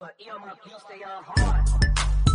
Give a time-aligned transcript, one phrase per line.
[0.00, 2.27] But earmuff, you stay on hard.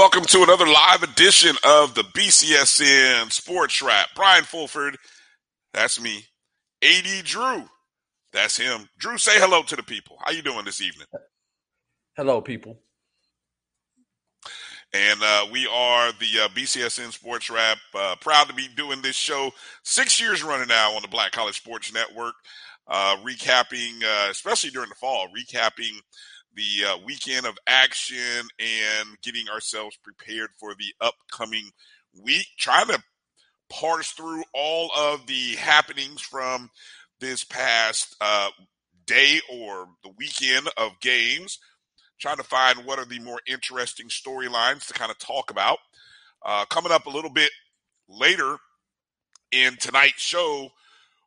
[0.00, 4.08] Welcome to another live edition of the BCSN Sports Wrap.
[4.16, 4.96] Brian Fulford,
[5.74, 6.24] that's me.
[6.82, 7.64] AD Drew,
[8.32, 8.88] that's him.
[8.98, 10.16] Drew, say hello to the people.
[10.24, 11.06] How you doing this evening?
[12.16, 12.78] Hello, people.
[14.94, 17.76] And uh, we are the uh, BCSN Sports Wrap.
[17.94, 19.50] Uh, proud to be doing this show
[19.84, 22.36] six years running now on the Black College Sports Network,
[22.88, 25.92] uh, recapping, uh, especially during the fall, recapping
[26.54, 31.70] the uh, weekend of action and getting ourselves prepared for the upcoming
[32.22, 32.46] week.
[32.58, 33.02] Trying to
[33.68, 36.70] parse through all of the happenings from
[37.20, 38.50] this past uh,
[39.06, 41.58] day or the weekend of games.
[42.18, 45.78] Trying to find what are the more interesting storylines to kind of talk about.
[46.44, 47.50] Uh, coming up a little bit
[48.08, 48.56] later
[49.52, 50.68] in tonight's show,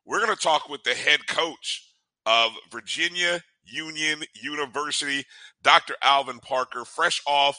[0.04, 1.88] we're going to talk with the head coach
[2.26, 5.24] of Virginia Union University.
[5.62, 5.94] Dr.
[6.02, 7.56] Alvin Parker, fresh off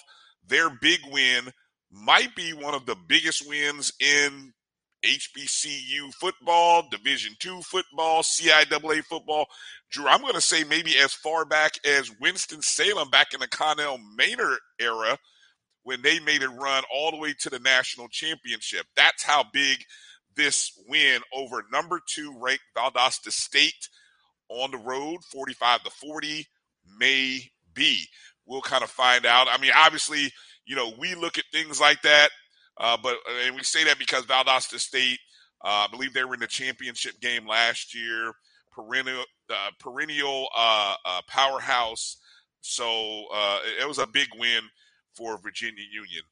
[0.48, 1.50] their big win,
[1.92, 4.54] might be one of the biggest wins in
[5.06, 9.46] HBCU football, Division two football, CIAA football.
[9.92, 13.48] Drew, I'm going to say maybe as far back as Winston Salem back in the
[13.48, 15.18] Connell Maynard era
[15.84, 18.88] when they made it run all the way to the national championship.
[18.96, 19.84] That's how big
[20.36, 23.90] this win over number two ranked Valdosta State
[24.50, 26.46] on the road, 45 to 40,
[27.00, 27.42] may
[27.74, 28.06] be.
[28.46, 29.48] We'll kind of find out.
[29.50, 30.32] I mean, obviously,
[30.66, 32.30] you know, we look at things like that,
[32.78, 35.20] uh, but and we say that because Valdosta State,
[35.64, 38.34] uh, I believe they were in the championship game last year,
[38.72, 42.18] perennial uh, perennial uh, uh, powerhouse.
[42.62, 44.64] So uh, it was a big win
[45.16, 46.24] for Virginia Union.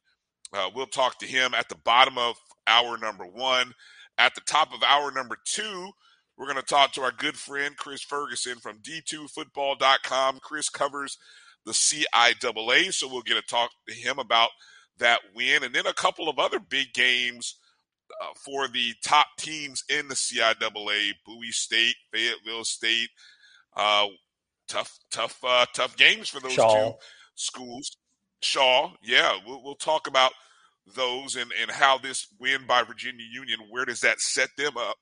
[0.54, 2.36] Uh we'll talk to him at the bottom of
[2.68, 3.74] hour number one.
[4.18, 5.92] At the top of hour number two,
[6.38, 10.40] we're going to talk to our good friend Chris Ferguson from D2Football.com.
[10.42, 11.18] Chris covers
[11.66, 14.50] the CIAA, so we'll get to talk to him about
[15.00, 17.56] that win and then a couple of other big games
[18.22, 23.10] uh, for the top teams in the CIAA: Bowie State, Fayetteville State.
[23.76, 24.08] Uh,
[24.68, 26.92] tough, tough, uh, tough games for those Shaw.
[26.92, 26.98] two
[27.36, 27.98] schools.
[28.42, 30.34] Shaw, yeah, we'll, we'll talk about
[30.96, 34.98] those and, and how this win by Virginia Union, where does that set them up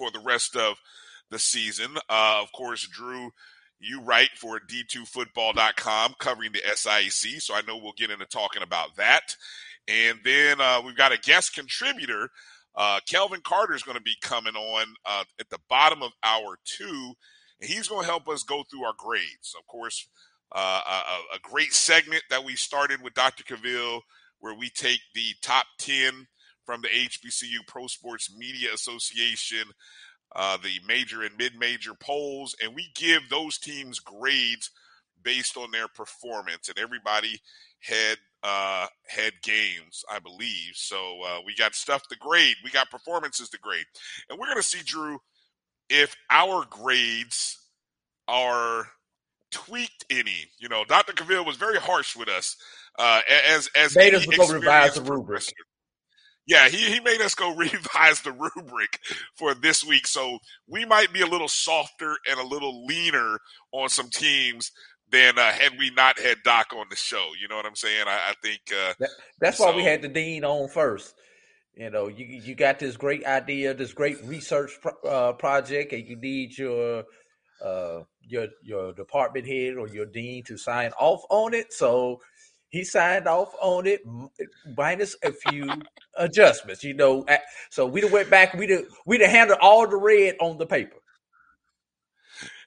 [0.00, 0.78] for the rest of
[1.30, 1.96] the season.
[2.08, 3.30] Uh, of course, Drew,
[3.78, 8.96] you write for D2Football.com covering the SIAC, so I know we'll get into talking about
[8.96, 9.36] that.
[9.86, 12.30] And then uh, we've got a guest contributor.
[12.74, 16.56] Uh, Kelvin Carter is going to be coming on uh, at the bottom of hour
[16.64, 17.12] two,
[17.60, 19.54] and he's going to help us go through our grades.
[19.58, 20.08] Of course,
[20.52, 23.44] uh, a, a, great segment that we started with Dr.
[23.44, 24.00] Cavill,
[24.38, 26.26] where we take the top 10
[26.70, 29.64] from the HBCU Pro Sports Media Association,
[30.36, 34.70] uh, the major and mid major polls, and we give those teams grades
[35.20, 36.68] based on their performance.
[36.68, 37.40] And everybody
[37.80, 40.74] had uh, had games, I believe.
[40.74, 43.86] So uh, we got stuff to grade, we got performances to grade,
[44.28, 45.18] and we're going to see Drew
[45.88, 47.58] if our grades
[48.28, 48.86] are
[49.50, 50.52] tweaked any.
[50.60, 51.14] You know, Dr.
[51.14, 52.54] Cavill was very harsh with us
[52.96, 55.52] uh, as as made us go revise the rubric
[56.50, 58.98] yeah, he, he made us go revise the rubric
[59.36, 60.06] for this week.
[60.06, 63.38] So we might be a little softer and a little leaner
[63.70, 64.72] on some teams
[65.12, 67.30] than uh, had we not had Doc on the show.
[67.40, 68.04] You know what I'm saying?
[68.06, 69.10] I, I think uh, that,
[69.40, 69.66] that's so.
[69.66, 71.14] why we had the dean on first.
[71.74, 76.04] You know, you you got this great idea, this great research pro- uh, project, and
[76.04, 77.04] you need your
[77.64, 81.72] uh, your your department head or your dean to sign off on it.
[81.72, 82.20] So
[82.70, 84.00] he signed off on it
[84.76, 85.70] minus a few
[86.16, 87.26] adjustments, you know.
[87.70, 90.66] So we'd have went back, we'd have, we'd have handled all the red on the
[90.66, 90.96] paper.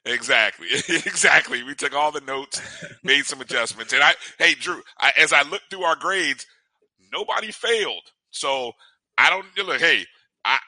[0.06, 1.62] Exactly, exactly.
[1.62, 2.60] We took all the notes,
[3.02, 6.46] made some adjustments, and I, hey, Drew, I, as I looked through our grades,
[7.12, 8.02] nobody failed.
[8.30, 8.72] So
[9.16, 9.80] I don't look.
[9.80, 10.04] Hey,
[10.44, 10.58] I,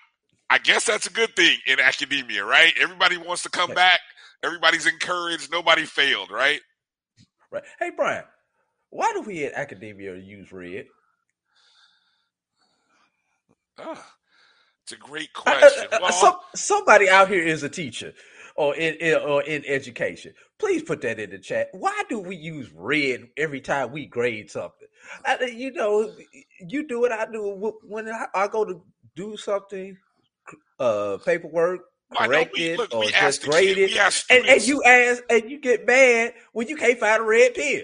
[0.48, 2.72] I guess that's a good thing in academia, right?
[2.80, 4.00] Everybody wants to come back.
[4.42, 5.50] Everybody's encouraged.
[5.52, 6.60] Nobody failed, right?
[7.50, 7.64] Right.
[7.78, 8.24] Hey, Brian,
[8.90, 10.86] why do we at academia use red?
[13.78, 14.04] Oh,
[14.84, 15.86] it's a great question.
[15.92, 18.12] uh, uh, Well, some, somebody out here is a teacher
[18.56, 20.32] or in, in or in education.
[20.58, 21.68] Please put that in the chat.
[21.72, 24.88] Why do we use red every time we grade something?
[25.24, 26.14] I, you know,
[26.60, 27.12] you do it.
[27.12, 27.74] I do it.
[27.82, 28.82] when I, go to
[29.14, 29.96] do something,
[30.78, 32.94] uh, paperwork, why don't correct we it, look?
[32.94, 33.90] or just asked the grade it,
[34.30, 37.82] and, and you ask and you get mad when you can't find a red pen.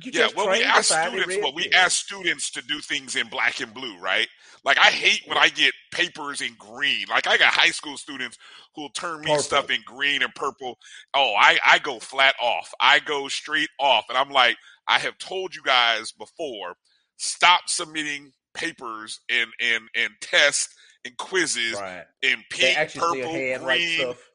[0.00, 1.36] You Yeah, well, we ask students.
[1.42, 4.28] Well, we ask students to do things in black and blue, right?
[4.64, 7.06] Like I hate when I get papers in green.
[7.08, 8.38] Like I got high school students
[8.74, 10.78] who'll turn me stuff in green and purple.
[11.14, 12.72] Oh, I I go flat off.
[12.80, 14.56] I go straight off, and I'm like,
[14.88, 16.74] I have told you guys before.
[17.16, 20.74] Stop submitting papers and and and tests
[21.04, 22.04] and quizzes Right.
[22.22, 23.98] in pink, purple, green.
[23.98, 24.30] stuff.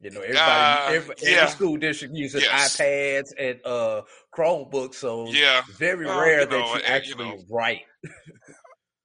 [0.00, 1.30] You know, everybody, Uh, every, yeah.
[1.38, 2.76] every school district uses Yes.
[2.76, 4.02] iPads and uh,
[4.36, 7.82] Chromebooks, so Yeah, very Well, rare you that you and, you actually know, write.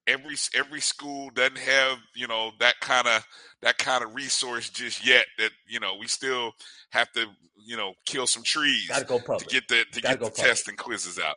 [0.08, 3.24] every every school doesn't have you know that kind of
[3.62, 6.52] that kind of resource just yet that you know we still
[6.92, 7.26] have to
[7.66, 10.36] you know kill some trees to go to get the to Gotta get the public.
[10.36, 11.36] tests and quizzes out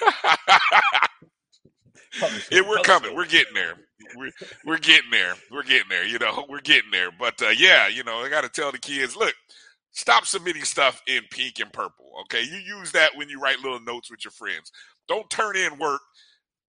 [2.50, 3.16] yeah, we're public coming school.
[3.16, 3.74] we're getting there
[4.16, 4.30] we're,
[4.64, 8.04] we're getting there we're getting there you know we're getting there but uh, yeah you
[8.04, 9.34] know i gotta tell the kids look
[9.92, 13.80] stop submitting stuff in pink and purple okay you use that when you write little
[13.80, 14.72] notes with your friends
[15.08, 16.00] don't turn in work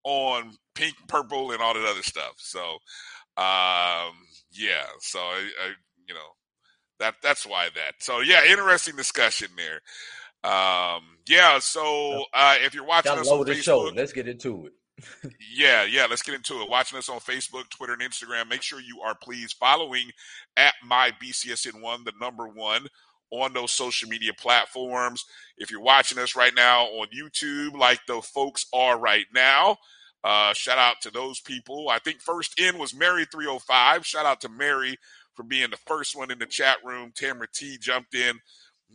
[0.04, 2.34] on pink, purple, and all that other stuff.
[2.38, 2.62] So,
[3.38, 4.14] um,
[4.52, 4.86] yeah.
[5.00, 5.68] So, I, I,
[6.08, 6.20] you know,
[7.00, 7.96] that that's why that.
[8.00, 9.82] So, yeah, interesting discussion there.
[10.50, 11.60] Um, yeah.
[11.60, 13.92] So, uh, if you're watching us on the show.
[13.96, 14.74] Let's get into it.
[15.56, 16.70] Yeah, yeah, let's get into it.
[16.70, 18.50] Watching us on Facebook, Twitter, and Instagram.
[18.50, 20.12] Make sure you are please following
[20.58, 22.88] at my BCSN1, the number one
[23.32, 25.26] on those social media platforms.
[25.58, 29.78] If you're watching us right now on YouTube, like the folks are right now,
[30.24, 31.90] uh, shout out to those people.
[31.90, 34.06] I think first in was Mary305.
[34.06, 34.98] Shout out to Mary
[35.34, 37.12] for being the first one in the chat room.
[37.16, 38.40] Tamara T jumped in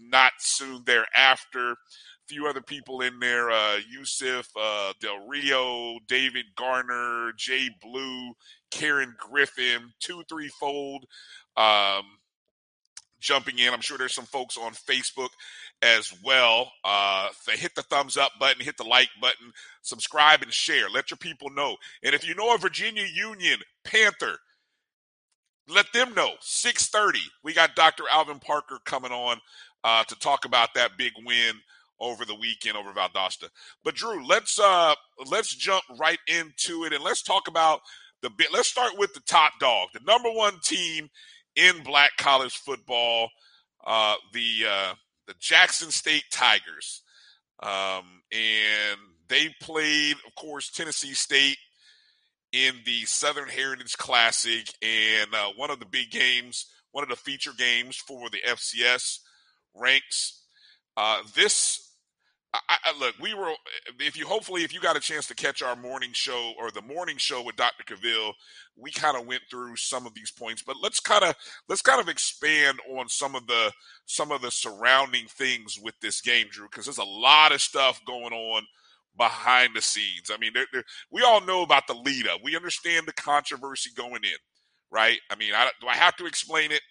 [0.00, 1.74] not soon thereafter
[2.28, 8.32] few other people in there uh, Yusuf, uh, Del Rio, David Garner, Jay Blue,
[8.70, 11.06] Karen Griffin, two, three fold
[11.56, 12.04] um,
[13.18, 13.72] jumping in.
[13.72, 15.30] I'm sure there's some folks on Facebook
[15.82, 16.70] as well.
[16.84, 19.52] Uh, hit the thumbs up button, hit the like button,
[19.82, 20.90] subscribe and share.
[20.90, 21.76] Let your people know.
[22.02, 24.38] And if you know a Virginia Union Panther,
[25.66, 26.32] let them know.
[26.40, 27.20] 6:30.
[27.42, 28.04] We got Dr.
[28.10, 29.40] Alvin Parker coming on
[29.84, 31.60] uh, to talk about that big win
[32.00, 33.48] over the weekend over Valdosta.
[33.84, 34.94] But Drew, let's uh
[35.30, 37.80] let's jump right into it and let's talk about
[38.22, 38.52] the bit.
[38.52, 41.08] Let's start with the top dog, the number one team
[41.56, 43.30] in black college football,
[43.86, 44.94] uh, the uh,
[45.26, 47.02] the Jackson State Tigers,
[47.62, 48.98] um, and
[49.28, 51.58] they played, of course, Tennessee State
[52.52, 57.16] in the Southern Heritage Classic, and uh, one of the big games, one of the
[57.16, 59.18] feature games for the FCS
[59.74, 60.42] ranks.
[60.96, 61.87] Uh, this
[62.54, 63.52] I, I, look, we were.
[64.00, 66.80] If you hopefully, if you got a chance to catch our morning show or the
[66.80, 67.84] morning show with Dr.
[67.84, 68.32] Cavill,
[68.76, 70.62] we kind of went through some of these points.
[70.62, 71.34] But let's kind of
[71.68, 73.70] let's kind of expand on some of the
[74.06, 78.00] some of the surrounding things with this game, Drew, because there's a lot of stuff
[78.06, 78.62] going on
[79.16, 80.30] behind the scenes.
[80.32, 82.40] I mean, they're, they're, we all know about the lead up.
[82.42, 84.38] We understand the controversy going in,
[84.90, 85.18] right?
[85.30, 86.82] I mean, I, do I have to explain it?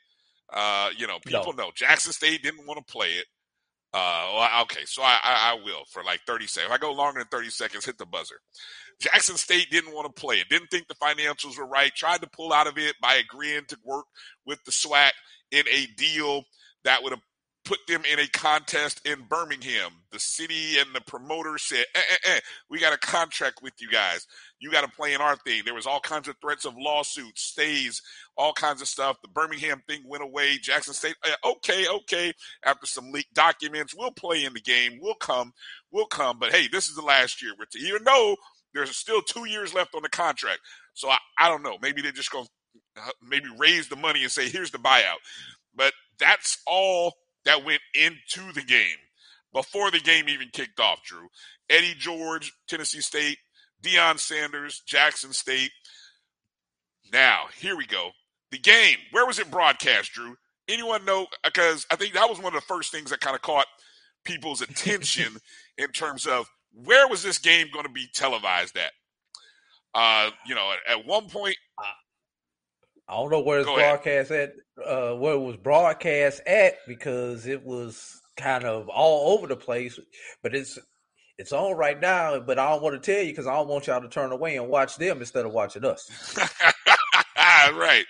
[0.51, 1.65] Uh, you know, people No.
[1.65, 3.25] know Jackson State didn't want to play it.
[3.97, 6.69] Uh, okay, so I, I, I will for like 30 seconds.
[6.69, 8.35] If I go longer than 30 seconds, hit the buzzer.
[8.99, 12.27] Jackson State didn't want to play it, didn't think the financials were right, tried to
[12.27, 14.05] pull out of it by agreeing to work
[14.45, 15.11] with the SWAC
[15.51, 16.43] in a deal
[16.83, 17.21] that would have
[17.65, 19.91] put them in a contest in Birmingham.
[20.11, 22.39] The city and the promoter said, eh, eh, eh,
[22.69, 24.25] we got a contract with you guys.
[24.59, 25.61] You got to play in our thing.
[25.65, 28.01] There was all kinds of threats of lawsuits, stays,
[28.35, 29.17] all kinds of stuff.
[29.21, 30.57] The Birmingham thing went away.
[30.57, 32.33] Jackson State, eh, okay, okay.
[32.65, 34.99] After some leaked documents, we'll play in the game.
[35.01, 35.53] We'll come.
[35.91, 36.39] We'll come.
[36.39, 37.53] But hey, this is the last year.
[37.57, 38.35] But even though
[38.73, 40.59] there's still two years left on the contract,
[40.93, 41.77] so I, I don't know.
[41.81, 45.17] Maybe they're just going to maybe raise the money and say, here's the buyout.
[45.75, 47.13] But that's all
[47.45, 48.97] that went into the game
[49.53, 51.27] before the game even kicked off, Drew.
[51.69, 53.37] Eddie George, Tennessee State,
[53.83, 55.71] Deion Sanders, Jackson State.
[57.11, 58.11] Now, here we go.
[58.51, 60.35] the game, where was it broadcast, Drew?
[60.67, 61.27] Anyone know?
[61.43, 63.67] Because I think that was one of the first things that kind of caught
[64.25, 65.37] people's attention
[65.77, 68.91] in terms of where was this game going to be televised at?
[69.93, 71.55] Uh, you know, at, at one point,
[73.09, 74.01] I don't know where it's Go ahead.
[74.03, 74.51] broadcast at,
[74.85, 79.97] uh, where it was broadcast at because it was kind of all over the place.
[80.43, 80.77] But it's
[81.37, 82.39] it's on right now.
[82.39, 84.57] But I don't want to tell you because I don't want y'all to turn away
[84.57, 86.09] and watch them instead of watching us.
[87.73, 88.05] right.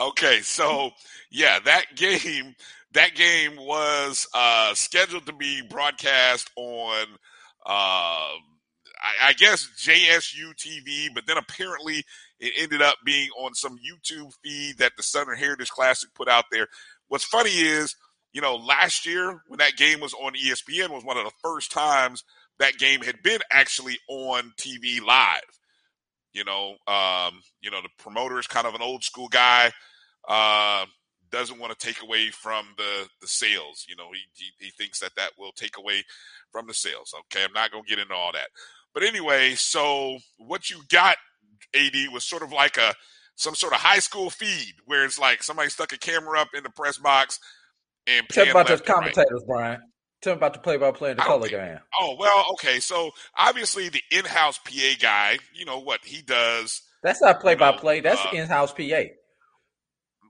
[0.00, 0.40] Okay.
[0.40, 0.90] So
[1.30, 2.54] yeah, that game,
[2.92, 7.06] that game was uh, scheduled to be broadcast on,
[7.64, 8.36] uh,
[9.04, 12.04] I, I guess JSU TV, but then apparently
[12.38, 16.44] it ended up being on some YouTube feed that the Southern Heritage Classic put out
[16.50, 16.68] there.
[17.08, 17.96] What's funny is,
[18.32, 21.70] you know, last year when that game was on ESPN was one of the first
[21.70, 22.24] times
[22.62, 25.40] that game had been actually on TV live.
[26.32, 29.72] You know, um, you know, the promoter is kind of an old school guy.
[30.26, 30.86] Uh,
[31.30, 33.84] doesn't want to take away from the the sales.
[33.88, 36.04] You know, he, he he thinks that that will take away
[36.52, 37.12] from the sales.
[37.20, 38.48] Okay, I'm not gonna get into all that.
[38.94, 41.16] But anyway, so what you got,
[41.74, 42.94] AD, was sort of like a
[43.34, 46.62] some sort of high school feed where it's like somebody stuck a camera up in
[46.62, 47.40] the press box
[48.06, 48.96] and Tell me panned about those and right.
[48.96, 49.80] commentators, Brian.
[50.22, 51.78] Tell me about the play-by-play and the color think- game.
[52.00, 52.78] Oh well, okay.
[52.80, 56.82] So obviously the in-house PA guy, you know what he does.
[57.02, 58.00] That's not play-by-play.
[58.00, 59.02] That's uh, in-house PA.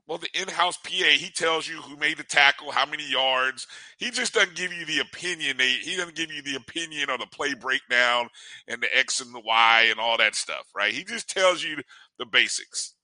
[0.08, 3.66] Well, the in-house PA, he tells you who made the tackle, how many yards.
[3.98, 5.58] He just doesn't give you the opinion.
[5.58, 8.28] He doesn't give you the opinion or the play breakdown
[8.66, 10.92] and the X and the Y and all that stuff, right?
[10.92, 11.76] He just tells you
[12.18, 12.94] the basics.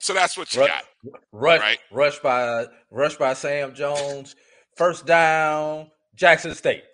[0.00, 0.82] So that's what you Ru- got.
[1.30, 1.78] Rush, right.
[1.92, 4.34] rush by rush by Sam Jones.
[4.76, 6.84] First down, Jackson State.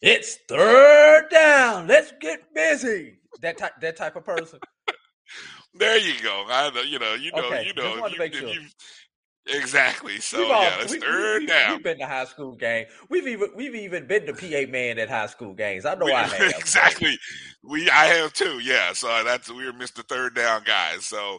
[0.00, 1.86] It's third down.
[1.86, 3.18] Let's get busy.
[3.40, 4.58] That type that type of person.
[5.74, 6.44] There you go.
[6.50, 8.48] I know, you know, you know, Okay, you know, wanted if to you, make sure.
[8.48, 8.68] you-
[9.58, 10.20] exactly.
[10.20, 11.72] So We've all- yeah, that's we- third we- down.
[11.76, 12.84] We've been to high school game.
[13.08, 15.86] We've even we've even been to PA man at high school games.
[15.86, 16.50] I know We- I have.
[16.50, 17.18] exactly.
[17.62, 18.58] We I have too.
[18.58, 18.92] Yeah.
[18.92, 20.06] So that's we were Mr.
[20.06, 21.06] Third Down guys.
[21.06, 21.38] So,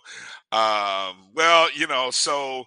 [0.51, 2.65] um, well, you know, so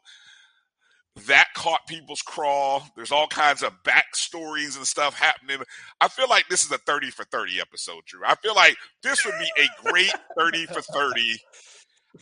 [1.25, 2.83] that caught people's crawl.
[2.95, 5.59] There's all kinds of backstories and stuff happening.
[6.01, 8.21] I feel like this is a 30 for 30 episode, Drew.
[8.27, 11.41] I feel like this would be a great 30 for 30.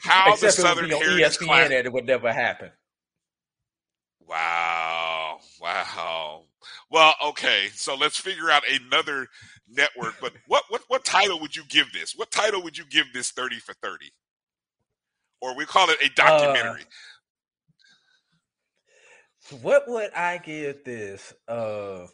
[0.01, 1.73] How Except the it Southern would be on Heritage ESPN Classic.
[1.73, 2.71] and it would never happen.
[4.21, 5.39] Wow.
[5.61, 6.45] Wow.
[6.91, 7.69] Well, okay.
[7.75, 9.27] So let's figure out another
[9.69, 10.15] network.
[10.21, 12.15] But what what what title would you give this?
[12.17, 14.13] What title would you give this 30 for 30?
[15.41, 16.85] Or we call it a uh, documentary.
[19.51, 21.33] What would I give this?
[21.47, 22.07] Uh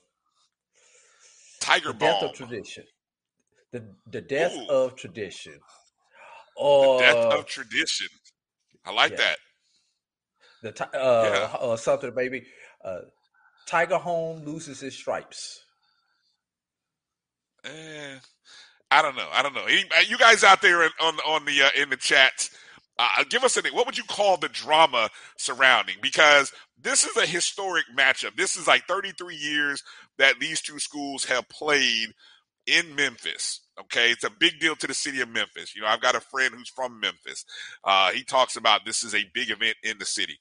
[1.60, 2.84] Tiger the death of tradition.
[3.72, 4.66] The the death Ooh.
[4.68, 5.54] of tradition.
[6.58, 8.08] The Or death of tradition.
[8.84, 9.18] I like yeah.
[9.18, 9.36] that.
[10.62, 11.56] the ti- uh, Yeah.
[11.60, 12.44] uh something baby.
[12.84, 13.00] Uh
[13.66, 15.60] Tiger Home loses his stripes.
[17.64, 18.18] Eh,
[18.90, 19.28] I don't know.
[19.32, 19.64] I don't know.
[19.66, 22.48] Any- uh, You guys out there in, on on the uh, in the chat,
[23.00, 23.74] uh, give us a name.
[23.74, 25.96] what would you call the drama surrounding?
[26.02, 28.36] Because this is a historic matchup.
[28.36, 29.82] This is like 33 years
[30.18, 32.10] that these two schools have played
[32.66, 33.60] in Memphis.
[33.80, 35.74] Okay, it's a big deal to the city of Memphis.
[35.74, 37.46] You know, I've got a friend who's from Memphis.
[37.82, 40.38] Uh, he talks about this is a big event in the city,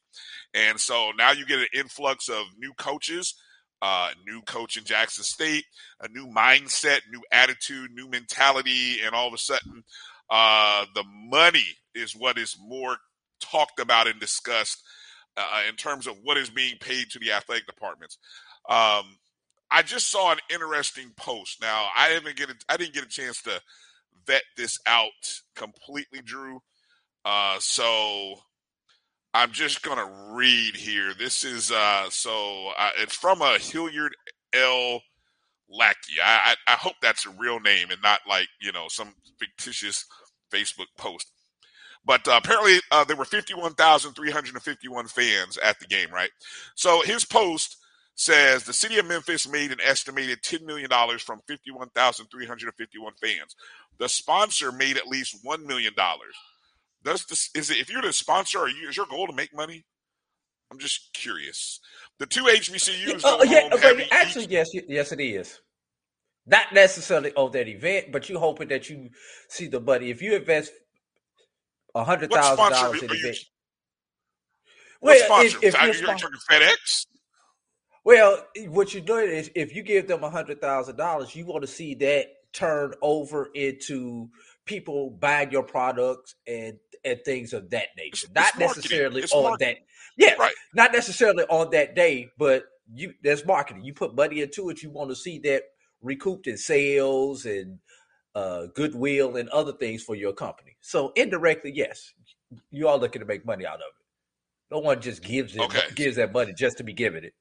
[0.53, 3.35] and so now you get an influx of new coaches,
[3.81, 5.63] uh, new coach in Jackson State,
[6.01, 9.85] a new mindset, new attitude, new mentality, and all of a sudden,
[10.29, 12.98] uh, the money is what is more
[13.39, 14.83] talked about and discussed
[15.38, 18.17] uh, in terms of what is being paid to the athletic departments.
[18.67, 19.17] Um,
[19.71, 21.62] I just saw an interesting post.
[21.62, 23.62] Now, I haven't get a, I didn't get a chance to
[24.25, 25.09] vet this out
[25.55, 26.59] completely, Drew.
[27.24, 28.36] Uh, so
[29.33, 31.13] I'm just gonna read here.
[31.13, 34.15] This is uh, so uh, it's from a Hilliard
[34.53, 35.01] L.
[35.69, 36.13] Lackey.
[36.23, 40.05] I, I I hope that's a real name and not like you know some fictitious
[40.51, 41.31] Facebook post.
[42.05, 46.31] But uh, apparently uh, there were 51,351 fans at the game, right?
[46.75, 47.77] So his post
[48.15, 53.55] says the city of Memphis made an estimated $10 million from 51,351 fans.
[53.97, 55.93] The sponsor made at least $1 million.
[57.03, 59.55] Does this, is it, if you're the sponsor, are you, is your goal to make
[59.55, 59.85] money?
[60.71, 61.79] I'm just curious.
[62.19, 65.59] The two HBCUs Oh yeah, having actually, each- yes, yes, it is.
[66.45, 69.09] Not necessarily on that event, but you hoping that you
[69.49, 70.09] see the money.
[70.09, 70.71] If you invest
[71.95, 73.38] a hundred thousand sponsor dollars in event,
[75.01, 75.57] well, sponsor?
[75.61, 77.05] if, if you're you spon- talking FedEx?
[78.03, 81.61] well, what you're doing is if you give them a hundred thousand dollars, you want
[81.61, 84.29] to see that turn over into
[84.65, 88.27] people buying your products and and things of that nature.
[88.29, 89.67] It's- not it's necessarily on marketing.
[89.75, 89.77] that.
[90.19, 90.53] Yeah, Right.
[90.75, 93.83] not necessarily on that day, but you there's marketing.
[93.85, 95.63] You put money into it, you want to see that
[96.01, 97.79] recouped in sales and
[98.35, 100.75] uh, goodwill and other things for your company.
[100.81, 102.13] So indirectly, yes,
[102.69, 104.75] you are looking to make money out of it.
[104.75, 105.81] No one just gives it Okay.
[105.95, 107.33] gives that money just to be given it.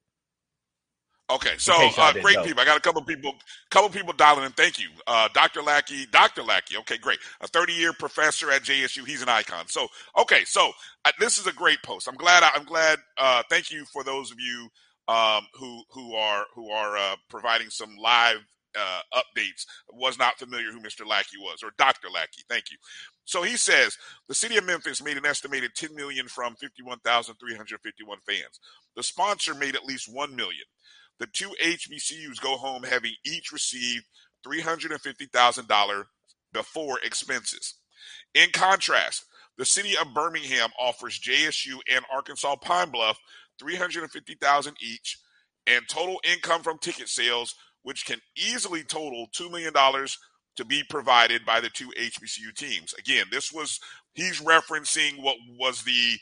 [1.31, 2.45] Okay, so uh, great know.
[2.45, 2.63] people.
[2.63, 3.35] I got a couple people,
[3.71, 4.53] couple people dialing in.
[4.53, 5.61] Thank you, uh, Dr.
[5.61, 6.07] Lackey.
[6.07, 6.43] Dr.
[6.43, 6.79] Lackey.
[6.79, 7.19] Okay, great.
[7.43, 9.07] A 30 year professor at JSU.
[9.07, 9.69] He's an icon.
[9.69, 10.71] So, okay, so
[11.05, 12.09] uh, this is a great post.
[12.09, 12.43] I'm glad.
[12.55, 12.99] I'm glad.
[13.19, 14.71] Uh, thank you for those of you
[15.09, 18.39] um, who who are who are uh, providing some live
[18.79, 19.67] uh, updates.
[19.93, 21.07] Was not familiar who Mr.
[21.07, 22.09] Lackey was or Dr.
[22.09, 22.43] Lackey.
[22.49, 22.79] Thank you.
[23.27, 28.61] So he says the city of Memphis made an estimated 10 million from 51,351 fans.
[28.97, 30.65] The sponsor made at least 1 million.
[31.19, 34.05] The two HBCUs go home having each received
[34.47, 36.05] $350,000
[36.53, 37.75] before expenses.
[38.35, 39.25] In contrast,
[39.57, 43.19] the city of Birmingham offers JSU and Arkansas Pine Bluff
[43.59, 45.19] 350,000 each
[45.67, 49.73] and total income from ticket sales which can easily total $2 million
[50.57, 52.93] to be provided by the two HBCU teams.
[52.95, 53.81] Again, this was
[54.15, 56.17] he's referencing what was the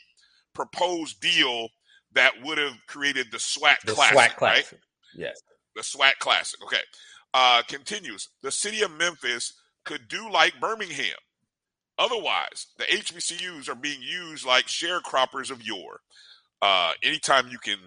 [0.53, 1.69] proposed deal
[2.13, 4.73] that would have created the SWAC The Classic, SWAC right?
[5.17, 5.41] Yes.
[5.75, 6.61] the SWAC Classic.
[6.63, 6.81] Okay.
[7.33, 8.29] Uh, continues.
[8.41, 9.53] The city of Memphis
[9.85, 11.17] could do like Birmingham.
[11.99, 15.99] Otherwise, the HBCUs are being used like sharecroppers of yore.
[16.61, 17.77] Uh, anytime you can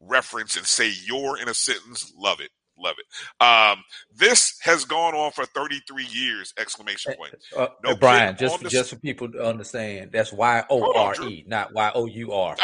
[0.00, 3.44] reference and say "your" in a sentence, love it, love it.
[3.44, 3.82] Um,
[4.14, 6.52] this has gone on for 33 years!
[6.58, 7.34] Exclamation point.
[7.56, 11.14] Uh, No uh, Brian, just the- just for people to understand, that's Y O R.
[11.28, 12.56] E, not Y O U R.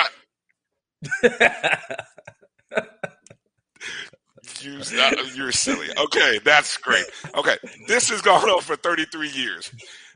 [5.19, 5.89] Uh, you're silly.
[5.99, 7.05] Okay, that's great.
[7.35, 9.71] Okay, this has gone on for 33 years.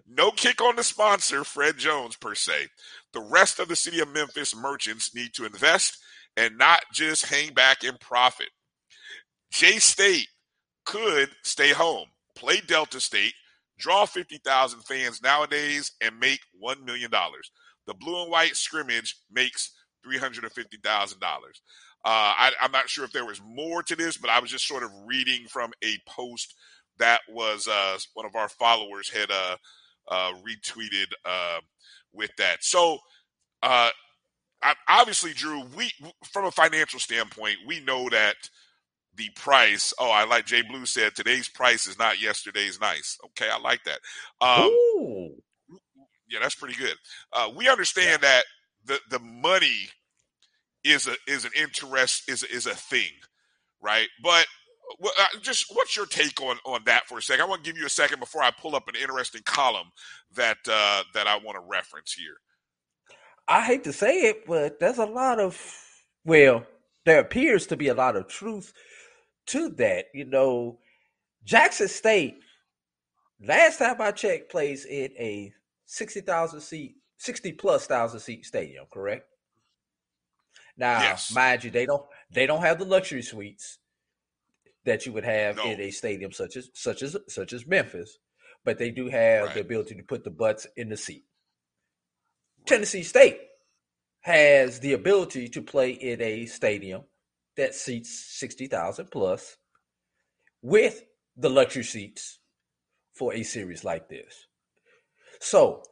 [0.09, 2.69] No kick on the sponsor, Fred Jones, per se.
[3.13, 5.99] The rest of the city of Memphis merchants need to invest
[6.37, 8.51] and not just hang back and profit.
[9.53, 10.29] J State
[10.85, 13.35] could stay home, play Delta State,
[13.79, 17.11] draw 50,000 fans nowadays, and make $1 million.
[17.87, 19.73] The blue and white scrimmage makes
[20.07, 21.17] $350,000.
[22.05, 24.69] Uh, I, I'm not sure if there was more to this, but I was just
[24.69, 26.55] sort of reading from a post
[26.99, 29.57] that was uh, one of our followers had uh,
[30.09, 31.61] uh, retweeted uh,
[32.13, 32.63] with that.
[32.63, 32.99] So,
[33.63, 33.91] uh,
[34.63, 35.91] I, obviously, Drew, we
[36.25, 38.37] from a financial standpoint, we know that
[39.17, 39.93] the price.
[39.99, 43.19] Oh, I like Jay Blue said today's price is not yesterday's nice.
[43.27, 44.01] Okay, I like that.
[44.41, 44.71] Um,
[46.29, 46.97] yeah, that's pretty good.
[47.33, 48.45] Uh, we understand that
[48.85, 49.89] the the money
[50.85, 53.11] is a is an interest is is a thing,
[53.81, 54.09] right?
[54.23, 54.47] But
[55.03, 57.45] uh, just what's your take on on that for a second?
[57.45, 59.89] I want to give you a second before I pull up an interesting column
[60.35, 62.37] that uh, that I want to reference here.
[63.49, 65.61] I hate to say it, but there's a lot of
[66.25, 66.65] well,
[67.05, 68.73] there appears to be a lot of truth
[69.47, 70.07] to that.
[70.15, 70.79] You know,
[71.45, 72.37] Jackson State,
[73.47, 75.53] last time I checked, plays in a
[75.87, 79.27] sixty thousand seat, sixty plus thousand seat stadium, correct?
[80.77, 81.31] Now, Yes.
[81.35, 83.79] mind you, they don't they don't have the luxury suites
[84.85, 85.65] that you would have No.
[85.65, 88.19] in a stadium such as such as such as Memphis,
[88.65, 89.55] but they do have Right.
[89.55, 91.25] the ability to put the butts in the seat.
[92.67, 93.41] Tennessee State
[94.23, 97.05] has the ability to play in a stadium
[97.57, 99.59] that seats 60,000 plus
[100.63, 101.05] with
[101.37, 102.41] the luxury seats
[103.13, 104.47] for a series like this.
[105.41, 105.85] So,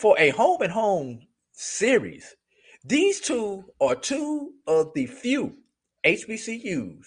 [0.00, 2.36] for a home and home series,
[2.84, 5.56] these two are two of the few
[6.04, 7.06] HBCUs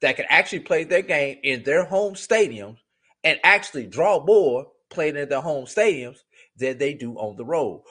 [0.00, 2.78] that can actually play their game in their home stadiums
[3.24, 6.18] and actually draw more playing in their home stadiums
[6.56, 7.82] than they do on the road.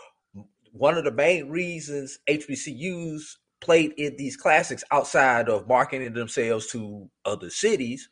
[0.72, 7.10] One of the main reasons HBCUs played in these classics outside of marketing themselves to
[7.26, 8.10] other cities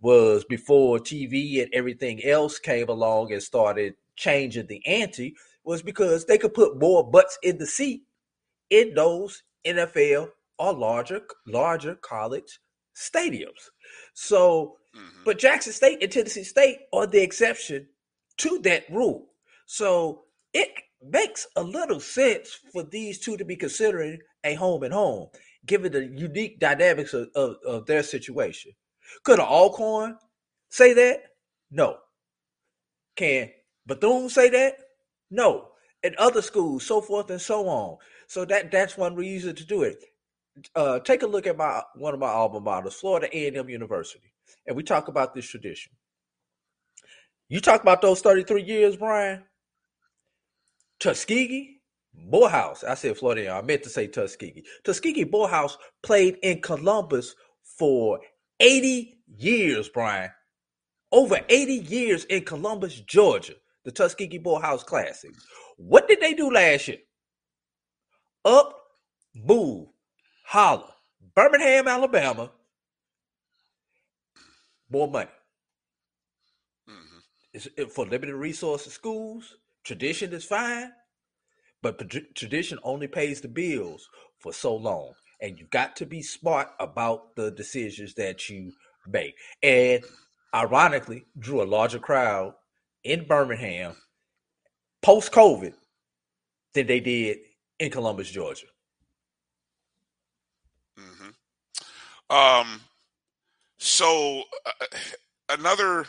[0.00, 6.24] was before TV and everything else came along and started changing the ante was because
[6.24, 8.02] they could put more butts in the seat
[8.70, 12.60] in those NFL or larger larger college
[12.94, 13.70] stadiums.
[14.14, 15.24] So Mhm.
[15.24, 17.88] but Jackson State and Tennessee State are the exception
[18.38, 19.28] to that rule.
[19.66, 20.70] So it
[21.02, 25.28] makes a little sense for these two to be considering a home and home,
[25.64, 28.72] given the unique dynamics of, of, of their situation.
[29.22, 30.18] Could an Alcorn
[30.68, 31.34] say that?
[31.70, 31.98] No.
[33.16, 33.50] Can
[33.86, 34.76] Bethune say that?
[35.30, 35.72] No.
[36.02, 37.98] And other schools, so forth and so on.
[38.30, 40.04] So that that's one reason to do it.
[40.76, 44.32] Uh, take a look at my one of my alma maters, Florida A&M University,
[44.68, 45.90] and we talk about this tradition.
[47.48, 49.42] You talk about those 33 years, Brian.
[51.00, 51.80] Tuskegee
[52.14, 52.84] Morehouse.
[52.84, 53.50] I said Florida.
[53.50, 54.62] I meant to say Tuskegee.
[54.84, 57.34] Tuskegee Morehouse played in Columbus
[57.80, 58.20] for
[58.60, 60.30] 80 years, Brian.
[61.10, 63.54] Over 80 years in Columbus, Georgia.
[63.84, 65.32] The Tuskegee Morehouse Classic.
[65.78, 66.98] What did they do last year?
[68.44, 68.74] Up,
[69.34, 69.88] move,
[70.46, 70.84] holler.
[71.34, 72.50] Birmingham, Alabama.
[74.90, 75.30] More money.
[76.88, 77.18] hmm
[77.52, 79.56] It's for limited resources schools.
[79.84, 80.92] Tradition is fine,
[81.82, 81.98] but
[82.34, 85.14] tradition only pays the bills for so long.
[85.40, 88.72] And you got to be smart about the decisions that you
[89.06, 89.34] make.
[89.62, 90.04] And
[90.54, 92.54] ironically, drew a larger crowd
[93.04, 93.96] in Birmingham
[95.02, 95.74] post COVID
[96.74, 97.38] than they did
[97.80, 98.66] in Columbus, Georgia.
[100.98, 102.36] Mm-hmm.
[102.36, 102.80] Um,
[103.78, 104.86] so uh,
[105.48, 106.06] another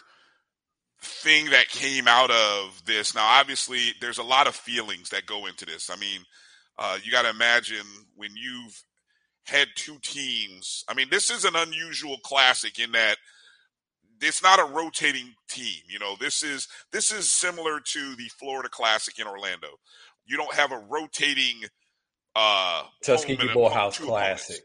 [1.02, 5.48] thing that came out of this now obviously there's a lot of feelings that go
[5.48, 6.22] into this i mean
[6.78, 8.84] uh, you got to imagine when you've
[9.46, 13.18] had two teams i mean this is an unusual classic in that
[14.22, 18.70] it's not a rotating team you know this is this is similar to the florida
[18.70, 19.70] classic in orlando
[20.32, 21.62] you don't have a rotating
[22.36, 24.64] uh tuskegee morehouse classic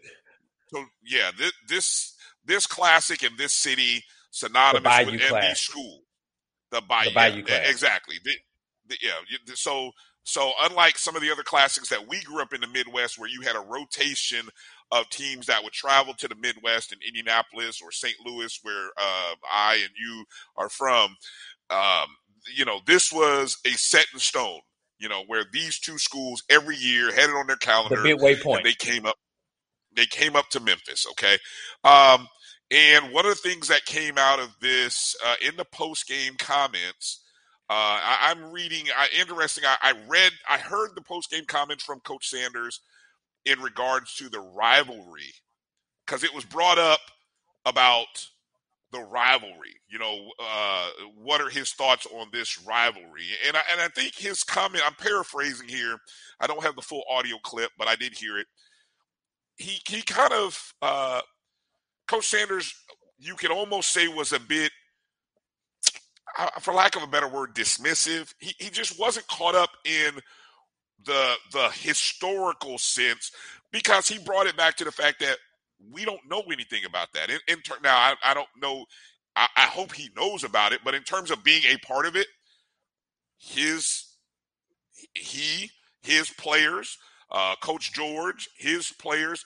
[0.68, 6.02] so yeah this, this this classic in this city synonymous with MD school
[6.70, 8.16] the Bayou, the Bayou yeah, exactly.
[8.24, 8.32] The,
[8.88, 9.90] the, yeah, so
[10.24, 13.30] so unlike some of the other classics that we grew up in the Midwest, where
[13.30, 14.48] you had a rotation
[14.90, 18.16] of teams that would travel to the Midwest in Indianapolis or St.
[18.24, 20.24] Louis, where uh, I and you
[20.56, 21.16] are from,
[21.70, 22.08] um,
[22.54, 24.60] you know, this was a set in stone.
[24.98, 27.96] You know, where these two schools every year had it on their calendar.
[27.96, 28.64] The midway point.
[28.64, 29.16] they came up.
[29.94, 31.06] They came up to Memphis.
[31.12, 31.38] Okay.
[31.84, 32.28] Um,
[32.70, 36.34] and one of the things that came out of this uh, in the post game
[36.38, 37.22] comments,
[37.70, 38.86] uh, I, am reading.
[38.98, 39.64] Uh, interesting.
[39.64, 40.32] I, I, read.
[40.48, 42.80] I heard the post game comments from Coach Sanders
[43.44, 45.32] in regards to the rivalry
[46.04, 47.00] because it was brought up
[47.64, 48.28] about
[48.96, 49.80] the rivalry.
[49.88, 53.26] You know, uh, what are his thoughts on this rivalry?
[53.46, 54.84] And I, and I think his comment.
[54.86, 55.98] I'm paraphrasing here.
[56.40, 58.46] I don't have the full audio clip, but I did hear it.
[59.56, 61.20] He he kind of uh,
[62.06, 62.74] Coach Sanders,
[63.18, 64.72] you can almost say was a bit,
[66.60, 68.32] for lack of a better word, dismissive.
[68.38, 70.20] He, he just wasn't caught up in
[71.04, 73.30] the the historical sense
[73.72, 75.38] because he brought it back to the fact that
[75.92, 77.30] we don't know anything about that.
[77.30, 78.84] In, in ter- now, I, I, don't know.
[79.34, 82.16] I, I hope he knows about it, but in terms of being a part of
[82.16, 82.26] it,
[83.38, 84.06] his
[85.14, 85.70] he
[86.02, 86.96] his players,
[87.30, 89.44] uh, Coach George, his players,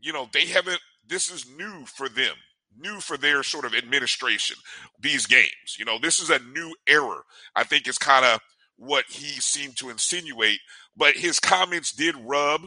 [0.00, 2.34] you know, they haven't this is new for them,
[2.76, 4.56] new for their sort of administration,
[5.00, 5.76] these games.
[5.78, 7.20] You know, this is a new era.
[7.54, 8.40] I think it's kind of
[8.76, 10.60] what he seemed to insinuate.
[10.96, 12.62] But his comments did rub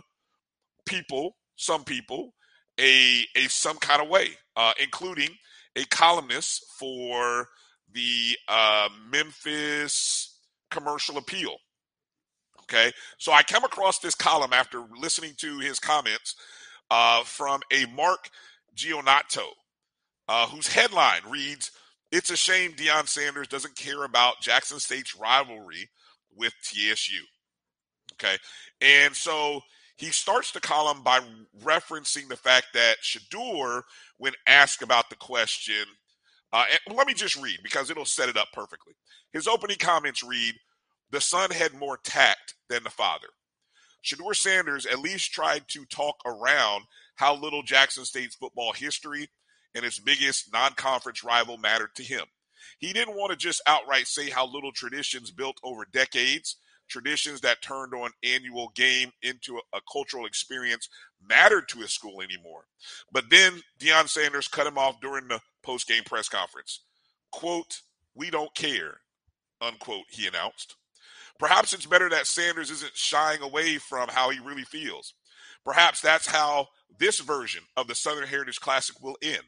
[0.86, 2.34] people, some people,
[2.79, 5.29] a a some kind of way, uh, including
[5.75, 7.47] a columnist for
[7.91, 10.39] the uh, Memphis
[10.71, 11.55] Commercial Appeal.
[12.63, 16.35] Okay, so I come across this column after listening to his comments
[16.89, 18.29] uh, from a Mark
[18.75, 19.45] Giannotto,
[20.27, 21.71] uh, whose headline reads,
[22.11, 25.89] It's a shame Deion Sanders doesn't care about Jackson State's rivalry
[26.35, 27.23] with TSU.
[28.13, 28.38] Okay.
[28.81, 29.61] And so
[29.97, 31.21] he starts the column by
[31.63, 33.84] referencing the fact that Shedeur,
[34.17, 35.86] when asked about the question,
[36.51, 38.93] uh, let me just read because it'll set it up perfectly.
[39.34, 40.55] His opening comments read,
[41.12, 43.27] The son had more tact than the father.
[44.03, 46.84] Shedeur Sanders at least tried to talk around
[47.15, 49.29] how little Jackson State's football history
[49.73, 52.25] and its biggest non conference rival mattered to him.
[52.79, 57.62] He didn't want to just outright say how little traditions built over decades, traditions that
[57.62, 60.89] turned on annual game into a, a cultural experience
[61.28, 62.65] mattered to his school anymore.
[63.12, 66.82] But then Deion Sanders cut him off during the post game press conference.
[67.32, 67.82] Quote,
[68.13, 69.00] we don't care,
[69.62, 70.76] unquote, he announced.
[71.38, 75.13] Perhaps it's better that Sanders isn't shying away from how he really feels.
[75.65, 76.67] Perhaps that's how
[76.98, 79.43] this version of the Southern Heritage Classic will end,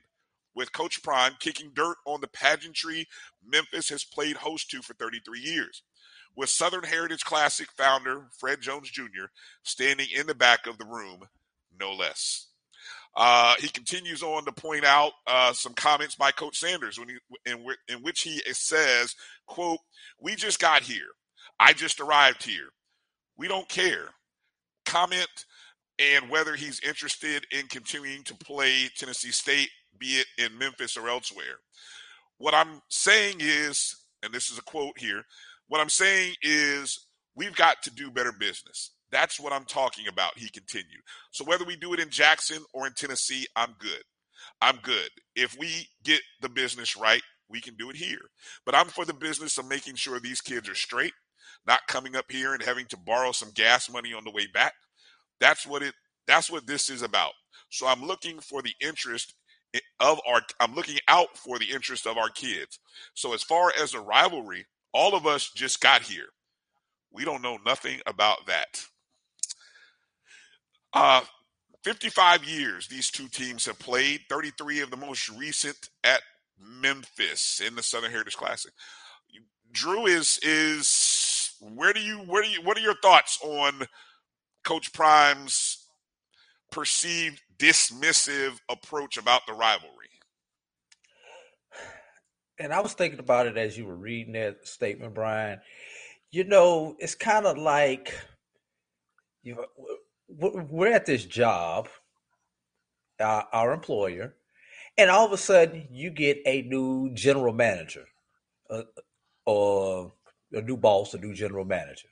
[0.54, 3.08] with Coach Prime kicking dirt on the pageantry
[3.46, 5.84] Memphis has played host to for 33 years,
[6.38, 9.26] with Southern Heritage Classic founder Fred Jones Jr.
[9.64, 11.24] standing in the back of the room,
[11.78, 12.48] no less.
[13.16, 17.18] Uh, he continues on to point out uh, some comments by Coach Sanders when he,
[17.52, 19.16] in, in which he says,
[19.48, 19.80] "quote
[20.22, 21.08] We just got here.
[21.60, 22.70] I just arrived here.
[23.36, 24.10] We don't care.
[24.86, 25.28] Comment
[26.00, 31.10] and whether he's interested in continuing to play Tennessee State, be it in Memphis or
[31.10, 31.58] elsewhere.
[32.38, 35.24] What I'm saying is, and this is a quote here,
[35.68, 37.00] what I'm saying is
[37.36, 38.92] We've got to do better business.
[39.12, 41.02] That's what I'm talking about, he continued.
[41.32, 44.04] So whether we do it in Jackson or in Tennessee, I'm good.
[44.62, 45.10] I'm good.
[45.36, 48.20] If we get the business right, we can do it here.
[48.66, 51.14] But I'm for the business of making sure these kids are straight,
[51.68, 54.74] not coming up here and having to borrow some gas money on the way back.
[55.40, 55.96] That's what it
[56.28, 57.34] that's what this is about.
[57.70, 59.34] So I'm looking for the interest
[60.00, 62.80] of our I'm looking out for the interest of our kids.
[63.14, 66.28] So as far as a rivalry, all of us just got here.
[67.12, 68.86] We don't know nothing about that.
[70.94, 71.22] Uh
[71.84, 76.22] 55 years these two teams have played, 33 of the most recent at
[76.60, 78.74] Memphis in the Southern Heritage Classic.
[79.72, 83.84] Drew is is where do you where do you what are your thoughts on
[84.64, 85.86] Coach Prime's
[86.72, 89.94] perceived dismissive approach about the rivalry?
[92.60, 95.60] And I was thinking about it as you were reading that statement, Brian.
[96.32, 98.14] You know, it's kind of like
[99.44, 99.66] you know,
[100.28, 101.88] we're at this job,
[103.20, 104.36] uh, our employer,
[104.98, 108.06] and all of a sudden you get a new general manager
[108.70, 108.82] uh,
[109.46, 110.12] or
[110.52, 112.10] a new boss, a new general manager.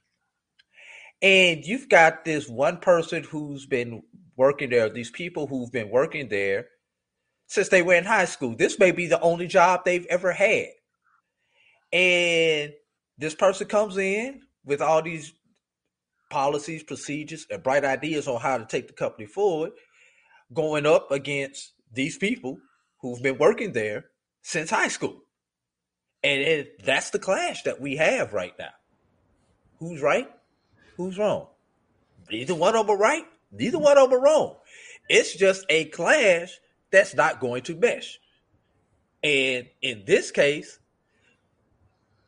[1.22, 4.04] And you've got this one person who's been
[4.38, 6.68] working there, these people who've been working there
[7.48, 8.56] since they were in high school.
[8.56, 10.70] This may be the only job they've ever had.
[11.94, 12.74] And
[13.18, 15.34] this person comes in with all these
[16.30, 19.72] policies, procedures, and bright ideas on how to take the company forward,
[20.54, 22.58] going up against these people
[23.00, 24.06] who've been working there
[24.42, 25.22] since high school.
[26.24, 28.72] And it, that's the clash that we have right now.
[29.80, 30.30] Who's right?
[30.98, 31.48] Who's wrong?
[32.32, 33.26] Neither one of them right.
[33.52, 34.56] Neither one of them wrong.
[35.08, 36.60] It's just a clash
[36.96, 38.20] that's not going to mesh.
[39.24, 40.80] And in this case,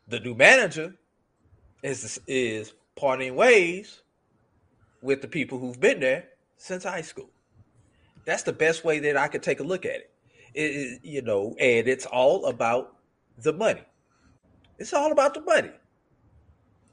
[0.08, 0.96] the new manager
[1.84, 4.02] is is parting ways
[5.02, 6.26] with the people who've been there
[6.58, 7.30] since high school.
[8.26, 10.12] That's the best way that I could take a look at it.
[10.54, 12.96] it you know, and it's all about
[13.38, 13.84] the money.
[14.80, 15.72] It's all about the money.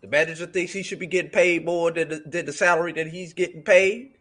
[0.01, 3.07] The manager thinks he should be getting paid more than the, than the salary that
[3.07, 4.13] he's getting paid.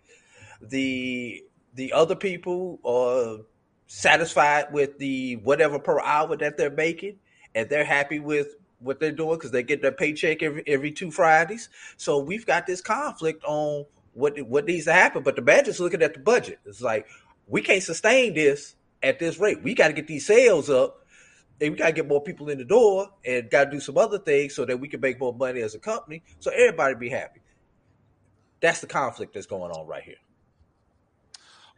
[0.61, 1.43] The
[1.75, 3.45] the other people are
[3.87, 7.17] satisfied with the whatever per hour that they're making,
[7.55, 11.11] and they're happy with what they're doing because they get their paycheck every every two
[11.11, 11.69] Fridays.
[11.97, 15.23] So we've got this conflict on what what needs to happen.
[15.23, 16.59] But the manager's looking at the budget.
[16.65, 17.07] It's like
[17.47, 19.63] we can't sustain this at this rate.
[19.63, 20.99] We got to get these sales up.
[21.61, 23.97] And we got to get more people in the door and got to do some
[23.97, 27.09] other things so that we can make more money as a company so everybody be
[27.09, 27.41] happy.
[28.59, 30.15] That's the conflict that's going on right here.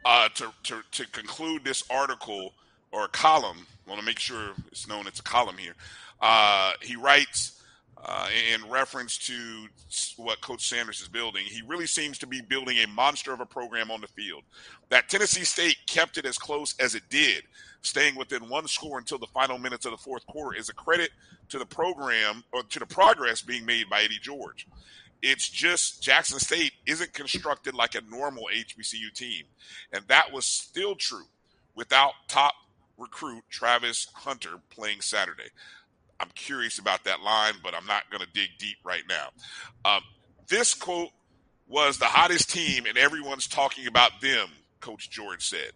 [0.08, 2.54] Uh, to, to, to conclude this article
[2.92, 5.74] or column, I want to make sure it's known it's a column here.
[6.22, 7.64] Uh, he writes
[8.06, 9.68] uh, in reference to
[10.18, 11.44] what Coach Sanders is building.
[11.46, 14.44] He really seems to be building a monster of a program on the field.
[14.90, 17.44] That Tennessee State kept it as close as it did,
[17.82, 21.10] staying within one score until the final minutes of the fourth quarter, is a credit
[21.50, 24.68] to the program or to the progress being made by Eddie George.
[25.22, 29.46] It's just Jackson State isn't constructed like a normal HBCU team.
[29.92, 31.26] And that was still true
[31.76, 32.54] without top
[32.98, 35.50] recruit Travis Hunter playing Saturday.
[36.20, 39.30] I'm curious about that line, but I'm not going to dig deep right now.
[39.84, 40.02] Um,
[40.48, 41.10] this quote
[41.68, 44.48] was the hottest team, and everyone's talking about them,
[44.80, 45.72] Coach George said.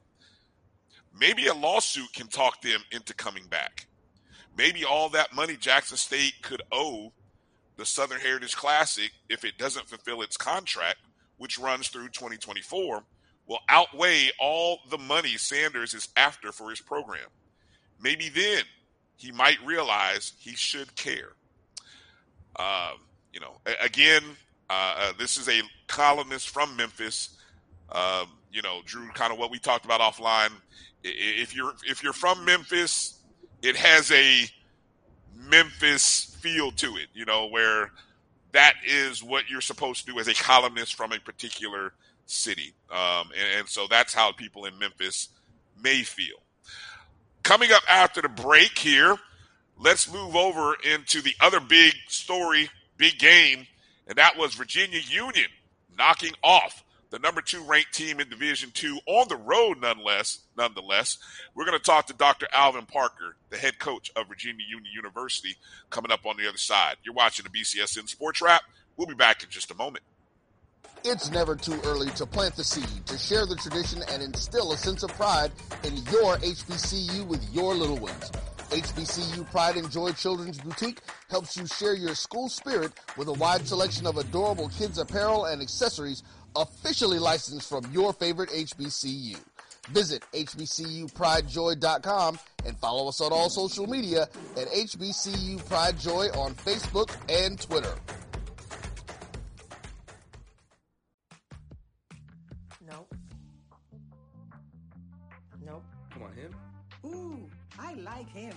[1.17, 3.87] Maybe a lawsuit can talk them into coming back.
[4.57, 7.11] Maybe all that money Jackson State could owe
[7.79, 10.97] the Southern Heritage Classic, if it doesn't fulfill its contract,
[11.37, 13.03] which runs through 2024,
[13.47, 17.27] will outweigh all the money Sanders is after for his program.
[17.99, 18.63] Maybe then
[19.15, 21.31] he might realize he should care.
[22.57, 22.91] Uh,
[23.33, 24.23] you know, again,
[24.69, 27.37] uh, uh, this is a columnist from Memphis.
[27.93, 30.51] Um, you know, Drew, kind of what we talked about offline.
[31.03, 33.19] If you're if you're from Memphis,
[33.61, 34.45] it has a
[35.39, 37.07] Memphis feel to it.
[37.13, 37.91] You know, where
[38.51, 41.93] that is what you're supposed to do as a columnist from a particular
[42.25, 45.29] city, um, and, and so that's how people in Memphis
[45.81, 46.37] may feel.
[47.43, 49.15] Coming up after the break here,
[49.79, 53.65] let's move over into the other big story, big game,
[54.07, 55.47] and that was Virginia Union
[55.97, 60.39] knocking off the number two ranked team in Division Two on the road, nonetheless.
[60.57, 61.17] Nonetheless,
[61.55, 62.47] we're going to talk to Dr.
[62.53, 65.55] Alvin Parker, the head coach of Virginia Union University,
[65.89, 66.97] coming up on the other side.
[67.03, 68.61] You're watching the BCSN Sports Wrap.
[68.97, 70.03] We'll be back in just a moment.
[71.05, 74.77] It's never too early to plant the seed, to share the tradition, and instill a
[74.77, 75.51] sense of pride
[75.85, 78.31] in your HBCU with your little ones.
[78.69, 83.67] HBCU Pride and Joy Children's Boutique helps you share your school spirit with a wide
[83.67, 86.21] selection of adorable kids apparel and accessories
[86.55, 89.37] officially licensed from your favorite HBCU.
[89.89, 94.23] Visit HBCUPrideJoy.com and follow us on all social media
[94.55, 97.95] at HBCU Pride Joy on Facebook and Twitter.
[102.87, 103.15] Nope.
[105.65, 105.83] Nope.
[106.13, 106.53] Come on, him.
[107.05, 108.53] Ooh, I like him.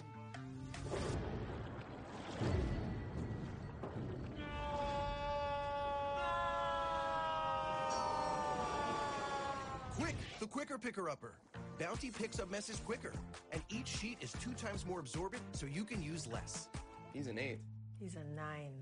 [10.53, 11.33] Quicker picker upper.
[11.79, 13.12] Bounty picks up messes quicker,
[13.53, 16.69] and each sheet is two times more absorbent so you can use less.
[17.15, 17.59] He's an eight.
[17.99, 18.73] He's a nine.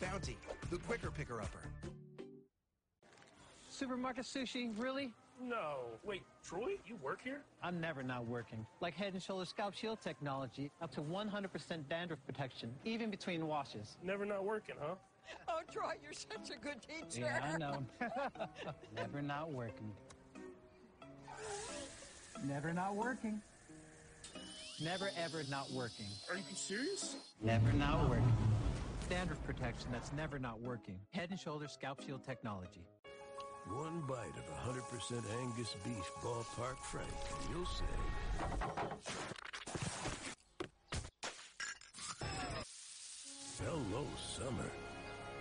[0.00, 0.38] Bounty,
[0.70, 1.58] the quicker picker upper.
[3.70, 5.10] Supermarket sushi, really?
[5.42, 5.78] No.
[6.04, 7.40] Wait, Troy, you work here?
[7.60, 8.64] I'm never not working.
[8.80, 13.96] Like Head and Shoulders Scalp Shield technology, up to 100% dandruff protection, even between washes.
[14.04, 14.94] Never not working, huh?
[15.48, 17.26] Oh, Troy, you're such a good teacher.
[17.26, 17.84] Yeah, I know.
[18.96, 19.90] never not working.
[22.46, 23.40] Never not working.
[24.82, 26.06] Never ever not working.
[26.30, 27.16] Are you serious?
[27.40, 28.32] Never not working.
[29.08, 30.98] Dandruff protection that's never not working.
[31.12, 32.84] Head and Shoulders Scalp Shield technology.
[33.68, 37.84] One bite of 100% Angus beef ballpark frank, and you'll say,
[43.64, 44.70] Hello, summer.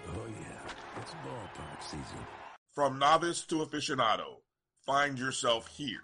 [0.08, 2.26] Oh, yeah, it's ballpark season.
[2.72, 4.38] From novice to aficionado,
[4.86, 6.04] find yourself here.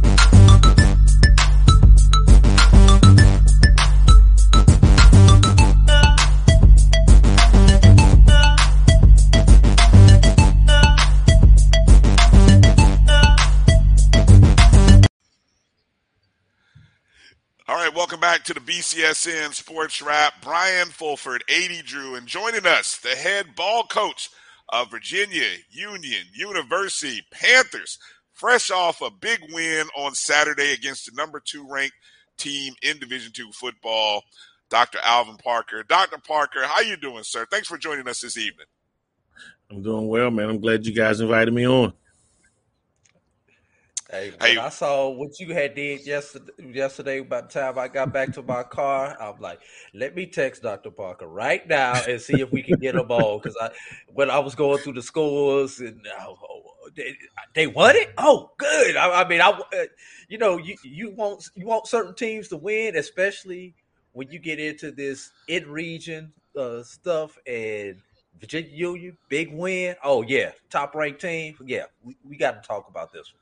[17.71, 20.33] All right, welcome back to the BCSN Sports Wrap.
[20.41, 24.29] Brian Fulford, 80 Drew, and joining us, the head ball coach
[24.67, 27.97] of Virginia Union University Panthers,
[28.33, 31.95] fresh off a big win on Saturday against the number two ranked
[32.35, 34.23] team in Division two football,
[34.69, 34.99] Dr.
[35.01, 35.81] Alvin Parker.
[35.83, 36.17] Dr.
[36.17, 37.47] Parker, how you doing, sir?
[37.49, 38.67] Thanks for joining us this evening.
[39.69, 40.49] I'm doing well, man.
[40.49, 41.93] I'm glad you guys invited me on.
[44.11, 44.57] Hey, Hey.
[44.57, 48.43] I saw what you had did yesterday, yesterday by the time I got back to
[48.43, 49.61] my car, I'm like,
[49.93, 50.91] let me text Dr.
[50.91, 53.39] Parker right now and see if we can get them on.
[53.39, 53.69] Because I,
[54.13, 57.15] when I was going through the scores and oh, oh, they,
[57.55, 58.09] they won it.
[58.17, 58.97] Oh, good.
[58.97, 59.85] I, I mean, I, uh,
[60.27, 63.75] you know, you you want you want certain teams to win, especially
[64.11, 68.01] when you get into this in region uh, stuff and.
[68.39, 69.95] Virginia Union, big win.
[70.03, 71.55] Oh yeah, top ranked team.
[71.63, 73.40] Yeah, we, we got to talk about this one.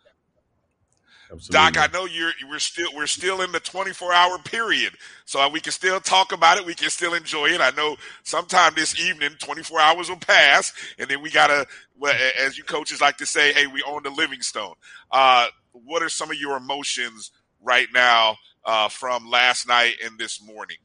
[1.31, 1.71] Absolutely.
[1.71, 4.93] Doc, I know you're we're still we're still in the 24 hour period,
[5.25, 6.65] so we can still talk about it.
[6.65, 7.61] We can still enjoy it.
[7.61, 11.67] I know sometime this evening, 24 hours will pass, and then we gotta,
[11.99, 14.73] well, as you coaches like to say, hey, we own the Livingstone.
[15.11, 20.41] Uh, what are some of your emotions right now uh, from last night and this
[20.41, 20.77] morning?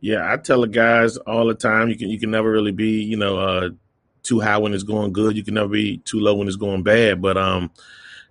[0.00, 3.02] Yeah, I tell the guys all the time you can you can never really be,
[3.02, 3.68] you know, uh
[4.22, 5.36] too high when it's going good.
[5.36, 7.20] You can never be too low when it's going bad.
[7.20, 7.70] But um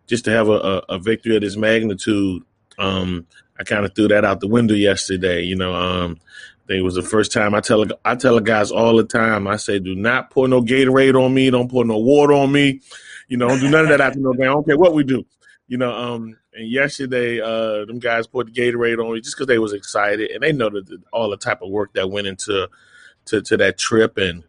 [0.10, 2.44] just to have a, a, a victory of this magnitude,
[2.78, 3.28] um,
[3.60, 5.44] I kind of threw that out the window yesterday.
[5.44, 6.18] You know, um
[6.64, 9.04] I think it was the first time I tell I tell the guys all the
[9.04, 12.52] time, I say, do not pour no Gatorade on me, don't pour no water on
[12.52, 12.82] me,
[13.28, 14.44] you know, don't do none of that after no game.
[14.44, 15.26] I don't care what we do.
[15.68, 19.48] You know, um, and yesterday, uh, them guys poured the Gatorade on me just because
[19.48, 22.68] they was excited and they know that all the type of work that went into
[23.26, 24.44] to, to that trip and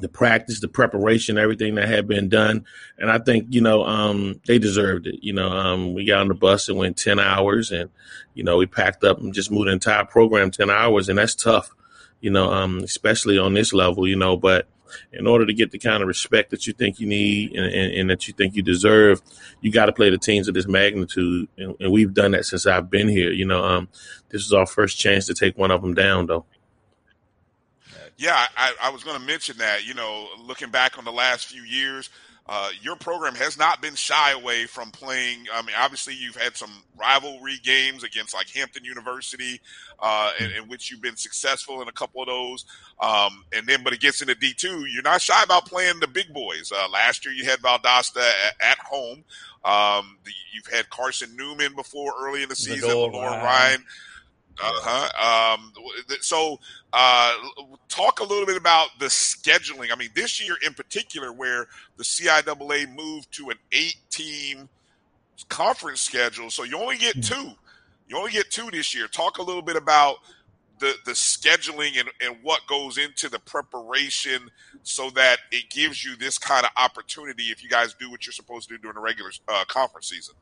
[0.00, 2.64] the practice, the preparation, everything that had been done.
[2.98, 5.20] And I think, you know, um, they deserved it.
[5.22, 7.90] You know, um, we got on the bus and went 10 hours and,
[8.34, 11.08] you know, we packed up and just moved the entire program 10 hours.
[11.08, 11.74] And that's tough,
[12.20, 14.68] you know, um, especially on this level, you know, but
[15.12, 17.92] in order to get the kind of respect that you think you need and, and,
[17.92, 19.20] and that you think you deserve,
[19.60, 21.48] you got to play the teams of this magnitude.
[21.56, 23.30] And, and we've done that since I've been here.
[23.30, 23.88] You know, um,
[24.30, 26.44] this is our first chance to take one of them down, though.
[28.18, 29.86] Yeah, I, I was going to mention that.
[29.86, 32.10] You know, looking back on the last few years,
[32.48, 35.44] uh, your program has not been shy away from playing.
[35.54, 39.60] I mean, obviously, you've had some rivalry games against like Hampton University,
[40.00, 42.64] uh, in, in, which you've been successful in a couple of those.
[43.00, 46.08] Um, and then, but it gets into D two, you're not shy about playing the
[46.08, 46.72] big boys.
[46.74, 49.22] Uh, last year, you had Valdosta at, at home.
[49.64, 53.44] Um, the, you've had Carson Newman before early in the season, Lenore Ryan.
[53.44, 53.84] Ryan
[54.60, 55.56] uh-huh.
[55.58, 55.72] Um,
[56.20, 56.58] so,
[56.92, 57.34] uh,
[57.88, 59.92] talk a little bit about the scheduling.
[59.92, 64.68] I mean, this year in particular, where the CIAA moved to an eight-team
[65.48, 67.20] conference schedule, so you only get hmm.
[67.20, 67.52] two.
[68.08, 69.06] You only get two this year.
[69.06, 70.16] Talk a little bit about
[70.78, 74.50] the the scheduling and, and what goes into the preparation,
[74.82, 78.32] so that it gives you this kind of opportunity if you guys do what you're
[78.32, 80.34] supposed to do during the regular uh, conference season.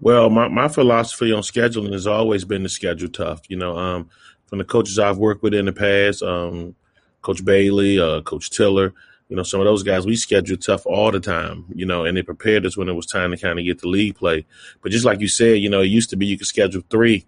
[0.00, 3.42] Well, my, my philosophy on scheduling has always been to schedule tough.
[3.48, 4.10] You know, um,
[4.46, 6.74] from the coaches I've worked with in the past, um,
[7.22, 8.92] Coach Bailey, uh, Coach Tiller,
[9.28, 12.16] you know, some of those guys, we scheduled tough all the time, you know, and
[12.16, 14.44] they prepared us when it was time to kind of get the league play.
[14.82, 17.24] But just like you said, you know, it used to be you could schedule three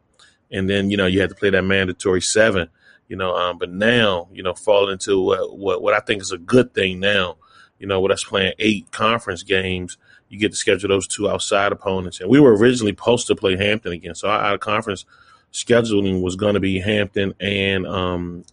[0.51, 2.69] and then, you know, you had to play that mandatory seven,
[3.09, 6.33] you know, um, but now, you know, fall into what, what, what I think is
[6.33, 7.37] a good thing now,
[7.79, 9.97] you know, with us playing eight conference games–
[10.29, 12.21] you get to schedule those two outside opponents.
[12.21, 14.15] And we were originally supposed to play Hampton again.
[14.15, 15.05] So our, our conference
[15.53, 18.45] scheduling was going to be Hampton and um,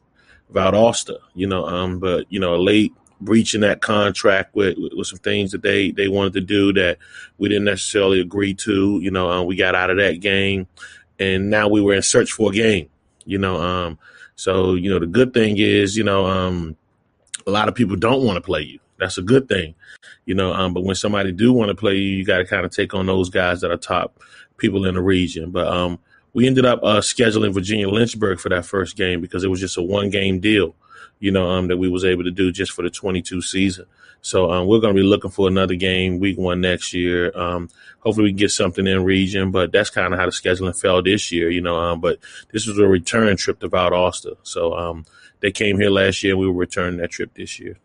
[0.52, 5.20] Valdosta, you know, um, but, you know, a late breaching that contract with, with some
[5.20, 6.98] things that they, they wanted to do that
[7.38, 9.00] we didn't necessarily agree to.
[9.02, 10.68] You know, uh, we got out of that game
[11.20, 12.90] and now we were in search for a game,
[13.26, 13.62] you know.
[13.62, 13.98] Um,
[14.36, 16.76] so, you know, the good thing is, you know, um,
[17.46, 18.80] a lot of people don't want to play you.
[19.04, 19.76] That's a good thing,
[20.26, 20.54] you know.
[20.54, 22.94] Um, but when somebody do want to play you, you got to kind of take
[22.94, 24.20] on those guys that are top
[24.58, 25.52] people in the region.
[25.52, 26.00] But um,
[26.34, 29.78] we ended up uh, scheduling Virginia Lynchburg for that first game because it was just
[29.78, 30.74] a one game deal,
[31.20, 33.86] you know, um, that we was able to do just for the 22 season.
[34.22, 37.38] So um, we're going to be looking for another game week one next year.
[37.38, 41.04] Um, hopefully we get something in region, but that's kind of how the scheduling fell
[41.04, 41.76] this year, you know.
[41.76, 42.20] Um, but
[42.54, 44.38] this was a return trip to Valdosta.
[44.44, 45.06] So um,
[45.42, 46.34] they came here last year.
[46.34, 47.78] and We were returning that trip this year.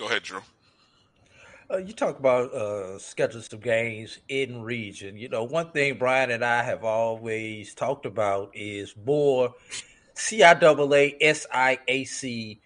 [0.00, 0.40] Go ahead, Drew.
[1.70, 5.14] Uh, you talk about uh, schedules of games in region.
[5.14, 9.52] You know, one thing Brian and I have always talked about is more
[10.14, 12.58] CIAA, SIAC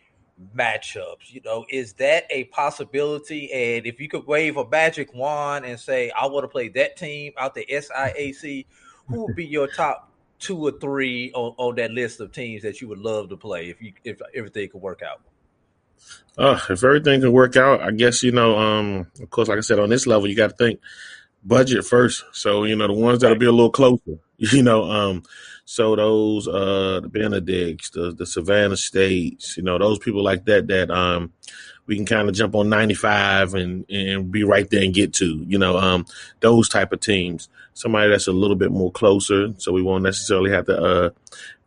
[0.57, 1.33] matchups.
[1.33, 3.53] You know, is that a possibility?
[3.53, 6.97] And if you could wave a magic wand and say, I want to play that
[6.97, 8.65] team out the SIAC,
[9.09, 12.81] who would be your top two or three on, on that list of teams that
[12.81, 15.21] you would love to play if you if everything could work out?
[16.37, 18.59] Uh, if everything can work out, I guess you know.
[18.59, 20.81] Um, of course, like I said, on this level, you got to think
[21.45, 22.25] budget first.
[22.33, 24.19] So you know, the ones that'll be a little closer.
[24.37, 25.23] You know, um,
[25.65, 30.67] so those uh, the Benedicts, the the Savannah States, you know, those people like that
[30.67, 31.33] that um,
[31.87, 35.45] we can kind of jump on 95 and and be right there and get to.
[35.47, 36.05] You know, um,
[36.41, 37.49] those type of teams.
[37.75, 41.11] Somebody that's a little bit more closer, so we won't necessarily have to uh,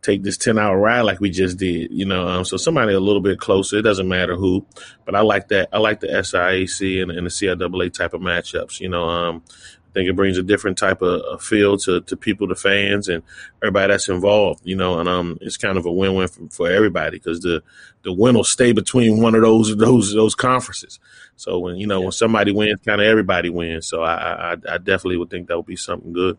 [0.02, 2.26] take this 10 hour ride like we just did, you know.
[2.26, 4.64] Um, so somebody a little bit closer, it doesn't matter who,
[5.04, 5.68] but I like that.
[5.72, 9.08] I like the SIAC and, and the CIAA type of matchups, you know.
[9.08, 9.42] Um,
[9.88, 13.08] I think it brings a different type of, of feel to, to people, to fans,
[13.08, 13.22] and
[13.62, 15.00] everybody that's involved, you know.
[15.00, 17.62] And um, it's kind of a win win for, for everybody because the
[18.02, 21.00] the win will stay between one of those those those conferences.
[21.36, 22.04] So when you know yeah.
[22.04, 23.86] when somebody wins, kind of everybody wins.
[23.86, 26.36] So I, I I definitely would think that would be something good.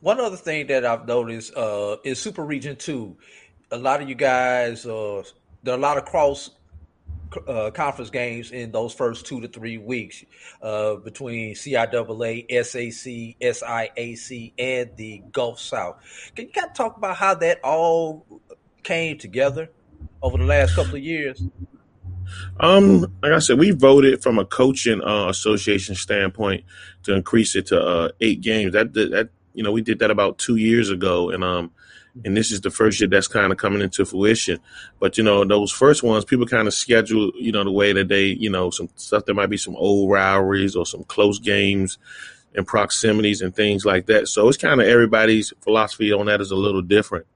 [0.00, 3.16] One other thing that I've noticed uh, Super Region Two.
[3.70, 5.22] A lot of you guys, uh,
[5.62, 6.50] there are a lot of cross
[7.46, 10.24] uh, conference games in those first two to three weeks
[10.62, 15.96] uh, between CIAA, SAC, SIAC, and the Gulf South.
[16.34, 18.24] Can you kind of talk about how that all
[18.82, 19.70] came together
[20.22, 21.42] over the last couple of years?
[22.60, 26.64] Um, like I said, we voted from a coaching uh, association standpoint
[27.04, 28.72] to increase it to uh, eight games.
[28.72, 31.70] That that you know, we did that about two years ago, and um,
[32.24, 34.58] and this is the first year that's kind of coming into fruition.
[34.98, 38.08] But you know, those first ones, people kind of schedule, you know, the way that
[38.08, 39.24] they, you know, some stuff.
[39.24, 41.98] There might be some old rivalries or some close games
[42.54, 44.28] and proximities and things like that.
[44.28, 47.26] So it's kind of everybody's philosophy on that is a little different.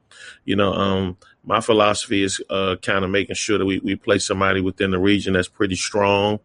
[0.44, 4.18] You know, um, my philosophy is uh, kind of making sure that we, we play
[4.18, 6.40] somebody within the region that's pretty strong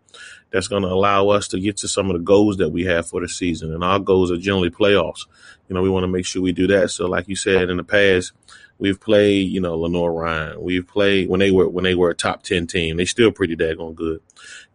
[0.52, 3.08] that's going to allow us to get to some of the goals that we have
[3.08, 3.74] for the season.
[3.74, 5.26] And our goals are generally playoffs.
[5.68, 6.92] You know, we want to make sure we do that.
[6.92, 8.32] So, like you said in the past,
[8.80, 10.62] we've played, you know, Lenoir-Rhyne.
[10.62, 12.98] We've played when they were when they were a top ten team.
[12.98, 14.22] They still pretty daggone good.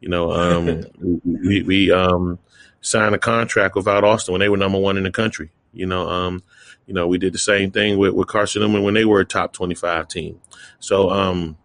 [0.01, 0.85] You know, um,
[1.25, 2.39] we we um,
[2.83, 5.51] signed a contract with Valdosta when they were number one in the country.
[5.73, 6.43] You know, um,
[6.87, 9.25] you know, we did the same thing with, with Carson Newman when they were a
[9.25, 10.41] top 25 team.
[10.79, 11.57] So, um,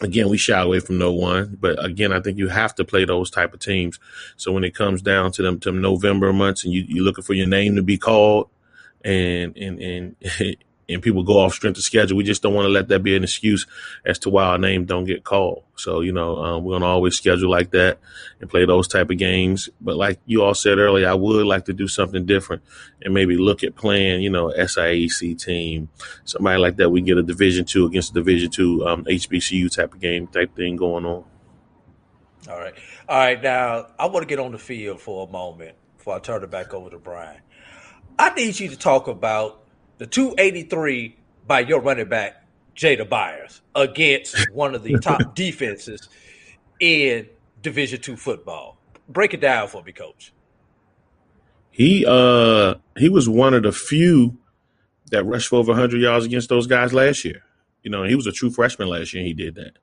[0.00, 3.04] again, we shy away from no one, but again, I think you have to play
[3.04, 3.98] those type of teams.
[4.36, 7.34] So when it comes down to them to November months and you, you're looking for
[7.34, 8.48] your name to be called
[9.04, 10.16] and, and, and,
[10.92, 12.16] and people go off strength of schedule.
[12.16, 13.66] We just don't want to let that be an excuse
[14.04, 15.64] as to why our name don't get called.
[15.76, 17.98] So, you know, um, we're to always schedule like that
[18.40, 19.68] and play those type of games.
[19.80, 22.62] But like you all said earlier, I would like to do something different
[23.02, 25.88] and maybe look at playing, you know, SIAC team,
[26.24, 26.90] somebody like that.
[26.90, 30.54] We get a division two against a division two, um, HBCU type of game type
[30.54, 31.24] thing going on.
[32.48, 32.74] All right.
[33.08, 33.42] All right.
[33.42, 36.50] Now, I want to get on the field for a moment before I turn it
[36.50, 37.40] back over to Brian.
[38.18, 39.61] I need you to talk about
[40.02, 41.14] the 283
[41.46, 42.44] by your running back,
[42.74, 46.08] Jada Byers, against one of the top defenses
[46.80, 47.28] in
[47.62, 48.76] Division two football.
[49.08, 50.32] Break it down for me, coach.
[51.70, 54.36] He uh he was one of the few
[55.12, 57.44] that rushed for over 100 yards against those guys last year.
[57.84, 59.78] You know, he was a true freshman last year and he did that.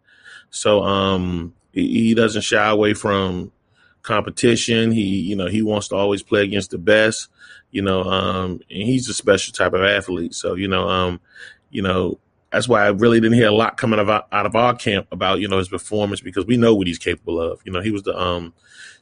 [0.49, 3.53] So um he, he doesn't shy away from
[4.01, 4.91] competition.
[4.91, 7.29] He, you know, he wants to always play against the best
[7.71, 10.33] you know, um, and he's a special type of athlete.
[10.33, 11.19] So, you know, um,
[11.69, 12.19] you know,
[12.51, 15.47] that's why I really didn't hear a lot coming out of our camp about, you
[15.47, 17.61] know, his performance because we know what he's capable of.
[17.63, 18.53] You know, he was the um,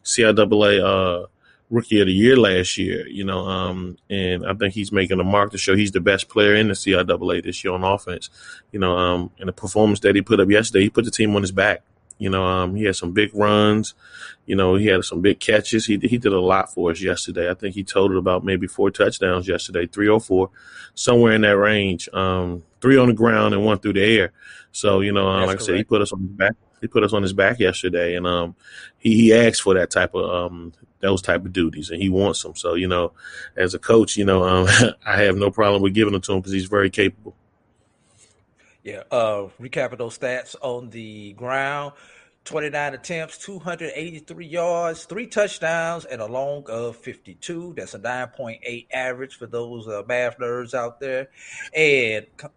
[0.03, 1.27] CIAA uh,
[1.69, 5.23] rookie of the year last year, you know, um, and I think he's making a
[5.23, 8.29] mark to show he's the best player in the CIAA this year on offense.
[8.71, 11.35] You know, um, and the performance that he put up yesterday, he put the team
[11.35, 11.83] on his back.
[12.17, 13.93] You know, um, he had some big runs.
[14.45, 15.85] You know, he had some big catches.
[15.85, 17.49] He he did a lot for us yesterday.
[17.49, 20.49] I think he totaled about maybe four touchdowns yesterday, three or four,
[20.95, 22.09] somewhere in that range.
[22.13, 24.31] Um, three on the ground and one through the air.
[24.71, 25.61] So you know, uh, like correct.
[25.61, 26.55] I said, he put us on his back.
[26.81, 28.55] He put us on his back yesterday, and um,
[28.97, 32.43] he he asked for that type of um those type of duties, and he wants
[32.43, 32.55] them.
[32.55, 33.13] So you know,
[33.55, 34.67] as a coach, you know, um,
[35.05, 37.35] I have no problem with giving them to him because he's very capable.
[38.87, 39.03] Yeah.
[39.11, 41.91] Uh, recapping those stats on the ground
[42.45, 47.73] 29 attempts, 283 yards, three touchdowns, and a long of 52.
[47.75, 51.27] That's a 9.8 average for those uh, math nerds out there.
[51.75, 52.47] And c-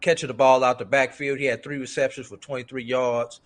[0.00, 3.40] catching the ball out the backfield, he had three receptions for 23 yards,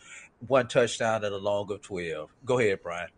[0.46, 2.28] one touchdown, and a long of 12.
[2.44, 3.08] Go ahead, Brian.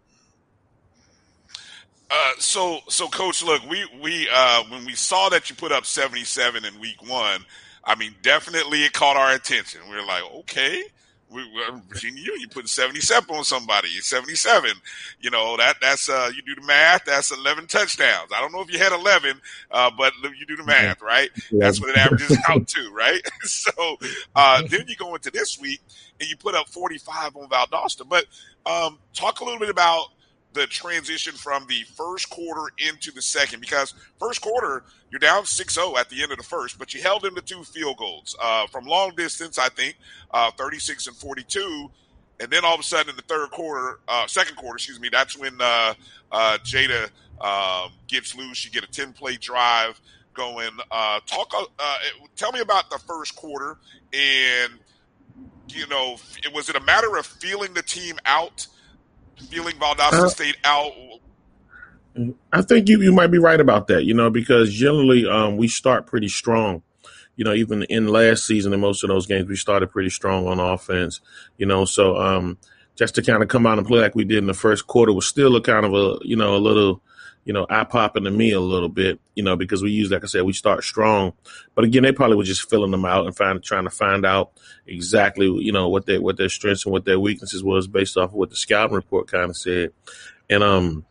[2.09, 5.85] Uh, so, so, coach, look, we we uh, when we saw that you put up
[5.85, 7.45] 77 in week one,
[7.87, 9.81] I mean, definitely it caught our attention.
[9.89, 10.83] We were like, okay,
[11.31, 11.43] we,
[11.89, 13.89] Virginia Union putting 77 on somebody.
[13.89, 14.71] You're 77.
[15.21, 18.31] You know, that that's uh you do the math, that's 11 touchdowns.
[18.35, 21.31] I don't know if you had 11, uh, but you do the math, right?
[21.51, 21.61] Yeah.
[21.61, 23.21] That's what it averages out to, right?
[23.43, 23.97] so
[24.35, 25.81] uh then you go into this week
[26.21, 28.09] and you put up 45 on Valdosta.
[28.09, 28.27] But
[28.65, 30.09] um talk a little bit about
[30.57, 35.97] the transition from the first quarter into the second because first quarter you're down 6-0
[35.97, 38.67] at the end of the first but you held them to two field goals uh,
[38.67, 39.97] from long distance i think
[40.33, 41.91] uh, 36 and 42
[42.41, 45.09] and then all of a sudden in the third quarter uh, second quarter excuse me
[45.11, 45.95] that's when uh,
[46.33, 47.09] uh, jada
[47.41, 48.65] um, gets loose.
[48.65, 50.01] You get a 10 play drive
[50.35, 50.71] going.
[50.91, 51.53] Uh, talk
[52.37, 53.77] tell me about the first quarter
[54.13, 54.73] and
[55.69, 56.17] you know
[56.55, 58.67] was it a matter of feeling the team out
[59.51, 60.93] feeling Valdosta uh, State out?
[62.53, 65.69] I think you, you might be right about that, you know, because generally um, we
[65.69, 66.83] start pretty strong.
[67.37, 70.47] You know, even in last season, in most of those games, we started pretty strong
[70.47, 71.21] on offense,
[71.59, 72.57] you know, so um,
[72.95, 75.13] just to kind of come out and play like we did in the first quarter
[75.13, 77.03] was still a kind of a, you know, a little–
[77.47, 80.25] you know, eye popping to me a little bit, you know, because we use, like
[80.25, 81.33] I said, we start strong.
[81.77, 84.51] But again, they probably were just filling them out and find, trying to find out
[84.85, 88.31] exactly, you know, what their what their strengths and what their weaknesses was based off
[88.31, 89.93] of what the scouting report kind of said.
[90.51, 91.07] And um,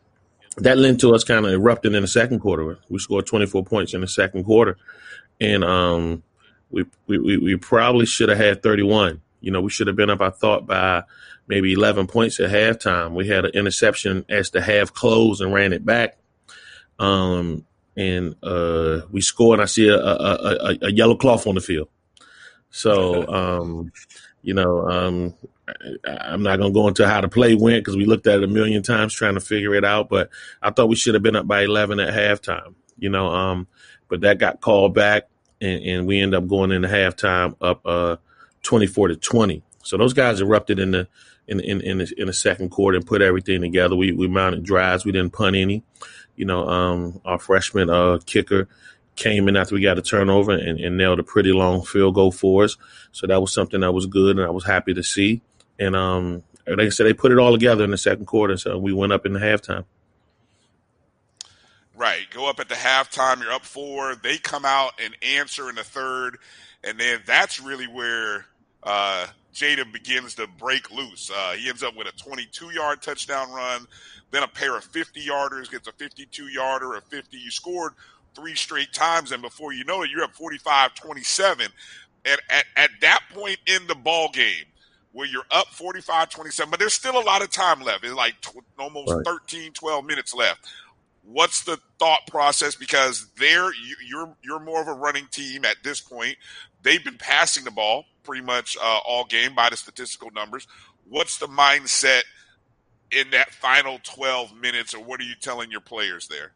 [0.58, 2.78] that led to us kind of erupting in the second quarter.
[2.90, 4.76] We scored 24 points in the second quarter,
[5.40, 6.22] and um,
[6.70, 9.22] we, we we probably should have had 31.
[9.40, 11.04] You know, we should have been up, I thought, by
[11.48, 13.14] maybe 11 points at halftime.
[13.14, 16.18] We had an interception as the half closed and ran it back
[16.98, 17.64] um,
[17.96, 21.60] and uh, we score, and I see a, a, a, a yellow cloth on the
[21.60, 21.88] field.
[22.70, 23.92] So, um,
[24.42, 25.34] you know, um,
[26.06, 28.38] I, am not going to go into how the play went because we looked at
[28.38, 30.08] it a million times trying to figure it out.
[30.08, 30.30] But
[30.62, 33.28] I thought we should have been up by 11 at halftime, you know.
[33.28, 33.66] Um,
[34.08, 35.28] but that got called back,
[35.60, 38.16] and, and we end up going into halftime up uh,
[38.62, 39.62] 24 to 20.
[39.82, 41.08] So those guys erupted in the
[41.48, 43.96] in in in the, in the second quarter and put everything together.
[43.96, 45.04] We we mounted drives.
[45.04, 45.84] We didn't punt any
[46.36, 48.68] you know, um, our freshman uh, kicker
[49.16, 52.30] came in after we got a turnover and, and, nailed a pretty long field goal
[52.30, 52.76] for us.
[53.12, 55.40] So that was something that was good, and I was happy to see.
[55.78, 58.78] And um, like I said, they put it all together in the second quarter, so
[58.78, 59.84] we went up in the halftime.
[61.96, 62.26] Right.
[62.30, 63.42] Go up at the halftime.
[63.42, 64.14] You're up four.
[64.16, 66.38] They come out and answer in the third,
[66.84, 68.44] and then that's really where
[68.82, 69.26] uh,
[69.56, 71.30] Jada begins to break loose.
[71.34, 73.86] Uh, he ends up with a 22 yard touchdown run,
[74.30, 77.36] then a pair of 50 yarders, gets a 52 yarder, a 50.
[77.38, 77.94] You scored
[78.34, 81.68] three straight times, and before you know it, you're up 45 27.
[82.26, 84.64] And at, at that point in the ball game,
[85.12, 88.04] where you're up 45 27, but there's still a lot of time left.
[88.04, 89.24] It's like tw- almost Right.
[89.24, 90.66] 13, 12 minutes left.
[91.22, 92.74] What's the thought process?
[92.76, 96.36] Because they're you, you're you're more of a running team at this point.
[96.82, 100.66] They've been passing the ball pretty much uh, all game by the statistical numbers.
[101.08, 102.22] What's the mindset
[103.12, 106.52] in that final 12 minutes, or what are you telling your players there?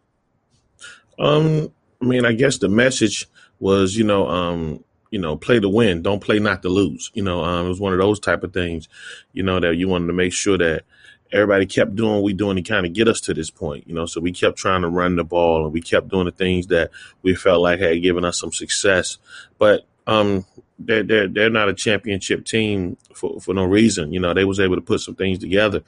[1.18, 3.28] Um, I mean, I guess the message
[3.60, 7.10] was, you know, um, you know, play to win, don't play not to lose.
[7.14, 8.88] You know, um, it was one of those type of things,
[9.32, 10.84] you know, that you wanted to make sure that
[11.32, 13.94] everybody kept doing what we doing to kind of get us to this point, you
[13.94, 14.06] know.
[14.06, 16.90] So we kept trying to run the ball and we kept doing the things that
[17.22, 19.18] we felt like had given us some success.
[19.58, 20.44] But um,
[20.80, 24.12] they're they're they're not a championship team for, for no reason.
[24.12, 25.82] You know, they was able to put some things together,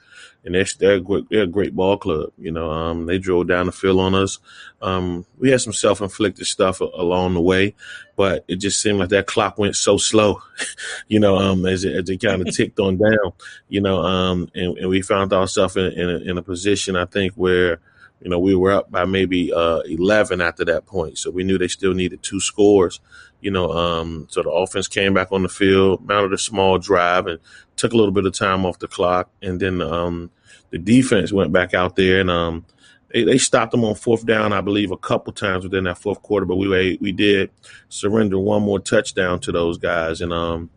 [0.45, 2.33] and they're they're a great, they're a great ball club.
[2.39, 4.39] You know, um, they drove down the field on us.
[4.81, 7.75] Um, we had some self inflicted stuff a- along the way,
[8.17, 10.43] but it just seemed like that clock went so slow.
[11.09, 13.33] you know, um, as it, as it kind of ticked on down.
[13.69, 17.07] You know, um, and, and we found ourselves in in a, in a position I
[17.07, 17.81] think where.
[18.23, 21.19] You know, we were up by maybe uh, 11 after that point.
[21.19, 23.01] So we knew they still needed two scores
[23.43, 27.27] you know, um, so the offense came back on the field, mounted a small drive,
[27.27, 27.41] and
[27.75, 29.31] took a little bit of time off the clock.
[29.43, 30.31] And then um,
[30.71, 32.65] the defense went back out there, and um,
[33.13, 36.23] they, they stopped them on fourth down, I believe, a couple times within that fourth
[36.23, 36.47] quarter.
[36.47, 37.51] But we were- we did
[37.89, 40.71] surrender one more touchdown to those guys, and um,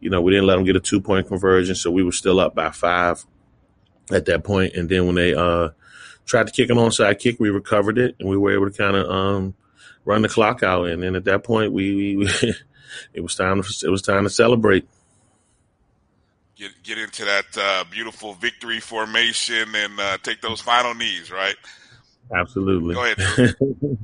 [0.00, 2.40] you know, we didn't let them get a two point conversion, so we were still
[2.40, 3.24] up by five
[4.10, 4.74] at that point.
[4.74, 5.68] And then when they uh,
[6.28, 8.94] tried to kick an onside kick, we recovered it, and we were able to kind
[8.94, 9.54] of um,
[10.04, 10.86] run the clock out.
[10.86, 12.30] And then at that point, we, we
[13.14, 14.86] it was time to, it was time to celebrate.
[16.56, 21.56] Get get into that uh, beautiful victory formation and uh, take those final knees, right?
[22.34, 22.94] Absolutely.
[22.94, 23.56] Go ahead.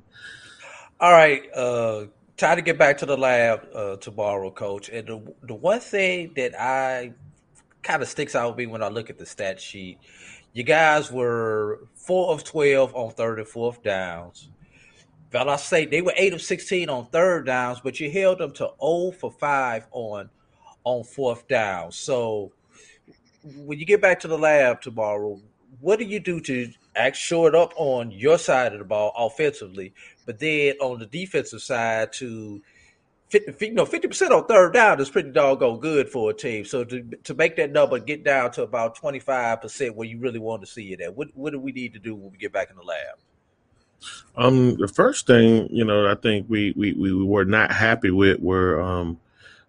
[1.00, 2.04] All right, uh,
[2.36, 4.88] time to get back to the lab uh, tomorrow, Coach.
[4.88, 7.12] And the the one thing that I
[7.82, 9.98] kind of sticks out with me when I look at the stat sheet,
[10.54, 14.48] you guys were four of twelve on third and fourth downs.
[15.30, 18.52] But I say they were eight of sixteen on third downs, but you held them
[18.52, 20.30] to zero for five on
[20.84, 21.90] on fourth down.
[21.92, 22.52] So
[23.56, 25.40] when you get back to the lab tomorrow,
[25.80, 29.92] what do you do to act short up on your side of the ball offensively,
[30.24, 32.62] but then on the defensive side to
[33.30, 36.64] 50, you know, 50% on third down is pretty doggone good for a team.
[36.64, 40.62] So to, to make that number get down to about 25% where you really want
[40.62, 42.70] to see it at, what, what do we need to do when we get back
[42.70, 43.18] in the lab?
[44.36, 48.40] Um, the first thing, you know, I think we, we, we were not happy with
[48.40, 49.18] were um,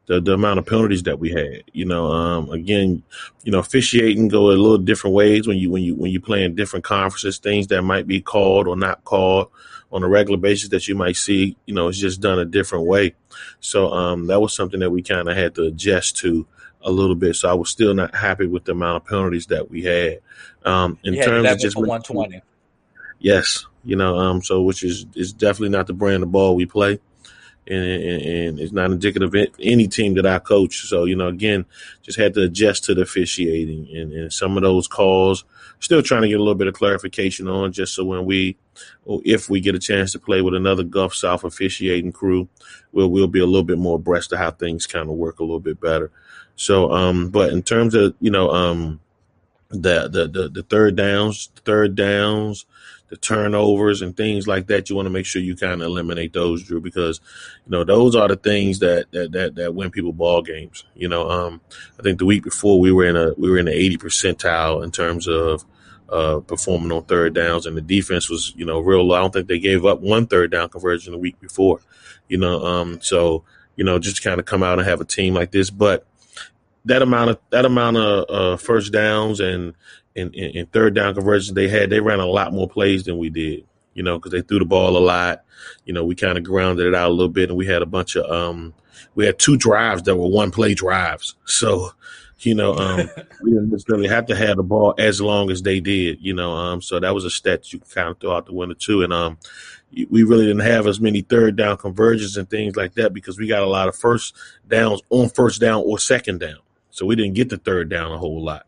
[0.08, 1.64] the, the amount of penalties that we had.
[1.74, 3.03] You know, um, again,
[3.43, 6.43] you know, officiating go a little different ways when you when you when you play
[6.43, 7.38] in different conferences.
[7.38, 9.49] Things that might be called or not called
[9.96, 11.56] on a regular basis that you might see.
[11.66, 13.16] You know, it's just done a different way.
[13.62, 16.46] So um, that was something that we kind of had to adjust to
[16.82, 17.38] a little bit.
[17.38, 20.20] So I was still not happy with the amount of penalties that we had.
[20.66, 22.41] Um, in had terms of just 120.
[23.20, 26.66] Yes, you know, um, so which is is definitely not the brand of ball we
[26.66, 27.00] play,
[27.66, 30.88] and, and, and it's not indicative of any team that I coach.
[30.89, 31.66] So you know, again,
[32.02, 35.46] just had to adjust to the officiating and, and some of those calls.
[35.80, 38.57] Still trying to get a little bit of clarification on, just so when we,
[39.05, 42.47] or if we get a chance to play with another Gulf South officiating crew,
[42.91, 45.43] we'll we'll be a little bit more abreast of how things kind of work a
[45.43, 46.11] little bit better.
[46.55, 48.99] So, um, but in terms of you know, um,
[49.69, 52.65] the the the, the third downs, third downs,
[53.16, 54.89] the turnovers and things like that.
[54.89, 57.22] You want to make sure you kind of eliminate those, Drew, because
[57.66, 60.84] you know those are the things that that that, that win people ball games.
[60.95, 61.61] You know, um,
[61.97, 64.84] I think the week before we were in a we were in the eighty percentile
[64.84, 65.63] in terms of
[66.09, 69.16] uh, performing on third downs, and the defense was you know real low.
[69.16, 71.80] I don't think they gave up one third down conversion the week before.
[72.28, 73.45] You know, um, so
[73.78, 76.05] you know just kind of come out and have a team like this, but
[76.84, 79.74] that amount of that amount of uh, first downs and,
[80.16, 83.30] and and third down conversions they had, they ran a lot more plays than we
[83.30, 83.66] did.
[83.93, 85.45] You know, because they threw the ball a lot.
[85.86, 87.86] You know, we kind of grounded it out a little bit, and we had a
[87.86, 88.74] bunch of um,
[89.16, 91.36] we had two drives that were one play drives.
[91.45, 91.91] So,
[92.39, 93.09] you know, um,
[93.43, 96.20] we didn't necessarily have to have the ball as long as they did.
[96.22, 98.53] You know, um, so that was a stat you can kind of throw out the
[98.53, 99.01] window too.
[99.01, 99.38] And um,
[100.09, 103.47] we really didn't have as many third down conversions and things like that because we
[103.47, 104.36] got a lot of first
[104.68, 106.59] downs on first down or second down.
[106.91, 108.66] So we didn't get the third down a whole lot.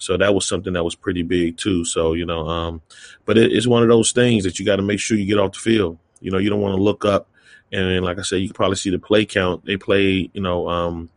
[0.00, 1.84] So that was something that was pretty big too.
[1.84, 2.82] So you know, um,
[3.24, 5.38] but it, it's one of those things that you got to make sure you get
[5.38, 5.98] off the field.
[6.20, 7.28] You know, you don't want to look up
[7.72, 9.64] and like I said, you can probably see the play count.
[9.64, 11.10] They play, you know, um,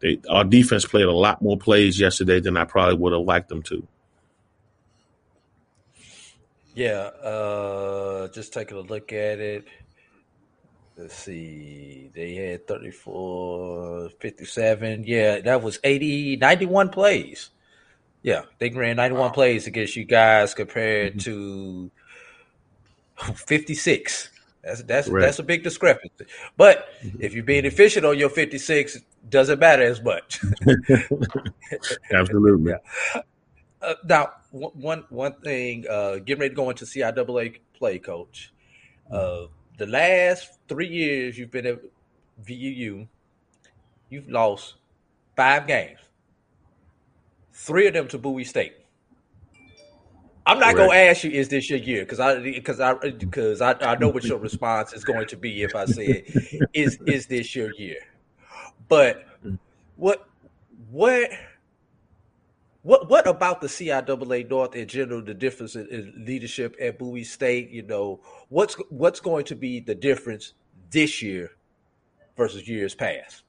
[0.00, 3.48] they our defense played a lot more plays yesterday than I probably would have liked
[3.48, 3.86] them to.
[6.74, 9.66] Yeah, uh, just taking a look at it.
[10.98, 12.10] Let's see.
[12.14, 15.04] They had 34, 57.
[15.06, 17.50] Yeah, that was 80, 91 plays.
[18.26, 19.28] Yeah, they ran 91 wow.
[19.30, 21.86] plays against you guys compared mm-hmm.
[23.24, 24.30] to 56.
[24.64, 25.20] That's that's right.
[25.20, 26.26] that's a big discrepancy.
[26.56, 27.18] But mm-hmm.
[27.20, 28.98] if you're being efficient on your 56,
[29.28, 30.40] doesn't matter as much.
[32.12, 32.72] Absolutely.
[32.72, 33.22] Yeah.
[33.82, 38.52] Uh, now, one one thing, uh, getting ready to go into CIAA play, coach.
[39.12, 39.42] Uh,
[39.76, 41.78] the last three years you've been at
[42.42, 43.06] VUU,
[44.08, 44.76] you've lost
[45.36, 46.00] five games.
[47.58, 48.74] Three of them to Bowie State.
[50.44, 52.04] I'm not gonna ask you, is this your year?
[52.04, 55.62] Because I because I because I, I know what your response is going to be
[55.62, 56.24] if I say,
[56.74, 57.96] is is this your year?
[58.88, 59.26] But
[59.96, 60.28] what
[60.90, 61.30] what
[62.82, 65.22] what what about the CIAA North in general?
[65.22, 67.70] The difference in, in leadership at Bowie State.
[67.70, 70.52] You know what's what's going to be the difference
[70.90, 71.52] this year
[72.36, 73.44] versus years past?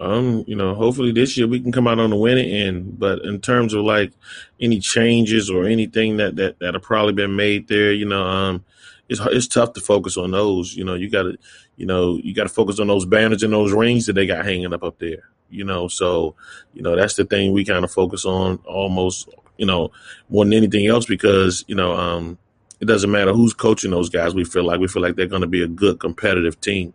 [0.00, 2.98] Um, you know, hopefully this year we can come out on the winning end.
[2.98, 4.12] But in terms of like
[4.58, 8.64] any changes or anything that that that have probably been made there, you know, um,
[9.10, 10.74] it's it's tough to focus on those.
[10.74, 11.38] You know, you got to,
[11.76, 14.44] you know, you got to focus on those banners and those rings that they got
[14.44, 15.24] hanging up up there.
[15.50, 16.34] You know, so
[16.72, 19.28] you know that's the thing we kind of focus on almost,
[19.58, 19.90] you know,
[20.30, 22.38] more than anything else because you know, um,
[22.80, 24.32] it doesn't matter who's coaching those guys.
[24.32, 26.94] We feel like we feel like they're going to be a good competitive team.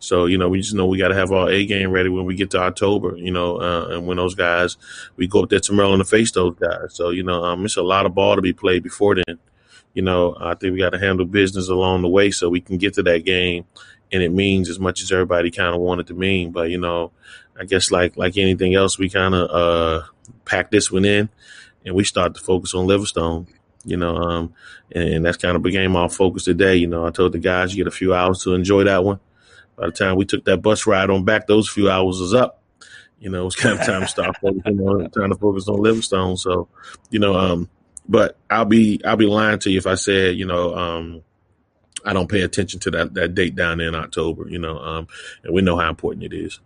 [0.00, 2.24] So you know, we just know we got to have our A game ready when
[2.24, 3.16] we get to October.
[3.16, 4.76] You know, uh, and when those guys
[5.16, 6.94] we go up there to Maryland to face those guys.
[6.94, 9.38] So you know, um, it's a lot of ball to be played before then.
[9.92, 12.78] You know, I think we got to handle business along the way so we can
[12.78, 13.66] get to that game,
[14.10, 16.50] and it means as much as everybody kind of wanted to mean.
[16.50, 17.12] But you know,
[17.58, 20.06] I guess like like anything else, we kind of uh,
[20.46, 21.28] pack this one in,
[21.84, 23.46] and we start to focus on Livingstone
[23.84, 24.54] you know, um,
[24.92, 26.76] and, and, that's kind of became our focus today.
[26.76, 29.20] You know, I told the guys you get a few hours to enjoy that one.
[29.80, 32.62] By the time we took that bus ride on back, those few hours was up.
[33.18, 35.80] You know, it was kind of time to stop focusing on trying to focus on
[35.80, 36.36] Livingstone.
[36.36, 36.68] So,
[37.08, 37.70] you know, um,
[38.06, 41.22] but I'll be I'll be lying to you if I said, you know, um,
[42.04, 44.50] I don't pay attention to that that date down there in October.
[44.50, 45.08] You know, um,
[45.44, 46.60] and we know how important it is.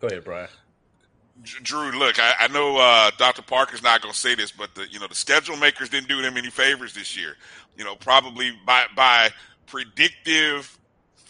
[0.00, 0.48] Go ahead, Brian.
[1.44, 3.42] Drew, look, I, I know uh, Dr.
[3.42, 6.20] Parker's not going to say this, but the you know the schedule makers didn't do
[6.20, 7.36] them any favors this year.
[7.76, 9.30] You know, probably by by
[9.66, 10.78] predictive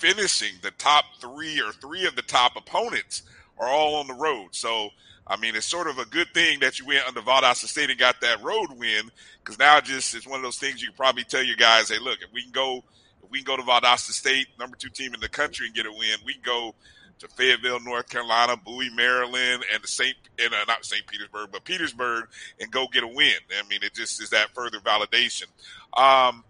[0.03, 3.23] finishing, the top three or three of the top opponents
[3.57, 4.49] are all on the road.
[4.51, 4.91] So,
[5.29, 7.99] I mean, it's sort of a good thing that you went under Valdosta State and
[7.99, 11.23] got that road win because now just it's one of those things you can probably
[11.23, 12.83] tell your guys, hey, look, if we can go,
[13.23, 15.87] if we can go to Valdosta State, number two team in the country, and get
[15.87, 16.75] a win, we can go
[17.21, 20.17] to Fayetteville, North Carolina, Bowie, Maryland, and the St.
[20.41, 21.07] and uh, not St.
[21.07, 22.25] Petersburg, but Petersburg,
[22.59, 23.39] and go get a win.
[23.57, 25.47] I mean, it just is that further validation.
[25.97, 26.43] Um,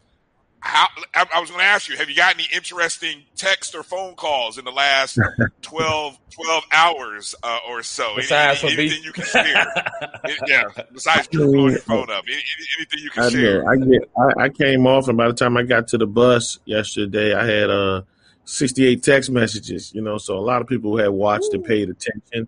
[0.62, 3.82] how I, I was going to ask you, have you got any interesting text or
[3.82, 5.18] phone calls in the last
[5.62, 8.14] 12, 12 hours uh, or so?
[8.14, 9.44] Besides any, anything you can share?
[10.46, 12.42] yeah, besides blowing your phone up, any,
[12.78, 13.64] anything you can I share?
[13.64, 13.70] Know.
[13.70, 14.10] I get.
[14.16, 17.44] I, I, came off, and by the time I got to the bus yesterday, I
[17.44, 18.02] had uh,
[18.44, 19.92] sixty eight text messages.
[19.92, 21.56] You know, so a lot of people had watched Ooh.
[21.56, 22.46] and paid attention.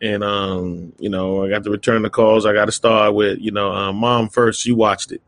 [0.00, 2.46] And um, you know, I got to return the calls.
[2.46, 4.60] I got to start with, you know, um, mom first.
[4.60, 5.22] She watched it.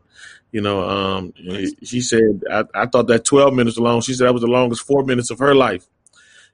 [0.51, 1.33] You know, um,
[1.81, 4.85] she said, I, I, thought that 12 minutes alone, she said that was the longest
[4.85, 5.87] four minutes of her life.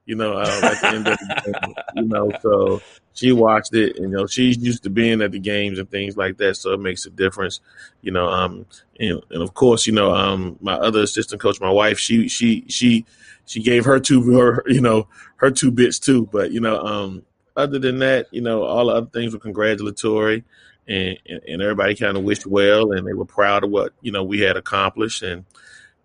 [0.06, 2.82] You know, uh, at the end of the game, you know, so
[3.14, 6.16] she watched it, and you know, she's used to being at the games and things
[6.16, 7.60] like that, so it makes a difference.
[8.02, 8.66] You know, um,
[9.00, 12.64] and, and of course, you know, um, my other assistant coach, my wife, she she
[12.70, 13.06] she
[13.46, 17.24] she gave her two her you know her two bits too, but you know, um,
[17.58, 20.46] other than that, you know, all the other things were congratulatory
[20.88, 21.18] and,
[21.48, 24.40] and, everybody kind of wished well and they were proud of what you know we
[24.40, 25.46] had accomplished and,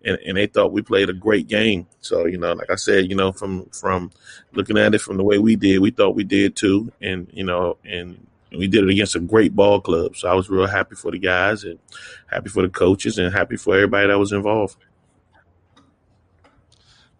[0.03, 1.87] and and they thought we played a great game.
[2.01, 4.11] So you know like i said you know from from
[4.53, 7.43] looking at it from the way we did we thought we did too and you
[7.43, 10.15] know and we did it against a great ball club.
[10.17, 11.79] So i was real happy for the guys and
[12.27, 14.75] happy for the coaches and happy for everybody that was involved.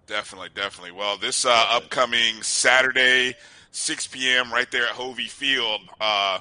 [0.05, 0.91] Definitely definitely.
[0.91, 3.35] Well this uh, upcoming saturday
[3.71, 6.39] 6 p.m right there at hovey field uh,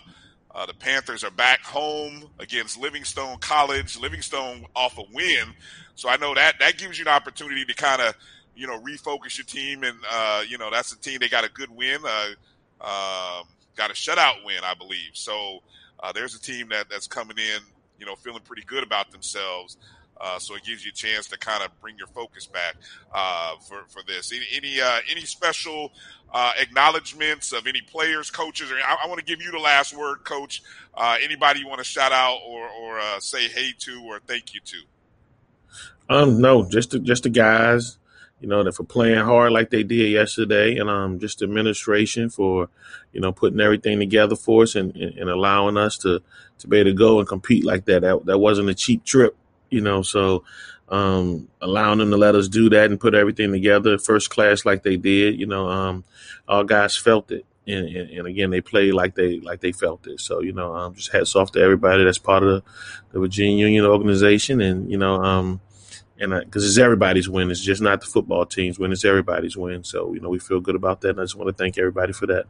[0.54, 3.98] uh, the Panthers are back home against Livingstone College.
[3.98, 5.54] Livingstone off a win,
[5.94, 8.14] so I know that that gives you an opportunity to kind of
[8.54, 11.50] you know refocus your team, and uh, you know that's a team they got a
[11.50, 11.98] good win.
[12.04, 12.30] Uh,
[12.80, 13.46] um,
[13.76, 15.10] got a shutout win, I believe.
[15.14, 15.60] So
[16.00, 17.60] uh, there's a team that that's coming in,
[17.98, 19.76] you know, feeling pretty good about themselves.
[20.20, 22.76] Uh, so it gives you a chance to kind of bring your focus back
[23.12, 24.32] uh, for for this.
[24.32, 25.92] Any any, uh, any special
[26.32, 29.96] uh, acknowledgments of any players, coaches, or I, I want to give you the last
[29.96, 30.62] word, Coach.
[30.94, 34.54] Uh, anybody you want to shout out or or uh, say hey to or thank
[34.54, 34.76] you to?
[36.08, 37.96] Um, no, just the, just the guys,
[38.40, 42.68] you know, that for playing hard like they did yesterday, and um, just administration for,
[43.12, 46.20] you know, putting everything together for us and, and, and allowing us to
[46.58, 48.02] to be able to go and compete like that.
[48.02, 49.36] That that wasn't a cheap trip,
[49.72, 50.02] you know.
[50.02, 50.44] So,
[50.88, 54.82] um, allowing them to let us do that and put everything together first class like
[54.82, 56.04] they did, you know, um,
[56.46, 57.46] all guys felt it.
[57.66, 60.20] And, and, and again, they played like they like they felt it.
[60.20, 62.62] So you know, um, just hats off to everybody that's part of the,
[63.12, 65.60] the Virginia Union organization, and you know, um,
[66.18, 67.50] and because it's everybody's win.
[67.50, 68.92] It's just not the football team's win.
[68.92, 69.84] It's everybody's win.
[69.84, 72.12] So you know we feel good about that, and I just want to thank everybody
[72.12, 72.46] for that.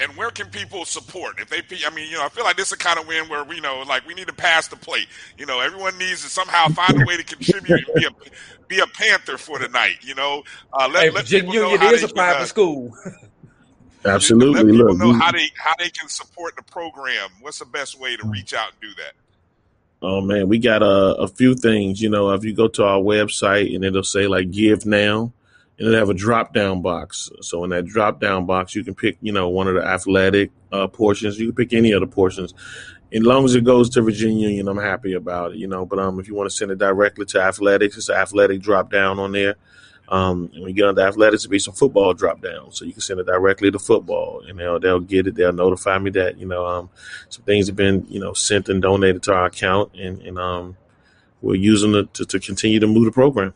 [0.00, 1.38] And where can people support?
[1.40, 3.28] If they, I mean, you know, I feel like this is a kind of win
[3.28, 5.08] where we know, like, we need to pass the plate.
[5.36, 8.10] You know, everyone needs to somehow find a way to contribute and be a
[8.68, 9.96] be a Panther for the night.
[10.02, 10.42] You know,
[10.72, 12.46] uh, let, Hey, let Virginia people know Union how is they a can, private uh,
[12.46, 12.92] school.
[14.04, 17.30] let Absolutely, people look, know we- how they how they can support the program.
[17.40, 19.12] What's the best way to reach out and do that?
[20.02, 22.00] Oh man, we got a, a few things.
[22.00, 25.32] You know, if you go to our website and it'll say like "Give Now,"
[25.80, 27.30] and it'll have a drop down box.
[27.40, 30.50] So in that drop down box, you can pick you know one of the athletic
[30.70, 31.38] uh, portions.
[31.38, 32.54] You can pick any of the portions.
[33.12, 35.56] As long as it goes to Virginia Union, I'm happy about it.
[35.56, 38.16] You know, but um, if you want to send it directly to athletics, it's an
[38.16, 39.56] athletic drop down on there.
[40.10, 42.92] Um, and when you get onto athletics, it'll be some football drop down, so you
[42.92, 45.36] can send it directly to football, and they'll they'll get it.
[45.36, 46.90] They'll notify me that you know um,
[47.28, 50.76] some things have been you know sent and donated to our account, and and um,
[51.40, 53.54] we're using it to, to continue to move the program.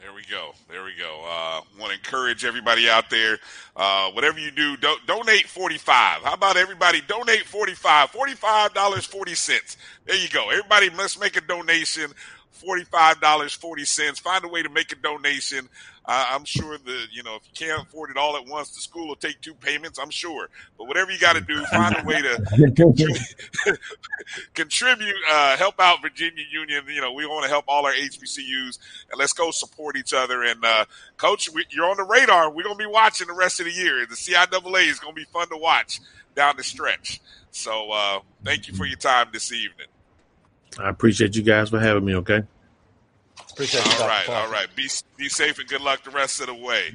[0.00, 0.52] There we go.
[0.68, 1.24] There we go.
[1.24, 3.38] Uh, want to encourage everybody out there.
[3.76, 6.22] Uh, whatever you do, do, donate forty five.
[6.22, 8.10] How about everybody donate forty five?
[8.10, 9.76] Forty five dollars forty cents.
[10.06, 10.50] There you go.
[10.50, 12.10] Everybody, let's make a donation.
[12.50, 14.18] Forty five dollars forty cents.
[14.18, 15.68] Find a way to make a donation.
[16.06, 18.80] Uh, I'm sure the you know if you can't afford it all at once, the
[18.80, 19.98] school will take two payments.
[19.98, 20.48] I'm sure,
[20.78, 23.18] but whatever you got to do, find a way to contribute,
[24.54, 26.84] contribute uh, help out Virginia Union.
[26.88, 28.78] You know, we want to help all our HBCUs,
[29.10, 30.42] and let's go support each other.
[30.42, 30.86] And uh,
[31.18, 32.50] Coach, we, you're on the radar.
[32.50, 34.06] We're gonna be watching the rest of the year.
[34.06, 36.00] The CIAA is gonna be fun to watch
[36.34, 37.20] down the stretch.
[37.50, 39.88] So, uh, thank you for your time this evening.
[40.78, 42.14] I appreciate you guys for having me.
[42.16, 42.42] Okay.
[43.52, 44.08] Appreciate you, All Dr.
[44.08, 44.46] right, Parker.
[44.46, 44.68] all right.
[44.76, 46.94] Be be safe and good luck the rest of the way.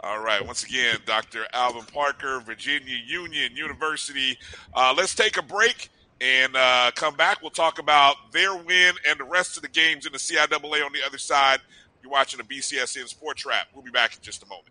[0.00, 0.44] All right.
[0.44, 1.46] Once again, Dr.
[1.52, 4.38] Alvin Parker, Virginia Union University.
[4.74, 5.90] Uh, let's take a break
[6.20, 7.40] and uh, come back.
[7.42, 10.92] We'll talk about their win and the rest of the games in the CIAA on
[10.92, 11.60] the other side.
[12.02, 13.68] You're watching the BCSN Sports Wrap.
[13.74, 14.68] We'll be back in just a moment.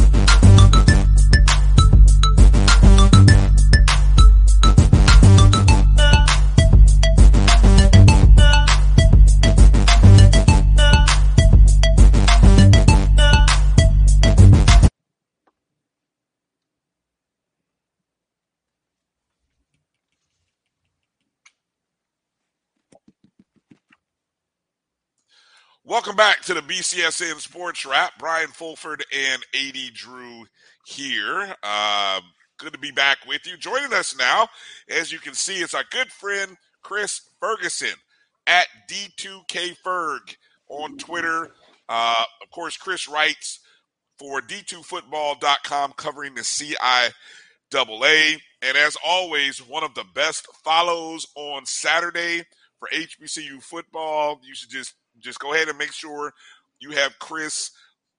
[25.83, 28.13] Welcome back to the BCSN Sports Wrap.
[28.19, 30.45] Brian Fulford and AD Drew
[30.85, 31.55] here.
[31.63, 32.21] Uh,
[32.59, 33.57] good to be back with you.
[33.57, 34.47] Joining us now,
[34.87, 37.95] as you can see, is our good friend Chris Ferguson
[38.45, 40.35] at D2KFerg
[40.69, 41.49] on Twitter.
[41.89, 43.59] Uh, of course, Chris writes
[44.19, 47.11] for D2Football.com covering the CIAA.
[47.73, 52.43] And as always, one of the best follows on Saturday
[52.77, 54.39] for HBCU football.
[54.43, 56.33] You should just just go ahead and make sure
[56.79, 57.71] you have Chris.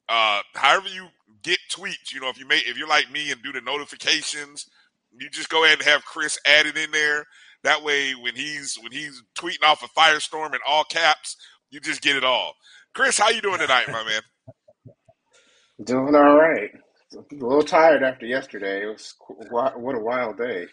[0.08, 1.08] Uh, however you
[1.42, 4.66] get tweets, you know, if you make if you're like me and do the notifications,
[5.12, 7.26] you just go ahead and have Chris added in there.
[7.64, 11.36] That way, when he's when he's tweeting off a firestorm in all caps,
[11.70, 12.54] you just get it all.
[12.94, 14.22] Chris, how you doing tonight, my man?
[15.84, 16.70] Doing all right.
[17.14, 18.82] A little tired after yesterday.
[18.82, 19.14] It was
[19.50, 20.66] what a wild day.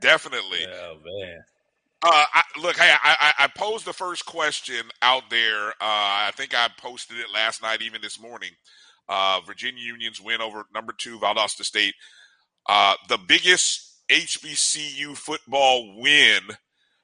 [0.00, 0.66] Definitely.
[0.66, 1.38] Oh man.
[2.04, 5.68] Uh, I, look, hey, I, I, I posed the first question out there.
[5.68, 8.50] Uh, I think I posted it last night, even this morning.
[9.08, 11.94] Uh, Virginia Union's win over number two Valdosta State.
[12.68, 16.40] Uh, the biggest HBCU football win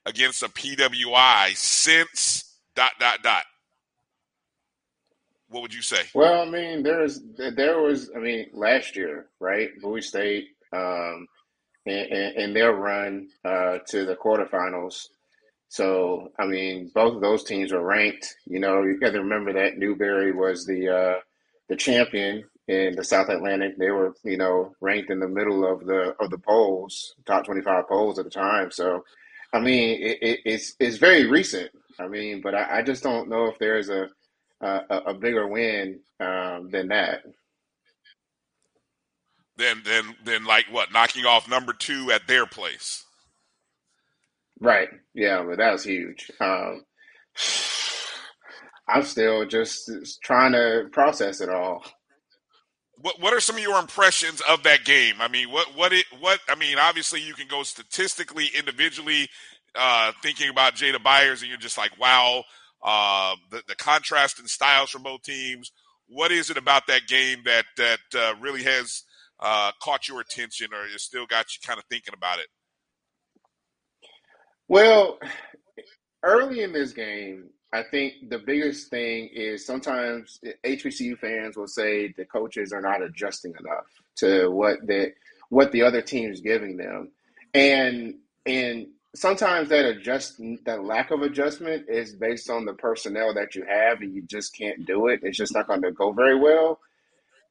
[0.04, 3.44] against a PWI since dot dot dot.
[5.48, 6.02] What would you say?
[6.14, 9.70] Well, I mean, there's there was, I mean, last year, right?
[9.80, 11.26] Bowie State, um,
[11.88, 15.08] in, in their run uh, to the quarterfinals.
[15.68, 18.36] So, I mean, both of those teams were ranked.
[18.46, 21.20] You know, you got to remember that Newberry was the uh,
[21.68, 23.76] the champion in the South Atlantic.
[23.76, 27.60] They were, you know, ranked in the middle of the of the polls, top twenty
[27.60, 28.70] five polls at the time.
[28.70, 29.04] So,
[29.52, 31.70] I mean, it, it, it's it's very recent.
[32.00, 34.08] I mean, but I, I just don't know if there's a
[34.60, 37.24] a, a bigger win um, than that.
[39.58, 40.92] Then, then, then, like what?
[40.92, 43.04] Knocking off number two at their place.
[44.60, 44.88] Right.
[45.14, 46.30] Yeah, but that was huge.
[46.40, 46.84] Um,
[48.88, 49.90] I'm still just
[50.22, 51.84] trying to process it all.
[52.96, 55.16] What What are some of your impressions of that game?
[55.20, 56.40] I mean, what what it what?
[56.48, 59.28] I mean, obviously you can go statistically, individually,
[59.74, 62.44] uh, thinking about Jada Byers, and you're just like, wow,
[62.82, 65.72] uh, the the contrast in styles from both teams.
[66.08, 69.04] What is it about that game that that uh, really has
[69.40, 72.46] uh, caught your attention, or it still got you kind of thinking about it?
[74.68, 75.18] Well,
[76.22, 82.12] early in this game, I think the biggest thing is sometimes HBCU fans will say
[82.16, 83.86] the coaches are not adjusting enough
[84.16, 85.12] to what the
[85.50, 87.10] what the other team is giving them,
[87.54, 88.14] and
[88.46, 93.64] and sometimes that adjust that lack of adjustment is based on the personnel that you
[93.68, 95.20] have, and you just can't do it.
[95.22, 96.80] It's just not going to go very well.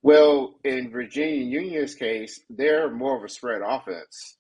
[0.08, 4.38] Well, in Virginia Union's case, they're more of a spread offense.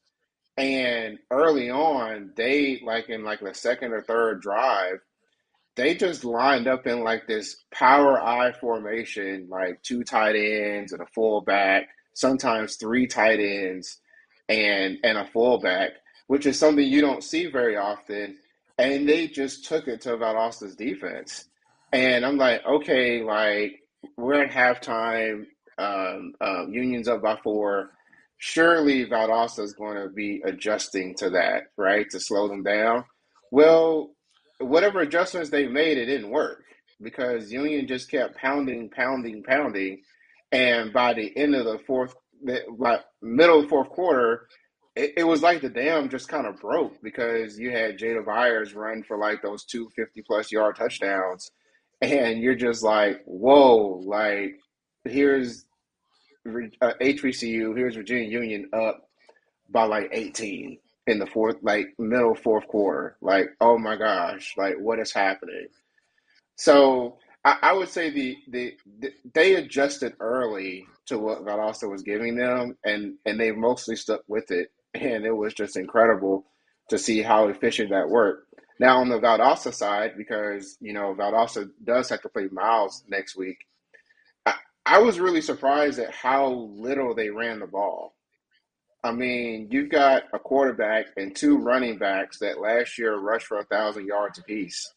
[0.55, 4.99] And early on, they like in like the second or third drive,
[5.76, 11.01] they just lined up in like this power I formation, like two tight ends and
[11.01, 13.99] a fullback, sometimes three tight ends
[14.47, 15.91] and and a fullback,
[16.28, 18.38] which is something you don't see very often.
[18.78, 21.49] And they just took it to Valdosta's defense.
[21.91, 23.82] And I'm like, okay, like
[24.15, 25.45] we're at halftime,
[25.78, 27.91] um, um, Union's up by four
[28.38, 33.03] surely Valdosta is going to be adjusting to that, right, to slow them down.
[33.51, 34.11] Well,
[34.59, 36.63] whatever adjustments they made, it didn't work
[37.01, 40.01] because Union just kept pounding, pounding, pounding,
[40.51, 42.15] And by the end of the fourth,
[42.78, 44.47] like middle fourth quarter,
[44.95, 48.73] it, it was like the dam just kind of broke because you had Jada Byers
[48.73, 51.51] run for like those two 50 plus yard touchdowns.
[52.01, 54.59] And you're just like, whoa, like
[55.03, 55.66] here's
[56.82, 59.08] uh, HBCU, here's Virginia Union up
[59.70, 60.78] by like 18
[61.08, 63.18] in the fourth, like middle fourth quarter.
[63.22, 65.68] Like, oh my gosh, like what is happening?
[66.56, 72.04] So I, I would say the, the, the they adjusted early to what Valdosta was
[72.04, 76.45] giving them, and and they mostly stuck with it, and it was just incredible
[76.89, 78.54] to see how efficient that worked.
[78.80, 83.36] Now on the Valdosta side, because you know Valdosta does have to play Miles next
[83.38, 83.60] week,
[84.88, 88.15] I, was really surprised at how little they ran the ball.
[89.03, 93.59] I mean, you've got a quarterback and two running backs that last year rushed for
[93.59, 94.93] a thousand yards apiece,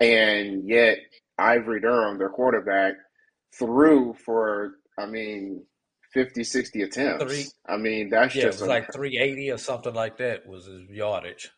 [0.00, 0.98] and yet
[1.38, 2.94] Ivory Durham, their quarterback,
[3.56, 5.64] threw for I mean
[6.12, 7.24] 50, 60 attempts.
[7.24, 7.46] Three.
[7.68, 10.66] I mean, that's Yeah, it just was a, like 380 or something like that was
[10.66, 11.50] his yardage.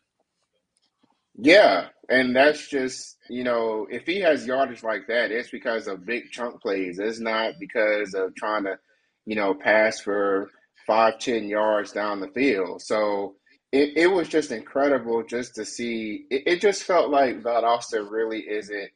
[1.35, 6.05] Yeah, and that's just you know, if he has yardage like that, it's because of
[6.05, 6.99] big chunk plays.
[6.99, 8.77] It's not because of trying to,
[9.25, 10.49] you know, pass for
[10.85, 12.81] five, ten yards down the field.
[12.81, 13.35] So
[13.71, 16.25] it, it was just incredible just to see.
[16.29, 18.89] It, it just felt like Valdosta really isn't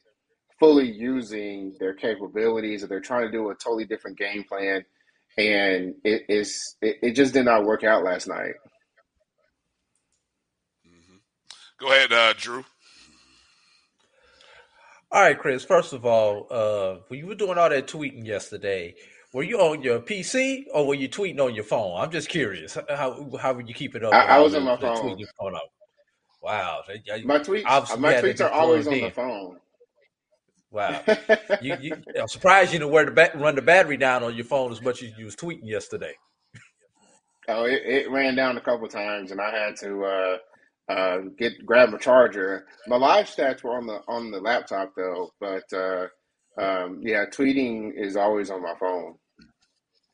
[0.59, 4.83] fully using their capabilities, or they're trying to do a totally different game plan,
[5.37, 8.55] and it is it, it just did not work out last night.
[11.79, 12.65] Go ahead, uh, Drew.
[15.11, 15.63] All right, Chris.
[15.63, 18.95] First of all, uh, when you were doing all that tweeting yesterday,
[19.33, 21.99] were you on your PC or were you tweeting on your phone?
[22.01, 22.77] I'm just curious.
[22.89, 24.13] How how would you keep it up?
[24.13, 24.97] I, I was the, on my the phone.
[24.97, 25.61] tweeting going on?
[26.41, 26.81] Wow.
[27.25, 29.57] My tweets, my you had to tweets are always plugged on the phone.
[30.71, 31.01] Wow.
[31.61, 34.45] you, you, I'm surprised you didn't wear the ba- run the battery down on your
[34.45, 36.13] phone as much as you was tweeting yesterday.
[37.47, 40.37] Oh, it, it ran down a couple times, and I had to uh,
[40.89, 42.65] uh, get grab a charger.
[42.87, 46.07] My live stats were on the on the laptop though, but uh,
[46.57, 49.15] um, yeah, tweeting is always on my phone.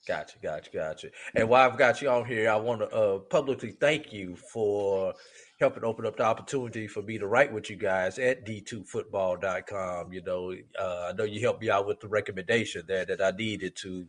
[0.06, 1.08] Gotcha, gotcha, gotcha.
[1.34, 5.14] And while I've got you on here, I want to uh, publicly thank you for
[5.62, 10.12] helping open up the opportunity for me to write with you guys at d2football.com.
[10.12, 13.32] You know, uh, I know you helped me out with the recommendation there that I
[13.32, 14.06] needed to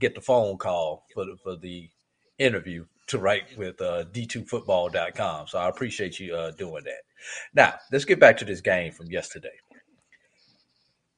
[0.00, 1.88] get the phone call for the, for the
[2.38, 5.46] interview to write with uh, d2football.com.
[5.46, 7.02] So I appreciate you uh, doing that.
[7.54, 9.52] Now, let's get back to this game from yesterday.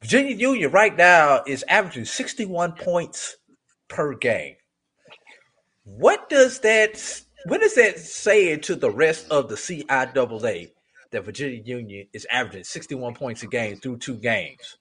[0.03, 3.37] Virginia Union right now is averaging 61 points
[3.89, 4.57] per game.
[5.85, 10.71] What does that what does that say to the rest of the CIAA
[11.11, 14.79] that Virginia Union is averaging 61 points a game through two games?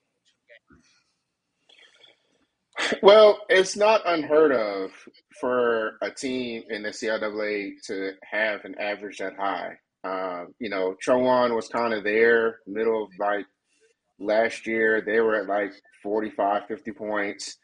[3.02, 4.90] Well, it's not unheard of
[5.40, 9.72] for a team in the CIAA to have an average that high.
[10.04, 13.46] Um, you know, Chowan was kind of there, middle of like
[14.18, 15.00] last year.
[15.04, 15.72] They were at like
[16.02, 17.56] 45, 50 points.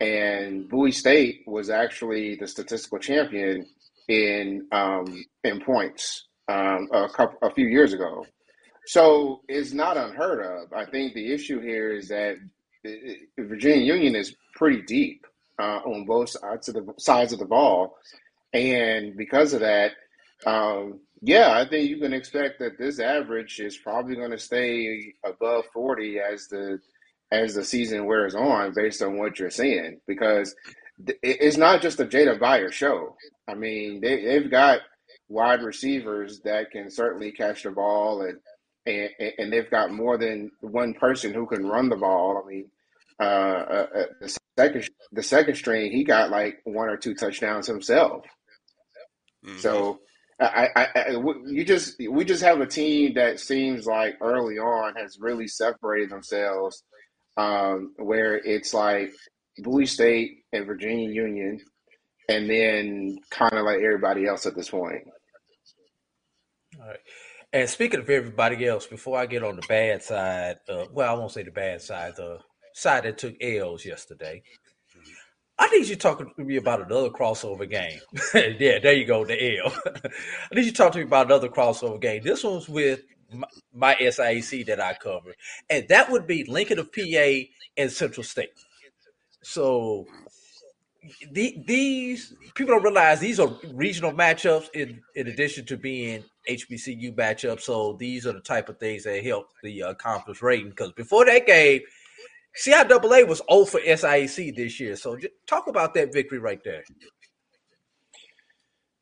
[0.00, 3.66] And Bowie State was actually the statistical champion
[4.08, 8.24] in um, in points um, a couple a few years ago.
[8.86, 10.72] So it's not unheard of.
[10.72, 12.36] I think the issue here is that
[12.84, 15.26] the- the Virginia Union is pretty deep
[15.58, 17.96] uh, on both sides of the sides of the ball,
[18.52, 19.92] and because of that,
[20.46, 25.14] um, yeah, I think you can expect that this average is probably going to stay
[25.24, 26.78] above forty as the
[27.30, 30.00] as the season wears on, based on what you're seeing.
[30.06, 30.54] Because
[31.06, 33.16] th- it's not just a Jada Byer show.
[33.46, 34.80] I mean, they, they've got
[35.28, 38.38] wide receivers that can certainly catch the ball and
[38.86, 42.42] and, and they've got more than one person who can run the ball.
[42.42, 42.70] I mean,
[43.20, 43.86] uh, uh,
[44.22, 44.28] uh,
[44.58, 48.24] second the second string, he got like one or two touchdowns himself.
[49.58, 50.00] So
[50.40, 51.10] I, I, I,
[51.46, 56.10] you just we just have a team that seems like early on has really separated
[56.10, 56.82] themselves,
[57.36, 59.12] um, where it's like
[59.58, 61.60] Bowie State and Virginia Union,
[62.28, 65.04] and then kind of like everybody else at this point.
[66.80, 66.98] All right.
[67.52, 71.18] And speaking of everybody else, before I get on the bad side, uh, well, I
[71.18, 72.38] won't say the bad side, the
[72.78, 74.42] side that took L's yesterday.
[75.58, 77.98] I need you to talk to me about another crossover game.
[78.34, 79.72] yeah, there you go, the L.
[79.86, 82.22] I need you to talk to me about another crossover game.
[82.22, 83.00] This one's with
[83.32, 85.34] my, my SIAC that I cover,
[85.68, 87.40] and that would be Lincoln of PA
[87.76, 88.50] and Central State.
[89.42, 90.06] So
[91.32, 97.14] the, these people don't realize these are regional matchups in, in addition to being HBCU
[97.14, 97.62] matchups.
[97.62, 100.70] So these are the type of things that help the uh, conference rating.
[100.70, 101.80] Because before that game,
[102.56, 104.96] CIAA was 0 for SIAC this year.
[104.96, 106.82] So talk about that victory right there.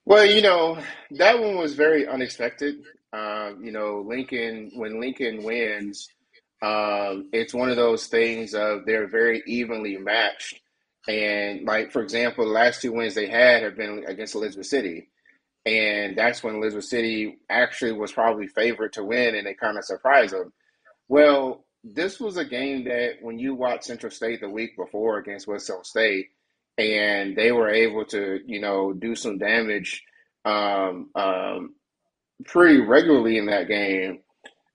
[0.04, 0.78] Well, you know,
[1.12, 2.76] that one was very unexpected.
[3.12, 6.08] Um, you know, Lincoln, when Lincoln wins,
[6.62, 10.60] um, it's one of those things of they're very evenly matched.
[11.08, 15.08] And like, for example, the last two wins they had have been against Elizabeth City.
[15.64, 19.84] And that's when Elizabeth City actually was probably favored to win and they kind of
[19.84, 20.52] surprised them.
[21.08, 25.46] Well, this was a game that when you watch Central State the week before against
[25.46, 26.26] West Western State,
[26.78, 30.02] and they were able to, you know, do some damage
[30.44, 31.74] um, um,
[32.44, 34.20] pretty regularly in that game,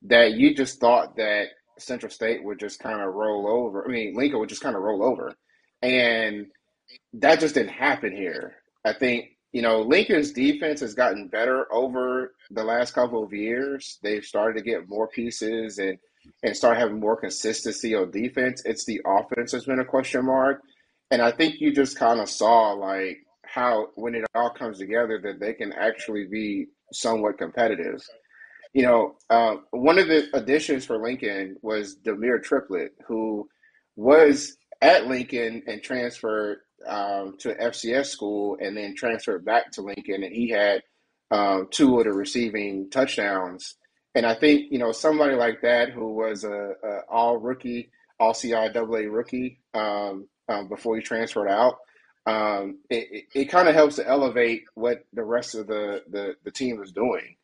[0.03, 1.47] that you just thought that
[1.77, 3.85] Central State would just kind of roll over.
[3.85, 5.35] I mean, Lincoln would just kind of roll over,
[5.81, 6.47] and
[7.13, 8.55] that just didn't happen here.
[8.85, 13.99] I think you know Lincoln's defense has gotten better over the last couple of years.
[14.01, 15.97] They've started to get more pieces and
[16.43, 18.61] and start having more consistency on defense.
[18.65, 20.61] It's the offense that's been a question mark.
[21.11, 25.19] And I think you just kind of saw like how when it all comes together
[25.23, 28.01] that they can actually be somewhat competitive.
[28.73, 33.49] You know, uh, one of the additions for Lincoln was Demir Triplett, who
[33.97, 40.23] was at Lincoln and transferred um, to FCS school and then transferred back to Lincoln,
[40.23, 40.81] and he had
[41.29, 43.75] um, two of the receiving touchdowns
[44.15, 48.33] and I think you know somebody like that who was a, a all rookie, all
[48.33, 51.77] CIAA rookie um, um, before he transferred out.
[52.25, 56.35] Um, it, it, it kind of helps to elevate what the rest of the the,
[56.43, 57.35] the team is doing.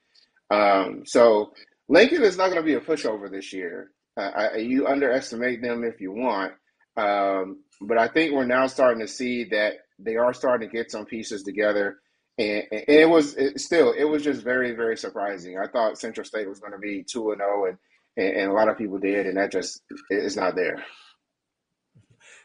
[0.49, 1.53] Um, so
[1.89, 3.91] Lincoln is not going to be a pushover this year.
[4.17, 6.53] Uh, I, you underestimate them if you want,
[6.95, 10.91] um, but I think we're now starting to see that they are starting to get
[10.91, 11.99] some pieces together
[12.37, 15.57] and, and it was it, still it was just very very surprising.
[15.57, 17.77] I thought Central State was going to be two and oh, zero,
[18.17, 20.83] and and a lot of people did, and that just is not there.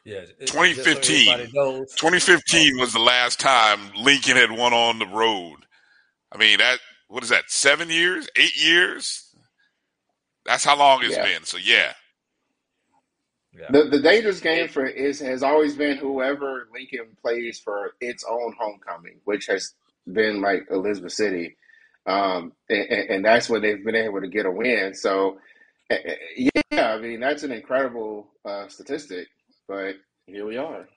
[0.05, 1.51] Yeah, 2015.
[1.97, 5.59] 2015 was the last time Lincoln had won on the road.
[6.33, 6.79] I mean that
[7.09, 7.51] what is that?
[7.51, 8.29] Seven years?
[8.37, 9.35] Eight years?
[10.45, 11.25] That's how long it's Yeah.
[11.25, 11.45] been.
[11.45, 11.93] So yeah,
[13.71, 18.55] The the dangerous game for is has always been whoever Lincoln plays for its own
[18.59, 19.75] homecoming, which has
[20.11, 21.57] been like Elizabeth City,
[22.07, 24.95] um, and, and that's when they've been able to get a win.
[24.95, 25.39] So,
[25.91, 29.29] eh, eh, yeah, I mean that's an incredible uh, statistic,
[29.69, 29.97] but
[30.27, 30.89] here we are.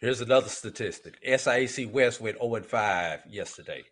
[0.00, 1.22] Here's another statistic.
[1.22, 3.84] SIAC West went 0 and 5 yesterday.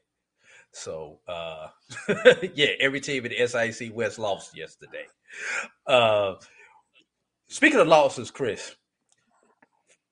[0.72, 1.68] So uh
[2.54, 5.04] yeah, every team in SIAC West lost yesterday.
[5.86, 6.34] Uh
[7.48, 8.74] speaking of losses, Chris,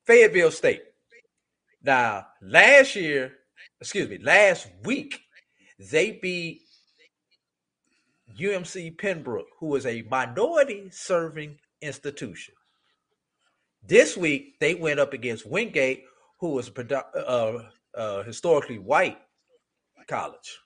[0.06, 0.82] Fayetteville State.
[1.82, 3.32] Now, last year,
[3.80, 5.20] excuse me, last week,
[5.78, 6.62] they beat
[8.40, 12.54] UNC Pembroke, who is a minority serving institution.
[13.86, 16.04] This week, they went up against Wingate,
[16.40, 17.62] who was a produ- uh,
[17.94, 19.18] uh, historically white
[20.06, 20.58] college.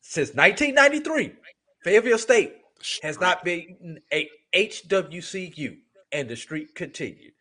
[0.00, 1.32] Since 1993,
[1.84, 2.54] Fayetteville State
[3.02, 5.76] has not been a HWCU,
[6.12, 7.32] and the streak continued.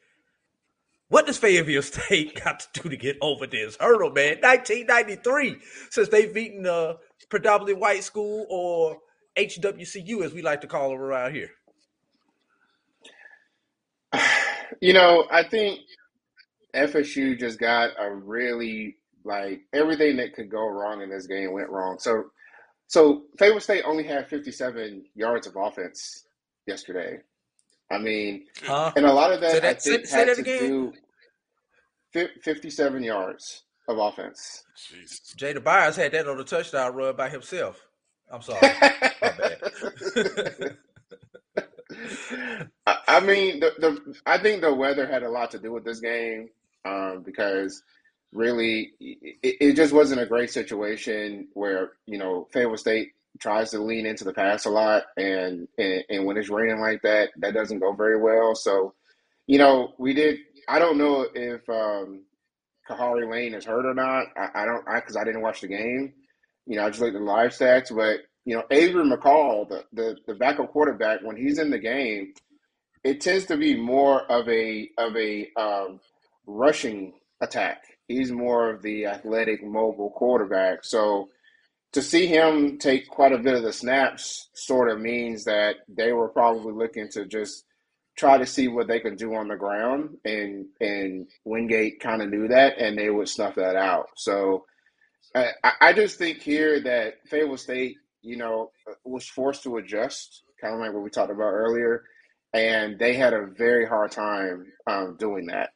[1.10, 4.38] What does Fayetteville State got to do to get over this hurdle, man?
[4.42, 5.58] 1993,
[5.90, 6.96] since they've beaten a
[7.30, 8.98] predominantly white school or
[9.38, 11.52] HWCU, as we like to call them around here.
[14.82, 15.80] You know, I think
[16.76, 21.70] FSU just got a really like everything that could go wrong in this game went
[21.70, 21.98] wrong.
[22.00, 22.26] So,
[22.88, 26.26] so Fayetteville State only had 57 yards of offense
[26.68, 27.20] yesterday.
[27.90, 28.92] I mean, Huh?
[28.96, 30.94] and a lot of that, Say I that- say- think say had that to again?
[32.14, 34.64] do 57 yards of offense.
[35.38, 37.80] Jada Byers had that on the touchdown run by himself.
[38.30, 38.60] I'm sorry.
[42.86, 45.86] I I mean, the, the I think the weather had a lot to do with
[45.86, 46.50] this game
[46.86, 47.84] um, because
[48.34, 53.80] really it, it just wasn't a great situation where you know Fayetteville State tries to
[53.80, 57.54] lean into the pass a lot, and and, and when it's raining like that, that
[57.54, 58.56] doesn't go very well.
[58.56, 58.94] So,
[59.46, 60.40] you know, we did.
[60.68, 62.24] I don't know if um,
[62.90, 64.28] Kahari Lane is hurt or not.
[64.36, 66.14] I, I don't I because I, didn't watch the game.
[66.66, 69.84] You know, I just looked at the live stats, but you know, Avery McCall, the,
[69.94, 72.34] the the backup quarterback, when he's in the game,
[73.04, 76.00] it tends to be more of a of a um,
[76.46, 77.84] rushing attack.
[78.08, 80.84] He's more of the athletic, mobile quarterback.
[80.84, 81.30] So
[81.98, 86.14] to see him take quite a bit of the snaps sort of means that they
[86.14, 87.66] were probably looking to just
[88.16, 92.30] try to see what they could do on the ground, and and Wingate kind of
[92.30, 94.10] knew that, and they would snuff that out.
[94.16, 94.66] So
[95.34, 98.70] I, I just think here that Fayetteville State, you know,
[99.04, 102.04] was forced to adjust, kind of like what we talked about earlier,
[102.54, 105.72] and they had a very hard time um, doing that,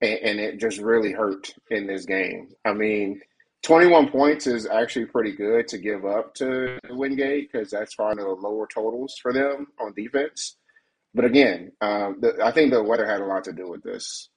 [0.00, 2.48] and, and it just really hurt in this game.
[2.64, 3.20] I mean,
[3.62, 8.18] 21 points is actually pretty good to give up to the Wingate because that's one
[8.18, 10.56] of the lower totals for them on defense.
[11.14, 14.30] But again, um, the, I think the weather had a lot to do with this.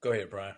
[0.00, 0.54] Go ahead, Brian.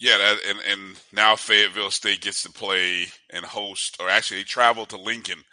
[0.00, 4.44] Yeah, that, and and now Fayetteville State gets to play and host, or actually they
[4.44, 5.44] travel to Lincoln,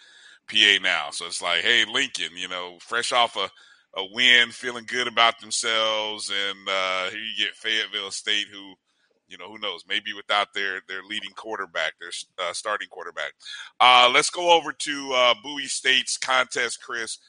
[0.50, 1.10] PA now.
[1.12, 3.52] So it's like, hey, Lincoln, you know, fresh off a,
[3.96, 8.74] a win, feeling good about themselves, and uh, here you get Fayetteville State, who,
[9.30, 13.34] you know, who knows, maybe without their their leading quarterback, their uh, starting quarterback.
[13.80, 17.20] Uh, let's go over to uh, Bowie State's contest, Chris.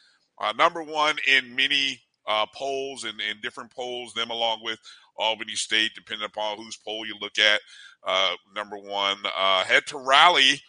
[0.40, 4.78] Uh, number one in many uh, polls and, and different polls, them along with
[5.16, 7.60] Albany State, depending upon whose poll you look at.
[8.06, 9.18] Uh, number one,
[9.66, 10.60] had to rally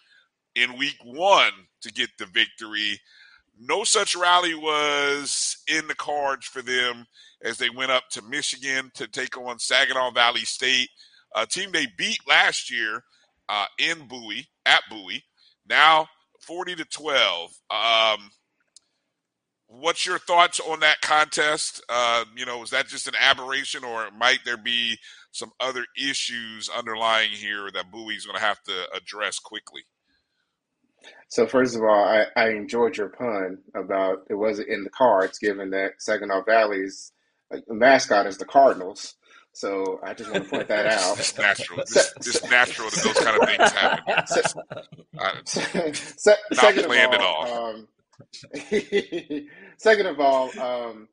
[0.55, 1.51] in week one
[1.81, 2.99] to get the victory.
[3.59, 7.05] No such rally was in the cards for them
[7.43, 10.89] as they went up to Michigan to take on Saginaw Valley State,
[11.35, 13.03] a team they beat last year
[13.49, 15.23] uh, in Bowie, at Bowie.
[15.67, 16.07] Now
[16.41, 17.51] 40 to 12.
[17.69, 18.31] Um,
[19.67, 21.81] what's your thoughts on that contest?
[21.89, 24.97] Uh, you know, is that just an aberration, or might there be
[25.31, 29.83] some other issues underlying here that Bowie's going to have to address quickly?
[31.29, 35.39] So first of all, I, I enjoyed your pun about it wasn't in the cards,
[35.39, 37.13] given that Saginaw Valley's
[37.53, 39.15] uh, mascot is the Cardinals.
[39.53, 41.19] So I just want to point that out.
[41.19, 41.79] It's natural.
[41.87, 44.03] It's, it's natural that those kind of things happen.
[44.27, 44.53] Se-
[45.19, 45.41] I,
[45.93, 47.87] se- not second of planned at all, um,
[49.77, 51.07] second of all, um,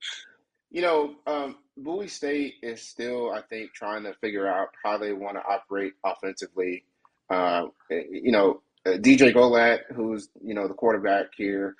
[0.71, 5.13] you know, um, Bowie State is still, I think, trying to figure out how they
[5.13, 6.85] want to operate offensively.
[7.31, 11.77] Uh, you know, uh, DJ Golat, who's you know the quarterback here,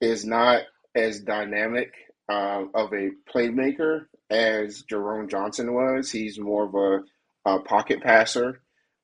[0.00, 0.62] is not
[0.94, 1.92] as dynamic
[2.28, 6.10] um, of a playmaker as Jerome Johnson was.
[6.10, 8.60] He's more of a, a pocket passer,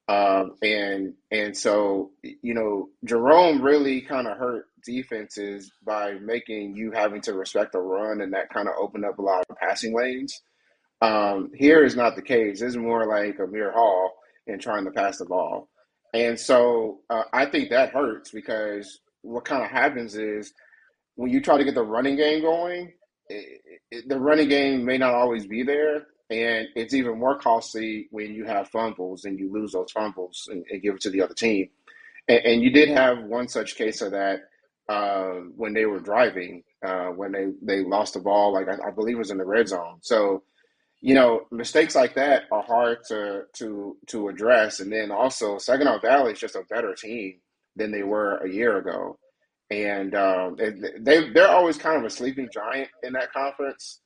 [0.09, 6.93] um, and and so you know Jerome really kind of hurt defenses by making you
[6.93, 9.95] having to respect the run, and that kind of opened up a lot of passing
[9.95, 10.43] lanes.
[11.01, 12.63] Um, here is not the case.
[12.63, 14.13] It's more like Amir Hall
[14.47, 15.69] and trying to pass the ball.
[16.13, 20.53] And so uh, I think that hurts because what kind of happens is
[21.17, 22.93] when you try to get the running game going,
[23.29, 23.61] it,
[23.91, 26.07] it, the running game may not always be there.
[26.31, 30.65] And it's even more costly when you have fumbles and you lose those fumbles and,
[30.71, 31.69] and give it to the other team.
[32.29, 34.41] And, and you did have one such case of that
[34.89, 38.91] uh, when they were driving, uh, when they, they lost the ball, like I, I
[38.91, 39.99] believe it was in the red zone.
[40.01, 40.43] So
[41.05, 44.81] you know, mistakes like that are hard to to to address.
[44.81, 47.41] And then also, Saginaw Valley is just a better team
[47.77, 49.19] than they were a year ago,
[49.75, 54.01] and um, they they're always kind of a sleeping giant in that conference.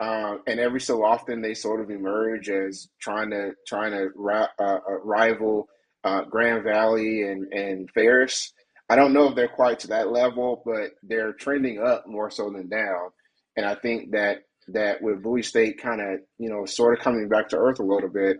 [0.00, 4.48] Uh, and every so often, they sort of emerge as trying to trying to ri-
[4.58, 5.68] uh, uh, rival
[6.04, 8.52] uh, Grand Valley and and Ferris.
[8.88, 12.50] I don't know if they're quite to that level, but they're trending up more so
[12.50, 13.10] than down.
[13.56, 17.28] And I think that that with Bowie State kind of, you know, sort of coming
[17.28, 18.38] back to earth a little bit,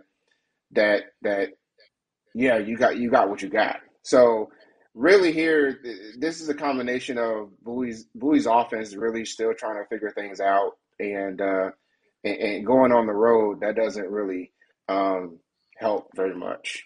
[0.71, 1.49] that that
[2.35, 3.77] yeah, you got you got what you got.
[4.03, 4.49] So
[4.95, 5.79] really here,
[6.17, 10.71] this is a combination of Bowie's Bowie's offense really still trying to figure things out,
[10.99, 11.71] and uh,
[12.23, 14.51] and, and going on the road that doesn't really
[14.89, 15.37] um,
[15.77, 16.83] help very much.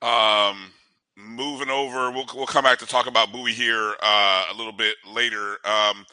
[0.00, 0.70] Um,
[1.16, 4.94] moving over, we'll we'll come back to talk about Bowie here uh, a little bit
[5.12, 5.52] later.
[5.64, 6.06] Um,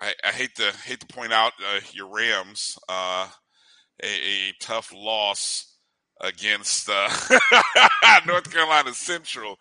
[0.00, 3.28] I, I hate to hate to point out uh, your Rams, uh,
[4.02, 5.70] a, a tough loss
[6.20, 7.08] against uh,
[8.26, 9.58] North Carolina Central.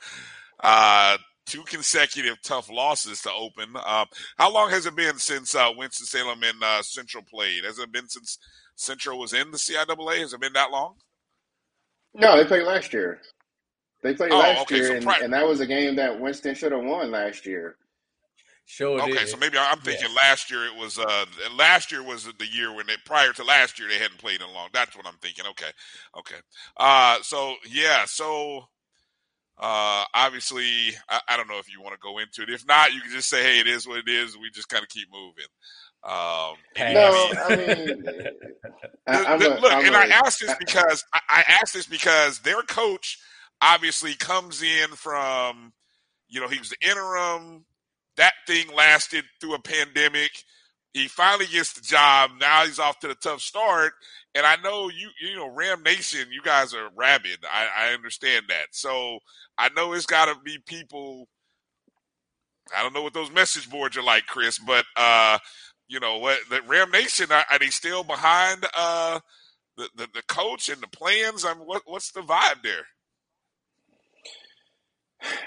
[0.61, 3.69] Uh, two consecutive tough losses to open.
[3.75, 4.05] Uh,
[4.37, 7.63] how long has it been since uh, Winston Salem and uh, Central played?
[7.65, 8.37] Has it been since
[8.75, 10.19] Central was in the CIAA?
[10.19, 10.95] Has it been that long?
[12.13, 13.19] No, they played last year.
[14.03, 16.19] They played Oh, last okay, year, so and, pri- and that was a game that
[16.19, 17.77] Winston should have won last year.
[18.65, 19.27] Sure Okay, did.
[19.29, 21.25] so maybe I'm thinking last year it was uh
[21.55, 24.47] last year was the year when they prior to last year they hadn't played in
[24.53, 24.69] long.
[24.73, 25.45] That's what I'm thinking.
[25.51, 25.69] Okay,
[26.17, 26.37] okay.
[26.77, 28.59] Uh, so yeah, so
[29.59, 30.65] uh, obviously
[31.09, 32.49] I, I don't know if you want to go into it.
[32.49, 34.37] If not, you can just say, hey, it is what it is.
[34.37, 35.45] We just kind of keep moving.
[36.03, 36.55] Um,
[36.93, 38.03] No, I mean,
[39.07, 41.73] I, I'm the- a, look, I'm and a, I asked this because I, I asked
[41.73, 43.19] this because their coach
[43.61, 45.73] obviously comes in from,
[46.27, 47.65] you know, he was the interim.
[48.17, 50.31] That thing lasted through a pandemic.
[50.93, 52.31] He finally gets the job.
[52.39, 53.93] Now he's off to the tough start.
[54.35, 57.39] And I know you, you know, Ram Nation, you guys are rabid.
[57.51, 58.67] I, I understand that.
[58.71, 59.19] So
[59.57, 61.27] I know it's got to be people
[62.75, 65.37] I don't know what those message boards are like, Chris, but uh,
[65.87, 66.39] you know what?
[66.49, 69.19] The Ram Nation are, are they still behind uh,
[69.77, 71.45] the, the the coach and the plans?
[71.45, 72.85] I mean, what what's the vibe there?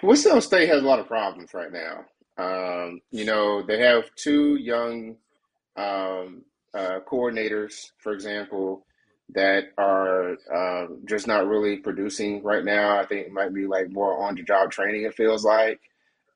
[0.03, 2.05] Winston State has a lot of problems right now.
[2.39, 5.17] Um, you know, they have two young
[5.77, 6.43] um,
[6.75, 8.85] uh, coordinators, for example,
[9.35, 12.99] that are um, just not really producing right now.
[12.99, 15.81] I think it might be like more on the job training, it feels like.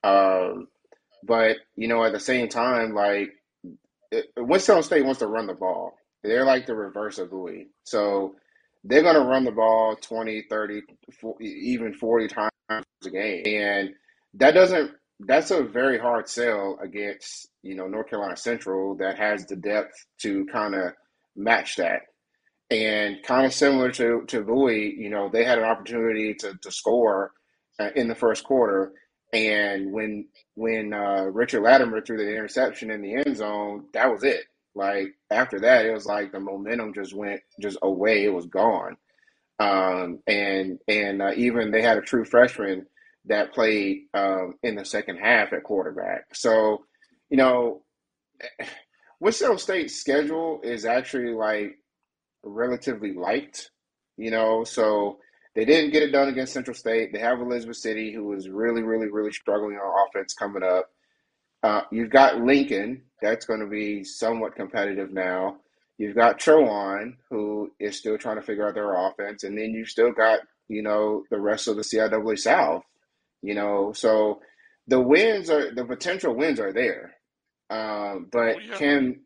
[0.03, 0.69] Um,
[1.23, 3.31] but, you know, at the same time, like,
[4.11, 5.95] it, Winston State wants to run the ball.
[6.23, 7.69] They're like the reverse of Bowie.
[7.85, 8.35] So
[8.85, 10.83] they're going to run the ball 20, 30,
[11.21, 12.51] 40, even 40 times
[13.05, 13.43] a game.
[13.47, 13.91] And
[14.35, 14.93] that doesn't
[15.27, 20.07] that's a very hard sell against you know North Carolina Central that has the depth
[20.23, 20.93] to kind of
[21.37, 22.03] match that.
[22.71, 26.71] And kind of similar to to Bowie, you know, they had an opportunity to to
[26.71, 27.33] score
[27.79, 28.93] uh, in the first quarter,
[29.33, 34.23] and when when uh, Richard Latimer threw the interception in the end zone, that was
[34.23, 34.45] it.
[34.75, 38.25] Like after that, it was like the momentum just went just away.
[38.25, 38.97] It was gone.
[39.59, 42.87] Um, and and uh, even they had a true freshman
[43.27, 46.35] that played um, in the second half at quarterback.
[46.35, 46.85] So,
[47.29, 47.83] you know,
[49.21, 51.77] Winston State's schedule is actually like
[52.43, 53.69] relatively light,
[54.17, 55.19] you know, so
[55.55, 57.13] they didn't get it done against Central State.
[57.13, 60.89] They have Elizabeth City, who is really, really, really struggling on offense coming up.
[61.63, 65.57] Uh, you've got Lincoln, that's going to be somewhat competitive now.
[65.99, 69.89] You've got Chowan, who is still trying to figure out their offense, and then you've
[69.89, 72.83] still got you know the rest of the CIAA South.
[73.43, 74.41] You know, so
[74.87, 77.15] the wins are the potential wins are there,
[77.71, 78.77] um, but Oh, yeah.
[78.77, 79.21] can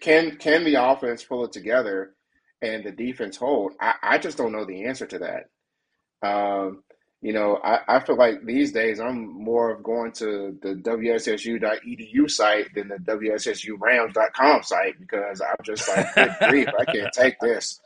[0.00, 2.14] can can the offense pull it together
[2.62, 3.72] and the defense hold?
[3.80, 6.28] I, I just don't know the answer to that.
[6.28, 6.82] Um,
[7.20, 12.30] you know, I, I feel like these days I'm more of going to the WSSU.edu
[12.30, 17.80] site than the WSSURams.com site because I'm just like, good grief, I can't take this.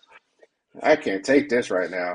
[0.82, 2.14] I can't take this right now.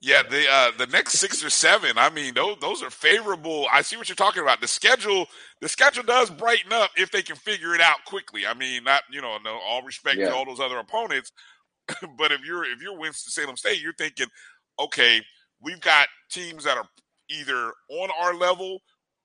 [0.00, 1.98] Yeah, the uh, the next six or seven.
[1.98, 3.66] I mean, those those are favorable.
[3.72, 4.62] I see what you're talking about.
[4.62, 5.26] The schedule,
[5.60, 8.46] the schedule does brighten up if they can figure it out quickly.
[8.46, 10.26] I mean, not you know, no all respect Yeah.
[10.26, 11.32] to all those other opponents,
[12.18, 14.28] but if you're if you're Winston Salem State, you're thinking,
[14.78, 15.22] okay,
[15.62, 16.88] we've got teams that are
[17.30, 18.80] either on our level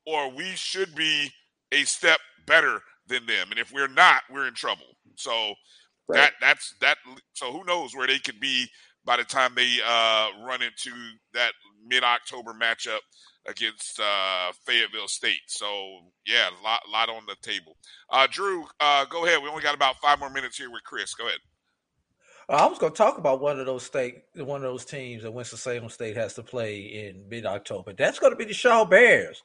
[0.08, 1.32] or we should be
[1.72, 4.86] a step better than them, and if we're not, we're in trouble.
[5.16, 5.54] So
[6.08, 6.30] Right.
[6.30, 6.98] that that's that.
[7.36, 8.68] So who knows where they could be
[9.06, 10.92] by the time they uh, run into
[11.34, 11.52] that
[11.88, 13.00] mid October matchup
[13.48, 15.42] against uh, Fayetteville State.
[15.48, 17.78] So yeah, a lot lot on the table.
[18.10, 19.42] Uh, Drew, uh, go ahead.
[19.42, 21.14] We only got about five more minutes here with Chris.
[21.14, 21.40] Go ahead.
[22.48, 25.24] Uh, I was going to talk about one of those state, one of those teams
[25.24, 27.94] that Winston Salem State has to play in mid October.
[27.94, 29.42] That's going to be the Shaw Bears,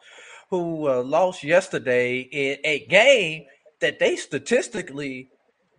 [0.51, 3.45] who uh, lost yesterday in a game
[3.81, 5.31] that they statistically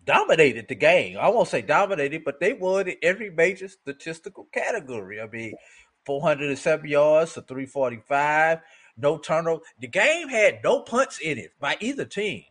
[0.05, 1.17] dominated the game.
[1.19, 5.21] I won't say dominated, but they won in every major statistical category.
[5.21, 5.53] I mean,
[6.05, 8.59] 407 yards to 345,
[8.97, 9.61] no turnover.
[9.79, 12.43] The game had no punts in it by either team.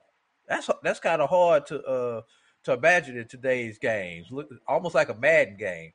[0.48, 2.20] That's that's kind of hard to uh
[2.64, 4.28] to imagine in today's games.
[4.30, 5.92] Look, almost like a Madden game.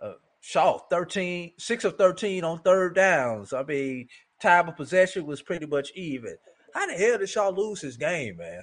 [0.00, 3.52] Uh, Shaw 13, 6 of 13 on third downs.
[3.52, 4.08] I mean,
[4.40, 6.36] time of possession was pretty much even.
[6.74, 8.62] How the hell did Shaw lose his game, man?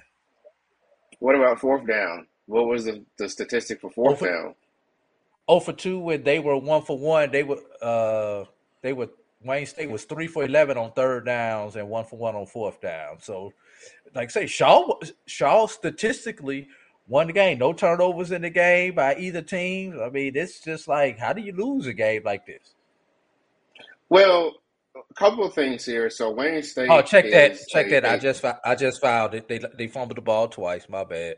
[1.18, 2.26] What about fourth down?
[2.46, 4.54] What was the, the statistic for fourth Over- down?
[5.48, 7.30] Oh for two when they were one for one.
[7.30, 8.44] They were uh
[8.82, 9.08] they were
[9.44, 12.80] Wayne State was three for eleven on third downs and one for one on fourth
[12.80, 13.20] down.
[13.20, 13.52] So
[14.14, 16.68] like I say, Shaw Shaw statistically
[17.06, 17.58] won the game.
[17.58, 20.00] No turnovers in the game by either team.
[20.02, 22.74] I mean, it's just like how do you lose a game like this?
[24.08, 24.54] Well,
[25.10, 26.10] a couple of things here.
[26.10, 26.88] So Wayne State.
[26.90, 28.04] Oh, check that, check that.
[28.04, 29.48] I just I just filed it.
[29.48, 30.88] They they fumbled the ball twice.
[30.88, 31.36] My bad.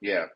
[0.00, 0.26] Yeah.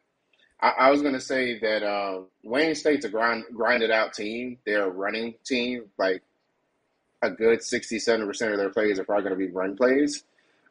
[0.60, 4.58] I, I was going to say that uh, Wayne State's a grind, grinded out team.
[4.66, 5.84] They're a running team.
[5.98, 6.22] Like
[7.22, 10.24] a good 60, 70% of their plays are probably going to be run plays.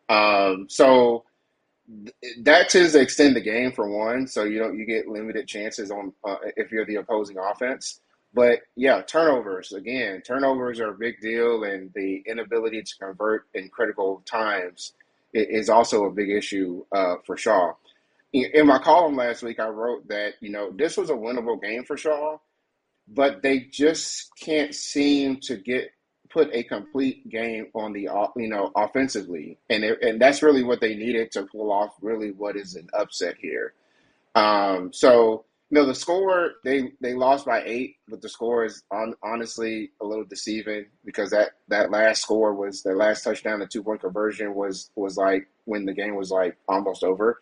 [0.10, 1.24] Um, so
[1.88, 4.28] th- that tends to extend the game for one.
[4.28, 8.02] So you don't you get limited chances on uh, if you're the opposing offense.
[8.38, 10.22] But yeah, turnovers again.
[10.22, 14.94] Turnovers are a big deal, and the inability to convert in critical times
[15.34, 17.74] is also a big issue uh, for Shaw.
[18.34, 21.84] In my column last week, I wrote that you know this was a winnable game
[21.84, 22.38] for Shaw,
[23.08, 25.90] but they just can't seem to get
[26.30, 30.80] put a complete game on the you know offensively, and it, and that's really what
[30.80, 33.74] they needed to pull off really what is an upset here.
[34.36, 39.16] Um, so No, the score they they lost by eight, but the score is on,
[39.22, 43.84] honestly a little deceiving because that that last score was their last touchdown, the two
[43.84, 47.42] point conversion was was like when the game was like almost over.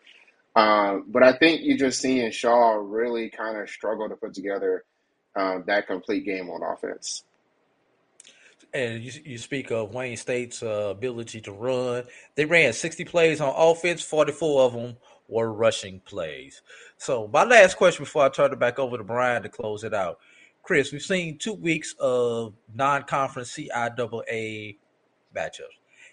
[0.56, 4.84] Um, but I think you're just seeing Shaw really kind of struggle to put together
[5.36, 7.22] um, that complete game on offense.
[8.74, 12.04] And you, you speak of Wayne State's uh, ability to run.
[12.34, 14.96] They ran 60 plays on offense, 44 of them
[15.28, 16.62] were rushing plays.
[16.96, 19.94] So, my last question before I turn it back over to Brian to close it
[19.94, 20.18] out.
[20.62, 24.76] Chris, we've seen two weeks of non conference CIAA
[25.34, 25.60] matchups.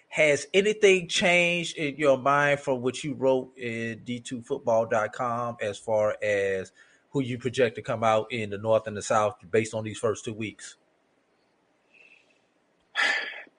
[0.08, 6.70] Has anything changed in your mind from what you wrote in d2football.com as far as
[7.10, 9.98] who you project to come out in the North and the South based on these
[9.98, 10.76] first two weeks?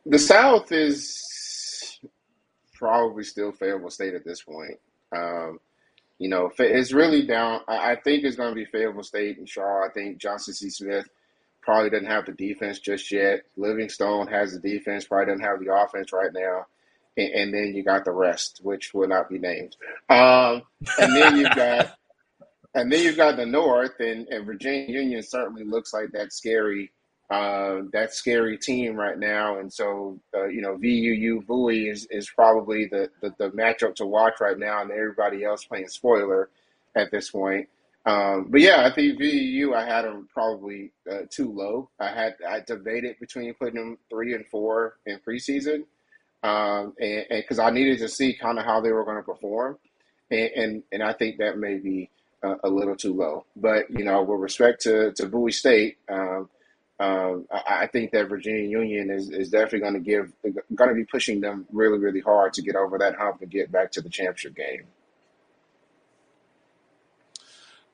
[0.05, 1.99] The South is
[2.73, 4.79] probably still Fayetteville State at this point.
[5.15, 5.59] Um,
[6.17, 7.61] you know, it's really down.
[7.67, 9.83] I think it's going to be Fayetteville State and Shaw.
[9.85, 10.69] I think Johnson C.
[10.69, 11.07] Smith
[11.61, 13.41] probably doesn't have the defense just yet.
[13.57, 16.67] Livingstone has the defense, probably doesn't have the offense right now.
[17.17, 19.75] And, and then you got the rest, which will not be named.
[20.09, 20.61] Um,
[20.99, 21.95] and then you've got,
[22.75, 26.91] and then you've got the North, and, and Virginia Union certainly looks like that scary
[27.29, 29.57] uh, that scary team right now.
[29.59, 34.05] And so, uh, you know, VUU Bowie is, is probably the, the, the, matchup to
[34.05, 36.49] watch right now, and everybody else playing spoiler
[36.95, 37.67] at this point.
[38.05, 41.89] Um, but yeah, I think VUU, I had them probably uh, too low.
[41.99, 45.85] I had I debated between putting them three and four in preseason,
[46.43, 49.79] um, and because I needed to see kind of how they were going to perform,
[50.29, 52.11] and, and, and I think that may be
[52.43, 53.45] a, a, little too low.
[53.55, 55.97] But you know, with respect to to Bowie State.
[56.07, 56.47] Um,
[56.99, 60.31] um, I, I, think that Virginia Union is, is definitely going to give
[60.73, 63.71] going to be pushing them really really hard to get over that hump and get
[63.71, 64.83] back to the championship game.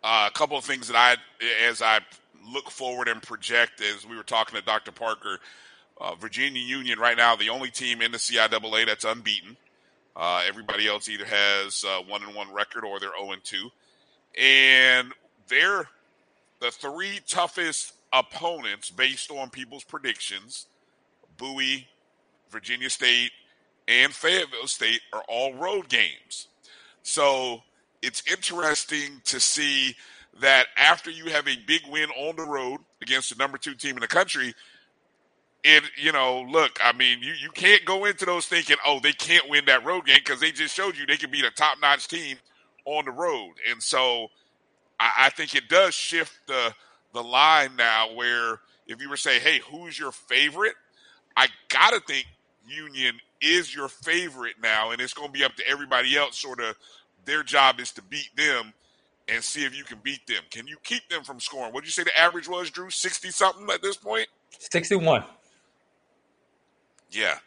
[0.03, 1.15] Uh, a couple of things that I,
[1.67, 1.99] as I
[2.51, 4.91] look forward and project, as we were talking to Dr.
[4.91, 5.39] Parker,
[5.99, 9.57] uh, Virginia Union right now the only team in the CIAA that's unbeaten.
[10.15, 13.69] Uh, everybody else either has uh, one and one record or they're zero and two,
[14.39, 15.11] and
[15.47, 15.87] they're
[16.59, 20.67] the three toughest opponents based on people's predictions,
[21.37, 21.87] Bowie,
[22.49, 23.31] Virginia State,
[23.87, 26.47] and Fayetteville State are all road games.
[27.03, 27.63] So
[28.01, 29.95] it's interesting to see
[30.39, 33.95] that after you have a big win on the road against the number two team
[33.95, 34.53] in the country,
[35.63, 39.13] it you know, look, I mean, you, you can't go into those thinking, oh, they
[39.13, 41.77] can't win that road game because they just showed you they can beat a top
[41.81, 42.37] notch team
[42.85, 43.53] on the road.
[43.69, 44.27] And so
[44.99, 46.73] I, I think it does shift the
[47.13, 50.75] the line now where if you were say, hey, who's your favorite?
[51.35, 52.27] I gotta think
[52.67, 56.37] Union is your favorite now, and it's gonna be up to everybody else.
[56.37, 56.75] Sort of,
[57.25, 58.73] their job is to beat them
[59.27, 60.43] and see if you can beat them.
[60.49, 61.71] Can you keep them from scoring?
[61.71, 62.89] What'd you say the average was, Drew?
[62.89, 64.27] Sixty something at this point.
[64.59, 65.23] Sixty-one.
[67.11, 67.37] Yeah.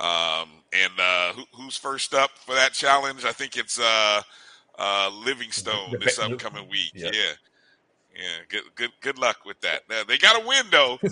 [0.00, 3.24] Um, and uh, who, who's first up for that challenge?
[3.24, 4.22] I think it's uh,
[4.78, 6.92] uh, Livingstone this upcoming week.
[6.94, 7.10] Yeah.
[7.12, 7.32] yeah.
[8.14, 9.82] Yeah, good good good luck with that.
[9.88, 10.98] Now, they got a win though.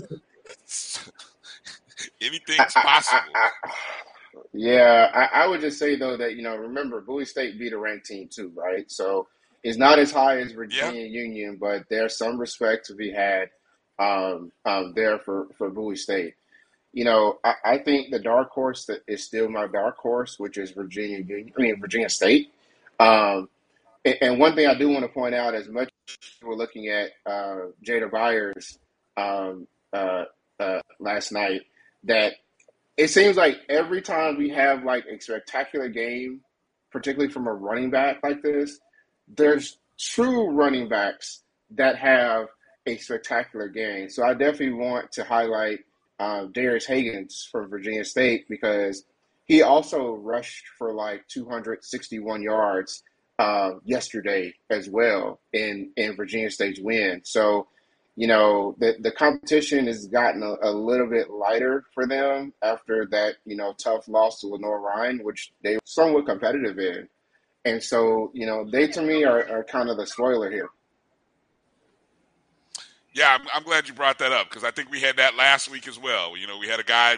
[2.20, 3.32] Anything's possible.
[4.52, 7.78] yeah, I, I, would just say though that you know remember Bowie State beat a
[7.78, 8.90] ranked team too, right?
[8.90, 9.28] So
[9.62, 11.22] it's not as high as Virginia yeah.
[11.22, 13.50] Union, but there's some respect to be had
[13.98, 16.34] um, um, there for for Bowie State.
[16.92, 20.58] You know, I, I, think the dark horse that is still my dark horse, which
[20.58, 21.52] is Virginia Union.
[21.56, 22.52] I mean Virginia State.
[22.98, 23.48] Um,
[24.04, 25.89] and, and one thing I do want to point out, as much
[26.42, 28.78] we're looking at uh, Jada Byers
[29.16, 30.24] um, uh,
[30.58, 31.62] uh, last night
[32.04, 32.34] that
[32.96, 36.40] it seems like every time we have like a spectacular game,
[36.90, 38.78] particularly from a running back like this,
[39.28, 42.48] there's true running backs that have
[42.86, 44.08] a spectacular game.
[44.08, 45.80] So I definitely want to highlight
[46.18, 49.04] uh, Darius Higgins from Virginia State because
[49.44, 53.02] he also rushed for like 261 yards
[53.40, 57.22] uh, yesterday as well in in Virginia State's win.
[57.24, 57.68] So,
[58.14, 63.06] you know, the the competition has gotten a, a, little bit lighter for them after
[63.12, 67.08] that, you know, tough loss to Lenoir-Rhyne, which they were somewhat competitive in.
[67.64, 70.68] And so, you know, they to me are, are kind of the spoiler here.
[73.14, 75.70] Yeah, I'm, I'm glad you brought that up because I think we had that last
[75.70, 76.36] week as well.
[76.36, 77.16] You know, we had a guy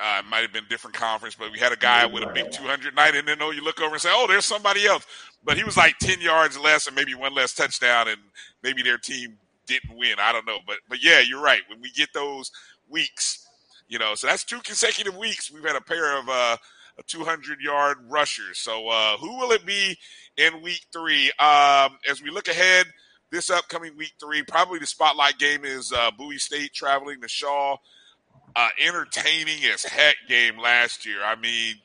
[0.00, 2.94] uh, might have been different conference, but we had a guy with a big 200
[2.94, 5.06] night, and then oh, you look over and say, oh, there's somebody else,
[5.44, 8.18] but he was like 10 yards less and maybe one less touchdown, and
[8.62, 10.16] maybe their team didn't win.
[10.18, 11.62] I don't know, but but yeah, you're right.
[11.68, 12.50] When we get those
[12.88, 13.46] weeks,
[13.88, 15.52] you know, so that's two consecutive weeks.
[15.52, 16.56] We've had a pair of uh,
[17.06, 18.58] 200 yard rushers.
[18.58, 19.98] So uh, who will it be
[20.36, 21.30] in week three?
[21.38, 22.86] Um, as we look ahead,
[23.30, 24.42] this upcoming week three.
[24.42, 27.76] Probably the spotlight game is uh, Bowie State traveling to Shaw.
[28.56, 31.22] Uh, entertaining as heck game last year.
[31.22, 31.76] I mean,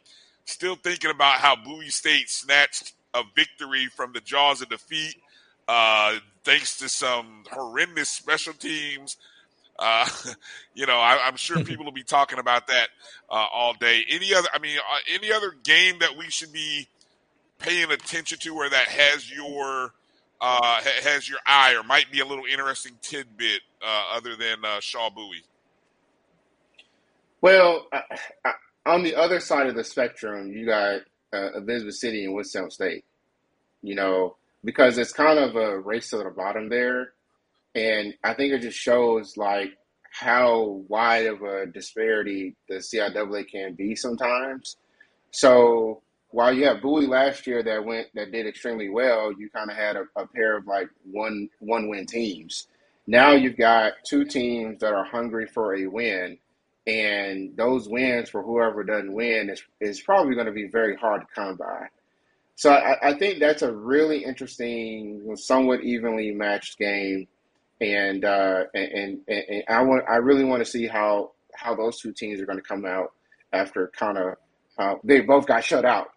[0.45, 5.15] still thinking about how Bowie State snatched a victory from the jaws of defeat,
[5.67, 9.17] uh, thanks to some horrendous special teams.
[9.77, 10.07] Uh,
[10.73, 12.89] you know, I, am sure people will be talking about that
[13.29, 14.03] uh, all day.
[14.09, 14.47] Any other?
[14.53, 16.87] I mean, uh, any other game that we should be
[17.59, 19.93] paying attention to, or that has your
[20.41, 24.79] uh, has your eye, or might be a little interesting tidbit uh, other than uh,
[24.79, 25.43] Shaw Bowie?
[27.43, 28.03] Well, I,
[28.45, 28.53] I,
[28.85, 31.01] on the other side of the spectrum, you got
[31.33, 33.03] uh, Elizabeth City and Winston State.
[33.81, 37.11] You know, because it's kind of a race to the bottom there,
[37.75, 39.71] and I think it just shows like
[40.09, 44.77] how wide of a disparity the CIAA can be sometimes.
[45.31, 49.69] So while you have Bowie last year that went that did extremely well, you kind
[49.69, 52.67] of had a, a pair of like one one win teams.
[53.05, 56.37] Now you've got two teams that are hungry for a win
[56.85, 61.21] and those wins for whoever doesn't win is, is probably going to be very hard
[61.21, 61.87] to come by.
[62.55, 67.27] So I, I think that's a really interesting, somewhat evenly matched game,
[67.81, 71.99] and uh, and, and, and I want I really want to see how how those
[71.99, 73.13] two teams are going to come out
[73.53, 74.35] after kind of
[74.77, 76.09] uh, they both got shut out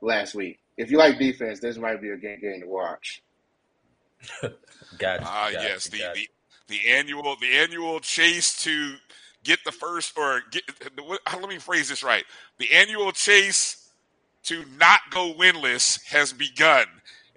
[0.00, 0.60] last week.
[0.78, 3.22] If you like defense, this might be a game game to watch.
[4.98, 5.24] gotcha.
[5.26, 6.28] Ah, gotcha, yes, the, the
[6.68, 8.94] the annual the annual chase to
[9.44, 10.62] get the first or get
[10.98, 12.24] let me phrase this right.
[12.58, 13.90] The annual chase
[14.44, 16.86] to not go winless has begun,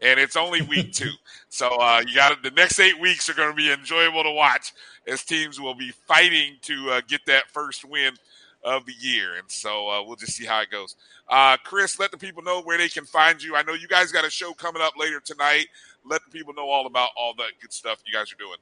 [0.02, 1.12] and it's only week two.
[1.48, 4.74] So uh, you got the next eight weeks are going to be enjoyable to watch
[5.08, 8.14] as teams will be fighting to uh, get that first win
[8.62, 10.98] of the year, and so uh, we'll just see how it goes.
[11.30, 13.56] Uh, Chris, let the people know where they can find you.
[13.56, 15.68] I know you guys got a show coming up later tonight.
[16.04, 18.58] Let the people know all about all that good stuff you guys are doing.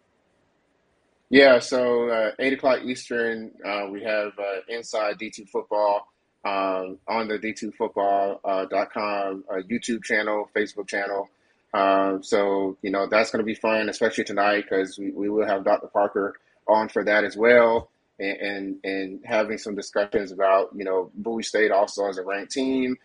[1.33, 6.07] Yeah, so uh, 8 o'clock Eastern, uh, we have uh, Inside D2 Football
[6.45, 11.27] um, on the D2Football.com uh, uh, YouTube channel, Facebook channel.
[11.73, 15.47] Um, so, you know, that's going to be fun, especially tonight because we, we will
[15.47, 15.87] have Dr.
[15.87, 16.35] Parker
[16.67, 17.89] on for that as well
[18.19, 22.51] and, and, and having some discussions about, you know, Bowie State also as a ranked
[22.51, 22.95] team.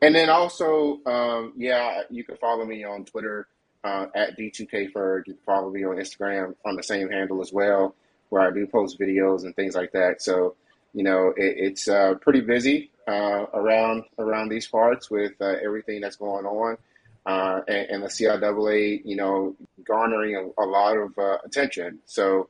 [0.00, 3.46] And then also, um, yeah, you can follow me on Twitter
[3.84, 5.26] uh, at D2Kferg.
[5.26, 7.94] You can follow me on Instagram on the same handle as well,
[8.30, 10.22] where I do post videos and things like that.
[10.22, 10.56] So,
[10.94, 16.00] you know, it, it's uh, pretty busy uh, around around these parts with uh, everything
[16.00, 16.78] that's going on,
[17.26, 19.54] uh, and, and, the CIAA, you know,
[19.84, 22.00] garnering a, a lot of uh, attention.
[22.06, 22.48] So,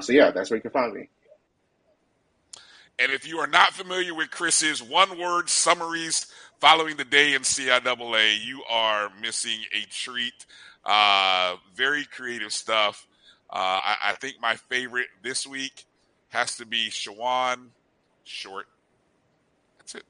[0.00, 1.08] so yeah, that's where you can find me.
[2.98, 6.26] And if you are not familiar with Chris's one word summaries
[6.60, 10.46] following the day in CIAA, you are missing a treat.
[10.84, 13.06] Uh, very creative stuff.
[13.50, 15.84] Uh, I, I, think my favorite this week
[16.28, 17.68] has to be Shawan
[18.24, 18.66] Short.
[19.78, 20.04] That's it.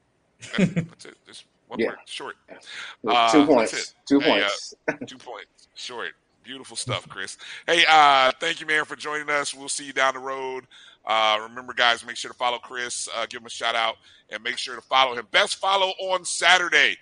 [0.51, 1.17] That's, that's it.
[1.27, 1.87] Just one Yeah.
[1.89, 1.97] word.
[2.05, 2.35] Short.
[2.49, 3.95] Two Uh, that's points.
[4.07, 4.73] Two Hey, uh, points.
[5.07, 5.69] two points.
[5.75, 6.11] Short.
[6.43, 7.37] Beautiful stuff, Chris.
[7.67, 9.53] Hey, uh, thank you, man, for joining us.
[9.53, 10.65] We'll see you down the road.
[11.05, 13.95] Uh, remember, guys, make sure to follow Chris, uh, give him a shout out,
[14.29, 15.27] and make sure to follow him.
[15.31, 16.97] Best follow on Saturday.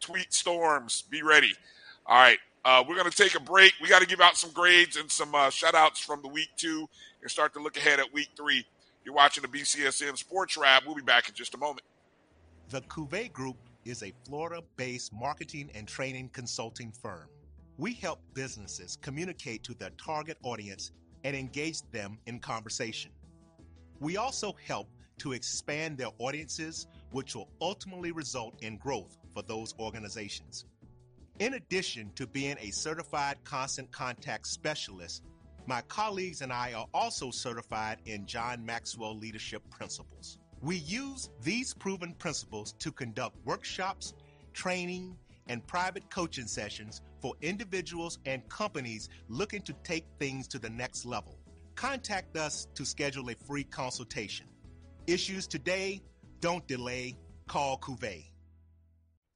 [0.00, 1.02] Tweet storms.
[1.02, 1.52] Be ready.
[2.06, 2.38] All right.
[2.64, 3.74] Uh, we're going to take a break.
[3.80, 6.48] We got to give out some grades and some uh, shout outs from the week
[6.56, 6.88] two
[7.22, 8.64] and start to look ahead at week three.
[9.04, 10.84] You're watching the BCSN Sports Wrap.
[10.86, 11.82] We'll be back in just a moment.
[12.70, 17.28] The Cuvée Group is a Florida based marketing and training consulting firm.
[17.76, 20.92] We help businesses communicate to their target audience
[21.24, 23.10] and engage them in conversation.
[24.00, 24.88] We also help
[25.18, 30.66] to expand their audiences, which will ultimately result in growth for those organizations.
[31.40, 35.24] In addition to being a certified constant contact specialist,
[35.66, 40.38] my colleagues and I are also certified in John Maxwell Leadership Principles.
[40.60, 44.14] We use these proven principles to conduct workshops,
[44.52, 45.16] training,
[45.48, 51.04] and private coaching sessions for individuals and companies looking to take things to the next
[51.04, 51.38] level.
[51.74, 54.46] Contact us to schedule a free consultation.
[55.06, 56.00] Issues today,
[56.40, 58.30] don't delay, call Cuvée.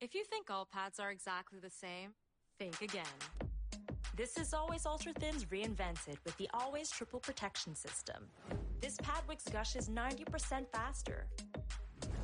[0.01, 2.14] If you think all pads are exactly the same,
[2.59, 3.05] think again.
[4.16, 8.28] This is Always Ultra Thins reinvented with the Always Triple Protection System.
[8.80, 11.26] This pad wicks gushes 90% faster,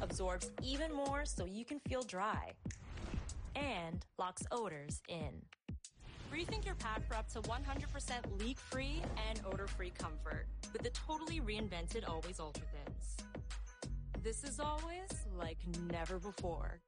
[0.01, 2.53] absorbs even more so you can feel dry,
[3.57, 5.43] and locks odors in.
[6.33, 10.91] Rethink your pad for up to 100% leak free and odor free comfort with the
[10.91, 13.17] totally reinvented Always Ultra Thins.
[14.23, 15.59] This is always like
[15.93, 16.81] never before.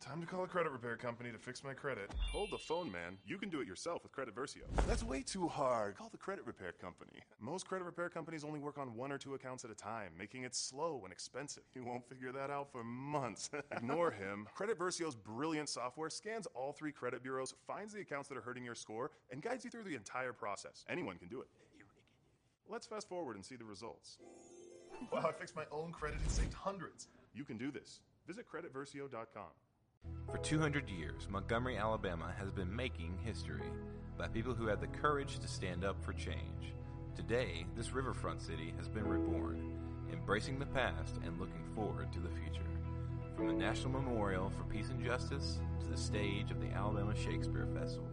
[0.00, 2.10] Time to call a credit repair company to fix my credit.
[2.32, 3.18] Hold the phone, man.
[3.26, 4.62] You can do it yourself with Credit Versio.
[4.86, 5.96] That's way too hard.
[5.96, 7.20] Call the credit repair company.
[7.40, 10.44] Most credit repair companies only work on one or two accounts at a time, making
[10.44, 11.64] it slow and expensive.
[11.74, 13.50] You won't figure that out for months.
[13.72, 14.46] Ignore him.
[14.54, 18.64] Credit Versio's brilliant software scans all three credit bureaus, finds the accounts that are hurting
[18.64, 20.84] your score, and guides you through the entire process.
[20.88, 21.48] Anyone can do it.
[22.68, 24.18] Let's fast forward and see the results.
[25.12, 27.08] Wow, I fixed my own credit and saved hundreds.
[27.34, 28.00] You can do this.
[28.26, 29.48] Visit creditversio.com.
[30.30, 33.72] For 200 years, Montgomery, Alabama has been making history
[34.18, 36.74] by people who had the courage to stand up for change.
[37.16, 39.72] Today, this riverfront city has been reborn,
[40.12, 42.68] embracing the past and looking forward to the future.
[43.34, 47.66] From the National Memorial for Peace and Justice to the stage of the Alabama Shakespeare
[47.74, 48.10] Festival,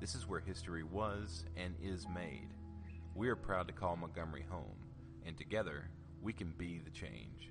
[0.00, 2.50] this is where history was and is made.
[3.14, 4.76] We are proud to call Montgomery home,
[5.26, 5.88] and together,
[6.22, 7.50] we can be the change.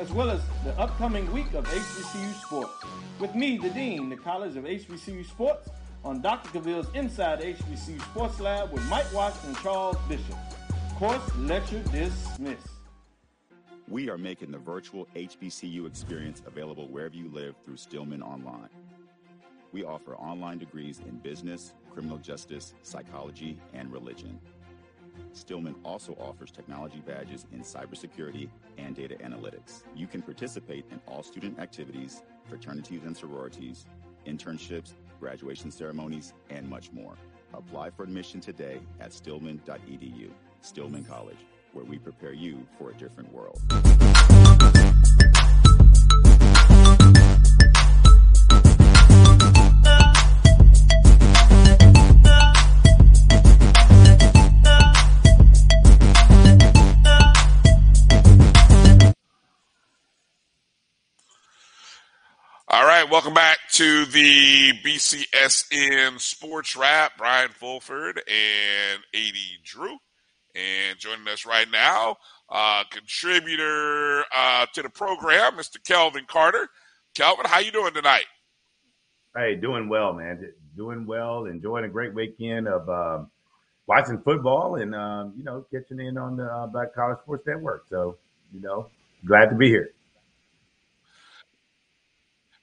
[0.00, 2.72] as well as the upcoming week of HBCU sports.
[3.18, 5.68] With me, the Dean, the College of HBCU Sports,
[6.02, 6.48] on Dr.
[6.48, 10.36] Cavill's Inside HBCU Sports Lab with Mike Washington and Charles Bishop.
[10.96, 12.66] Course lecture dismissed.
[13.88, 18.70] We are making the virtual HBCU experience available wherever you live through Stillman Online.
[19.72, 24.40] We offer online degrees in business, criminal justice, psychology, and religion.
[25.32, 28.48] Stillman also offers technology badges in cybersecurity
[28.78, 29.82] and data analytics.
[29.94, 33.86] You can participate in all student activities, fraternities and sororities,
[34.26, 37.14] internships, graduation ceremonies, and much more.
[37.54, 40.30] Apply for admission today at stillman.edu.
[40.60, 41.38] Stillman College,
[41.72, 43.60] where we prepare you for a different world.
[63.10, 67.18] Welcome back to the BCSN Sports Wrap.
[67.18, 69.34] Brian Fulford and AD
[69.64, 69.98] Drew.
[70.54, 72.18] And joining us right now,
[72.48, 75.82] uh, contributor uh, to the program, Mr.
[75.84, 76.68] Kelvin Carter.
[77.14, 78.26] Kelvin, how you doing tonight?
[79.36, 80.52] Hey, doing well, man.
[80.76, 81.46] Doing well.
[81.46, 83.30] Enjoying a great weekend of um,
[83.88, 87.86] watching football and um, you know catching in on the uh, Black College Sports Network.
[87.90, 88.18] So
[88.54, 88.86] you know,
[89.26, 89.90] glad to be here.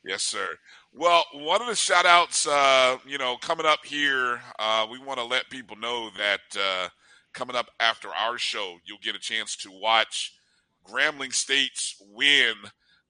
[0.08, 0.48] Yes, sir.
[0.94, 5.20] Well, one of the shout outs, uh, you know, coming up here, uh, we want
[5.20, 6.88] to let people know that uh,
[7.34, 10.34] coming up after our show, you'll get a chance to watch
[10.88, 12.54] Grambling State's win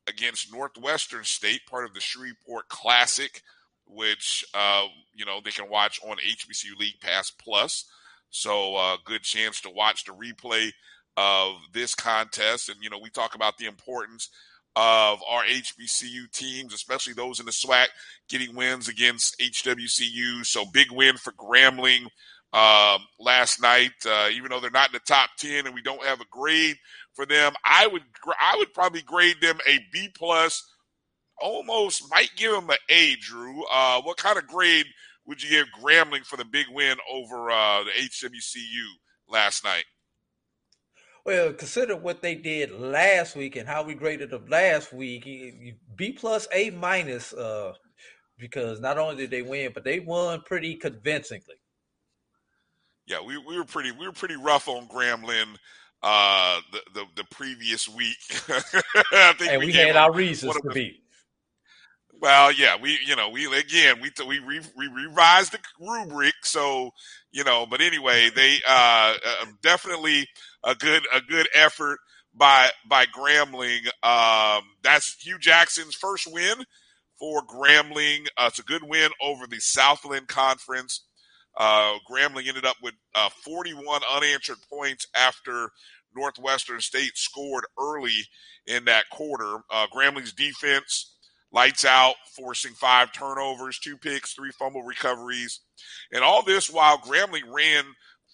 [0.08, 3.44] against Northwestern State, part of the Shreveport Classic,
[3.86, 7.86] which, uh, you know, they can watch on HBCU League Pass Plus.
[8.32, 10.72] So, uh, good chance to watch the replay
[11.16, 12.70] of this contest.
[12.70, 14.30] And, you know, we talk about the importance
[14.78, 17.88] of our HBCU teams, especially those in the SWAC,
[18.30, 20.46] getting wins against HWCU.
[20.46, 22.04] So big win for Grambling
[22.54, 23.94] um, last night.
[24.06, 26.78] Uh, even though they're not in the top ten and we don't have a grade
[27.14, 28.04] for them, I would
[28.40, 30.64] I would probably grade them a B plus.
[31.42, 33.16] Almost might give them an A.
[33.16, 34.86] Drew, uh, what kind of grade
[35.26, 38.86] would you give Grambling for the big win over uh, the HWCU
[39.28, 39.86] last night?
[41.28, 45.76] Well, consider what they did last week and how we graded them last week.
[45.98, 47.74] B plus, A minus, uh,
[48.40, 51.56] because not only did they win, but they won pretty convincingly.
[53.08, 55.58] Yeah, we, we were pretty we were pretty rough on Grambling
[56.02, 58.16] uh, the, the the previous week.
[58.48, 61.02] I think and we, we had our reasons to be.
[62.20, 66.92] Well, yeah, we you know we again we we re, we revised the rubric, so
[67.32, 67.66] you know.
[67.70, 70.28] But anyway, they uh, uh, definitely
[70.64, 72.00] a good a good effort
[72.34, 73.86] by by Grambling.
[74.04, 76.64] Um, that's Hue Jackson's first win
[77.20, 78.28] for Grambling.
[78.38, 81.04] Uh, it's a good win over the Southland Conference.
[81.56, 85.70] Uh, Grambling ended up with uh, 41 unanswered points after
[86.16, 88.28] Northwestern State scored early
[88.68, 89.58] in that quarter.
[89.72, 91.17] Uh, Grambling's defense
[91.52, 95.62] lights out, forcing five turnovers, two picks, three fumble recoveries,
[96.12, 97.86] and all this while Grambling ran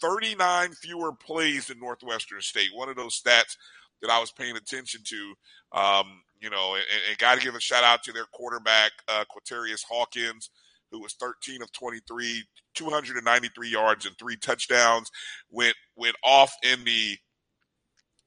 [0.01, 2.69] 39 fewer plays than Northwestern State.
[2.73, 3.55] One of those stats
[4.01, 5.33] that I was paying attention to.
[5.79, 9.23] Um, you know, and, and got to give a shout out to their quarterback, uh,
[9.31, 10.49] Quaterius Hawkins,
[10.91, 12.43] who was 13 of 23,
[12.75, 15.09] 293 yards and three touchdowns.
[15.49, 17.17] Went went off in the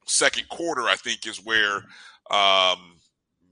[0.06, 0.82] second quarter.
[0.82, 1.76] I think is where,
[2.30, 2.95] um,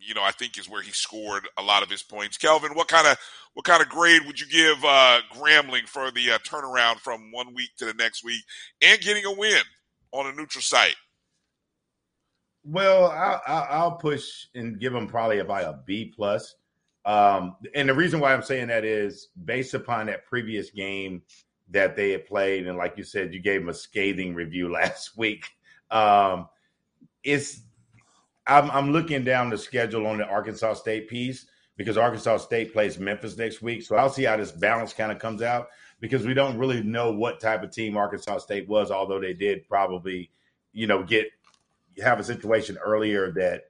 [0.06, 2.36] you know, I think is where he scored a lot of his points.
[2.36, 3.16] Kelvin, what kind of
[3.54, 7.54] what kind of grade would you give uh, Grambling for the uh, turnaround from one
[7.54, 8.42] week to the next week
[8.82, 9.62] and getting a win
[10.12, 10.96] on a neutral site?
[12.64, 16.54] Well, I'll, I'll push and give them probably about a B plus.
[17.04, 21.22] Um, and the reason why I'm saying that is based upon that previous game
[21.70, 25.16] that they had played, and like you said, you gave them a scathing review last
[25.16, 25.46] week.
[25.90, 26.48] Um,
[27.22, 27.60] it's
[28.46, 31.46] I'm, I'm looking down the schedule on the Arkansas State piece
[31.76, 35.18] because Arkansas State plays Memphis next week, so I'll see how this balance kind of
[35.18, 35.68] comes out
[36.00, 39.66] because we don't really know what type of team Arkansas State was, although they did
[39.68, 40.30] probably,
[40.72, 41.28] you know, get
[42.02, 43.64] have a situation earlier that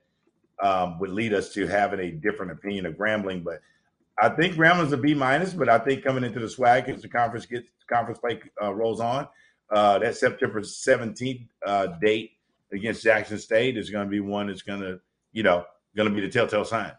[0.62, 3.44] um, would lead us to having a different opinion of Grambling.
[3.44, 3.60] But
[4.20, 7.08] I think Grambling's a B minus, but I think coming into the SWAC as the
[7.08, 9.28] conference gets conference play uh, rolls on,
[9.70, 12.32] uh, that September 17th uh, date
[12.74, 15.00] against Jackson State is going to be one that's going to,
[15.32, 15.64] you know,
[15.96, 16.92] going to be the telltale sign.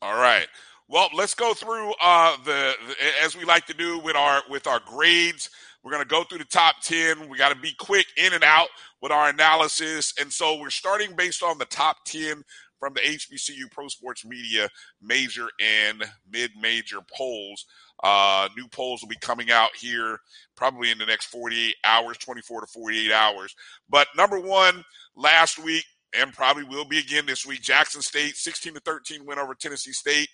[0.00, 0.46] All right.
[0.88, 2.94] Well, let's go through uh, the, the,
[3.24, 5.48] as we like to do with our with our grades.
[5.82, 7.28] We're going to go through the top ten.
[7.28, 8.68] We got to be quick in and out
[9.00, 12.44] with our analysis, and so we're starting based on the top ten
[12.78, 14.68] from the HBCU Pro Sports Media
[15.00, 17.64] major and mid major polls.
[18.02, 20.18] Uh, new polls will be coming out here
[20.56, 23.54] probably in the next 48 hours, 24 to 48 hours.
[23.88, 24.84] But number one,
[25.16, 25.84] last week,
[26.18, 29.92] and probably will be again this week, Jackson State 16 to 13 win over Tennessee
[29.92, 30.28] State.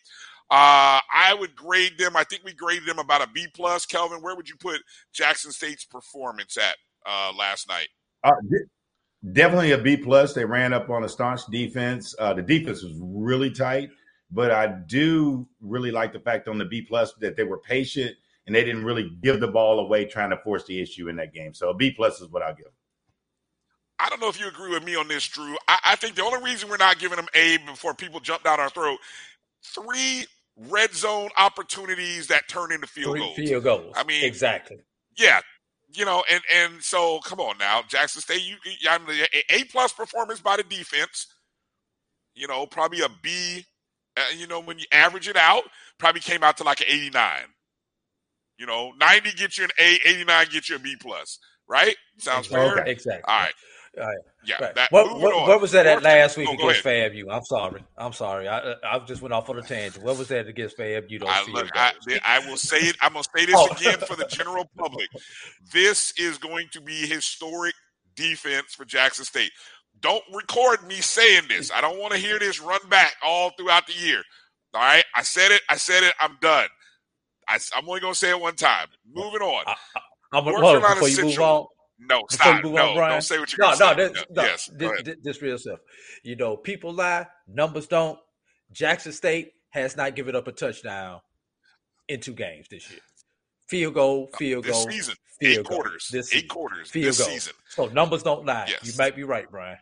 [0.50, 2.16] Uh, I would grade them.
[2.16, 3.84] I think we graded them about a B plus.
[3.84, 4.80] Kelvin, where would you put
[5.12, 6.76] Jackson State's performance at
[7.06, 7.88] uh, last night?
[8.24, 8.32] Uh,
[9.32, 10.32] definitely a B plus.
[10.32, 12.14] They ran up on a staunch defense.
[12.18, 13.90] Uh, the defense was really tight,
[14.30, 18.14] but I do really like the fact on the B plus that they were patient
[18.46, 21.32] and they didn't really give the ball away trying to force the issue in that
[21.32, 21.54] game.
[21.54, 22.66] So a B plus is what I'll give.
[23.98, 25.56] I don't know if you agree with me on this, Drew.
[25.66, 28.60] I, I think the only reason we're not giving them A before people jump down
[28.60, 28.98] our throat,
[29.64, 30.24] three
[30.68, 33.36] red zone opportunities that turn into field Three goals.
[33.36, 33.94] field goals.
[33.96, 34.78] I mean, exactly.
[35.16, 35.40] Yeah,
[35.92, 38.42] you know, and and so come on now, Jackson State.
[38.42, 38.56] You,
[38.88, 41.26] I mean, A plus performance by the defense.
[42.34, 43.64] You know, probably a B.
[44.18, 45.62] Uh, you know, when you average it out,
[45.98, 47.46] probably came out to like an eighty nine.
[48.58, 51.38] You know, ninety gets you an A, eighty nine gets you a B plus.
[51.68, 51.96] Right?
[52.16, 52.78] Sounds fair.
[52.78, 53.22] Exactly.
[53.28, 53.54] All right.
[53.98, 54.16] All right.
[54.44, 54.56] Yeah.
[54.62, 54.74] Right.
[54.74, 56.82] That, What, what, what was that at last week oh, against.
[56.82, 57.24] FAMU?
[57.30, 57.84] I'm sorry.
[57.96, 58.48] I'm sorry.
[58.48, 60.02] I I just went off on a tangent.
[60.04, 61.22] What was that against FAMU?
[61.26, 61.92] I, look, I.
[62.24, 62.96] I will say it.
[63.02, 63.70] I'm gonna say this Oh.
[63.72, 65.08] again for the general public.
[65.72, 67.74] This is going to be historic
[68.14, 69.52] defense for Jackson State.
[70.00, 71.70] Don't record me saying this.
[71.72, 74.22] I don't want to hear this run back all throughout the year.
[74.74, 75.62] All right, I said it.
[75.68, 76.14] I said it.
[76.20, 76.68] I'm done.
[77.48, 78.88] I, am only gonna say it one time.
[79.10, 79.64] Moving on.
[80.32, 81.66] I'm North hold on, Carolina before you move on.
[82.00, 82.62] No, stop.
[82.62, 83.12] No, on, Brian.
[83.12, 85.80] don't say what you're no, no, this, No, no, yes, this, this, this real stuff.
[86.22, 88.18] You know, people lie, numbers don't.
[88.70, 91.20] Jackson State has not given up a touchdown
[92.08, 93.00] in two games this year.
[93.68, 95.76] Field goal, field This goal, season, field eight goal.
[95.82, 96.48] quarters, This eight season.
[96.48, 97.28] quarters field this goal.
[97.28, 97.52] season.
[97.68, 98.72] So numbers don't lie.
[98.82, 99.76] You might be right, Brian.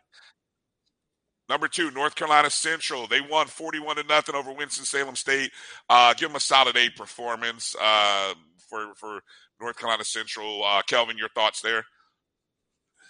[1.49, 3.07] Number two, North Carolina Central.
[3.07, 5.51] They won 41 to nothing over Winston-Salem State.
[5.89, 8.33] Uh, give them a solid A performance uh,
[8.69, 9.21] for, for
[9.61, 10.61] North Carolina Central.
[10.65, 11.85] Uh, Kelvin, your thoughts there?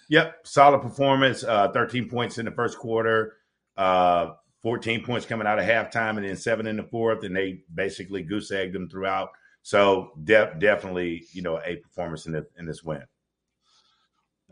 [0.10, 1.44] Yep, solid performance.
[1.44, 3.38] Uh, 13 points in the first quarter,
[3.76, 7.64] uh, 14 points coming out of halftime, and then seven in the fourth, and they
[7.74, 9.30] basically goose egged them throughout.
[9.68, 13.04] So de- definitely, you know, a performance in, in this win.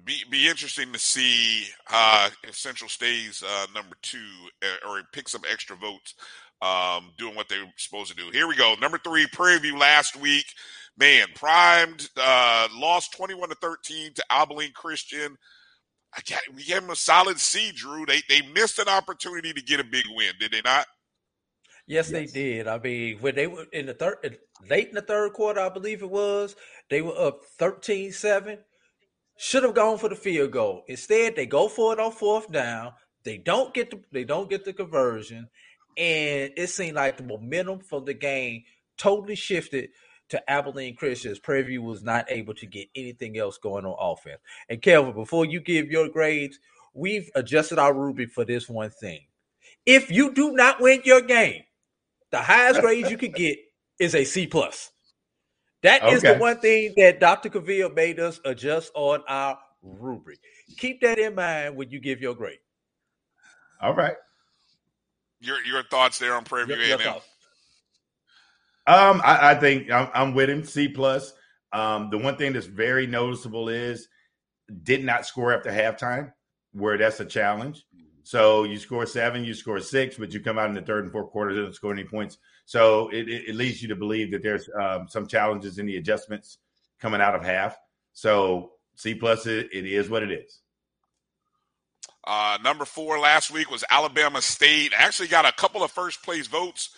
[0.04, 4.18] Be, be interesting to see uh, if Central stays uh, number two
[4.62, 6.16] uh, or picks up extra votes
[6.62, 8.30] um, doing what they're supposed to do.
[8.30, 8.76] Here we go.
[8.82, 10.48] Number three, Prairie View last week.
[10.98, 15.38] Man, primed, uh, lost 21 to 13 to Abilene Christian.
[16.54, 18.06] We gave them a solid C, Drew.
[18.06, 20.88] They they missed an opportunity to get a big win, did they not?
[21.88, 22.68] Yes, they did.
[22.68, 24.40] I mean, when they were in the third,
[24.70, 26.56] late in the third quarter, I believe it was,
[26.90, 28.58] they were up 13 7.
[29.38, 30.84] Should have gone for the field goal.
[30.88, 32.94] Instead, they go for it on fourth down.
[33.24, 35.50] They don't get the they don't get the conversion,
[35.98, 38.64] and it seemed like the momentum from the game
[38.98, 39.90] totally shifted
[40.30, 41.40] to Abilene Christians.
[41.40, 44.40] Prairie View was not able to get anything else going on offense.
[44.70, 46.60] And Kelvin, before you give your grades,
[46.94, 49.26] we've adjusted our rubric for this one thing.
[49.86, 51.64] If you do not win your game,
[52.36, 53.58] the highest grade you could get
[53.98, 54.92] is a C plus.
[55.84, 57.50] That is the one thing that Dr.
[57.50, 60.40] Cavill made us adjust on our rubric.
[60.78, 62.58] Keep that in mind when you give your grade.
[63.82, 64.16] All right.
[65.40, 67.22] Your your thoughts there on Prairie View Your- your A&M?
[68.88, 70.64] Um, I, I think I'm, I'm with him.
[70.64, 71.34] C plus.
[71.72, 74.08] Um, the one thing that's very noticeable is
[74.84, 76.34] did not score after halftime,
[76.74, 77.86] where that's a challenge.
[78.26, 81.12] So you score seven, you score six, but you come out in the third and
[81.12, 82.40] fourth quarter, doesn't score any points.
[82.66, 85.98] So it, it, it leads you to believe that there's um, some challenges in the
[85.98, 86.58] adjustments
[87.00, 87.78] coming out of half.
[88.14, 90.60] So C plus, it, it is what it is.
[92.24, 94.92] Uh, number four last week was Alabama State.
[94.98, 96.90] Actually got a couple of first place votes.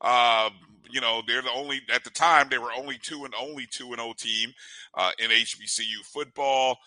[0.00, 0.50] Uh,
[0.88, 3.90] you know, they're the only at the time they were only two and only two
[3.90, 4.54] and O team
[4.94, 6.78] uh, in HBCU football.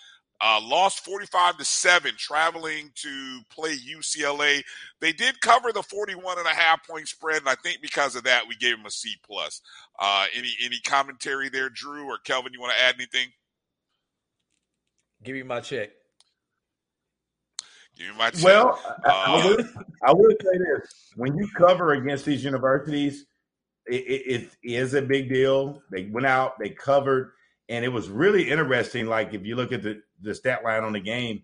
[0.42, 4.64] Uh, lost 45 to 7 traveling to play UCLA.
[5.02, 8.24] They did cover the 41 and a half point spread, and I think because of
[8.24, 9.62] that, we gave them a C plus.
[10.00, 12.54] Uh, any any commentary there, Drew or Kelvin?
[12.54, 13.28] You want to add anything?
[15.24, 15.90] Give me my check.
[17.98, 18.44] Give me my check.
[18.44, 19.70] Well, I, I, Uh, would,
[20.04, 23.26] I would say this: when you cover against these universities,
[23.88, 25.82] it, it, it is a big deal.
[25.92, 27.34] They went out, they covered,
[27.70, 29.06] and it was really interesting.
[29.06, 31.44] Like if you look at the the stat line on the game,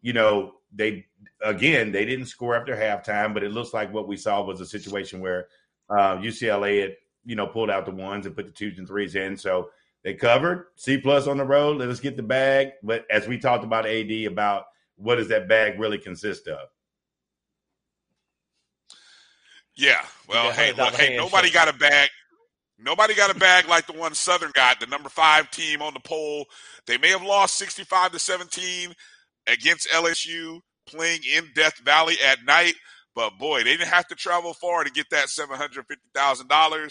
[0.00, 1.06] you know they
[1.42, 4.66] again they didn't score after halftime, but it looks like what we saw was a
[4.66, 5.46] situation where
[5.90, 9.14] uh, UCLA had you know pulled out the ones and put the twos and threes
[9.14, 9.36] in.
[9.36, 9.70] So
[10.02, 11.76] they covered C plus on the road.
[11.76, 12.72] Let us get the bag.
[12.82, 14.64] But as we talked about AD about
[14.96, 16.68] what does that bag really consist of?
[19.74, 20.00] Yeah.
[20.26, 21.52] Well, hey, look, hey, nobody handshake.
[21.52, 22.08] got a bag.
[22.78, 26.00] Nobody got a bag like the one Southern got, the number five team on the
[26.00, 26.44] poll.
[26.86, 28.94] They may have lost 65 to 17
[29.46, 32.74] against LSU playing in Death Valley at night,
[33.14, 36.84] but boy, they didn't have to travel far to get that $750,000.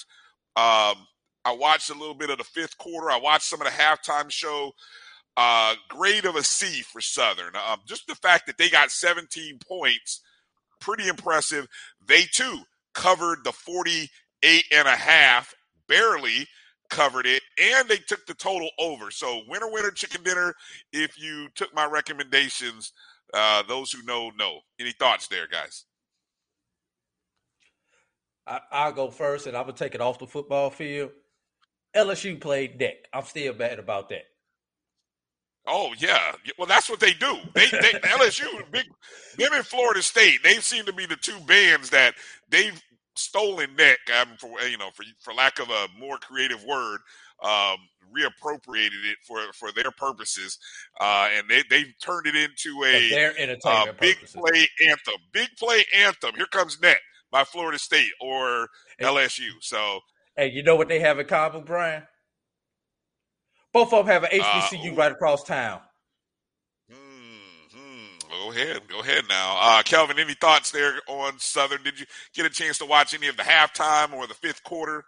[0.58, 1.08] Um,
[1.46, 3.12] I watched a little bit of the fifth quarter.
[3.12, 4.72] I watched some of the halftime show.
[5.38, 7.56] Uh, grade of a C for Southern.
[7.56, 10.22] Um, just the fact that they got 17 points,
[10.80, 11.68] pretty impressive.
[12.06, 12.62] They too
[12.94, 15.54] covered the 48 and a half,
[15.88, 16.48] barely
[16.90, 19.12] covered it, and they took the total over.
[19.12, 20.54] So winner, winner, chicken dinner.
[20.92, 22.94] If you took my recommendations,
[23.34, 24.60] uh, those who know know.
[24.80, 25.86] Any thoughts there, guys?
[28.48, 31.12] I, I'll go first, and I'm gonna take it off the football field.
[31.96, 32.96] LSU played neck.
[33.14, 34.24] I'm still mad about that.
[35.68, 37.38] Oh yeah, Yeah, well that's what they do.
[37.56, 38.86] They, they LSU, big
[39.38, 40.44] them in Florida State.
[40.44, 42.14] They seem to be the two bands that
[42.50, 42.80] they've
[43.16, 47.00] stolen neck, um, for you know, for for lack of a more creative word,
[47.42, 47.78] um,
[48.16, 50.58] reappropriated it for for their purposes,
[51.00, 53.34] uh, and they they turned it into a
[53.66, 54.36] uh, big purposes.
[54.36, 55.16] play anthem.
[55.32, 56.32] Big play anthem.
[56.36, 57.00] Here comes neck
[57.32, 58.70] by Florida State or
[59.02, 59.50] LSU.
[59.62, 60.00] So
[60.36, 62.04] Hey, you know what they have in common, Brian?
[63.72, 65.82] Both of them have an Uh, HBCU right across town.
[68.36, 70.20] Go ahead, go ahead now, uh, Kelvin.
[70.20, 71.84] Any thoughts there on Southern?
[71.84, 75.06] Did you get a chance to watch any of the halftime or the fifth quarter?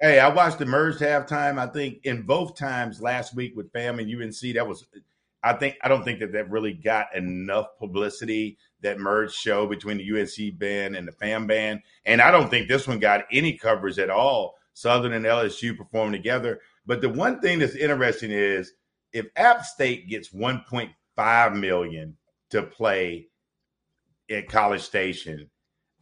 [0.00, 1.58] Hey, I watched the merged halftime.
[1.58, 4.84] I think in both times last week with Fam and UNC, that was.
[5.42, 9.98] I think I don't think that that really got enough publicity that merged show between
[9.98, 13.56] the UNC band and the Fam band, and I don't think this one got any
[13.56, 14.56] coverage at all.
[14.74, 18.72] Southern and LSU performed together, but the one thing that's interesting is
[19.12, 20.90] if App State gets 1.5
[21.54, 22.16] million
[22.50, 23.28] to play
[24.30, 25.48] at College Station,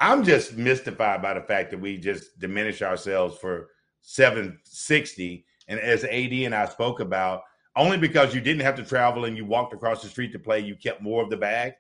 [0.00, 3.68] I'm just mystified by the fact that we just diminish ourselves for
[4.02, 5.44] 760.
[5.68, 7.42] And as AD and I spoke about,
[7.76, 10.60] only because you didn't have to travel and you walked across the street to play,
[10.60, 11.72] you kept more of the bag.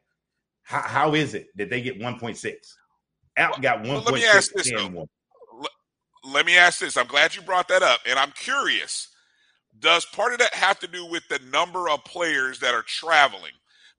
[0.62, 2.54] How, how is it that they get 1.6?
[3.36, 5.06] Out got Well, let me ask this, 1.6 one.
[6.24, 6.96] Let me ask this.
[6.96, 9.08] I'm glad you brought that up, and I'm curious.
[9.78, 13.52] Does part of that have to do with the number of players that are traveling?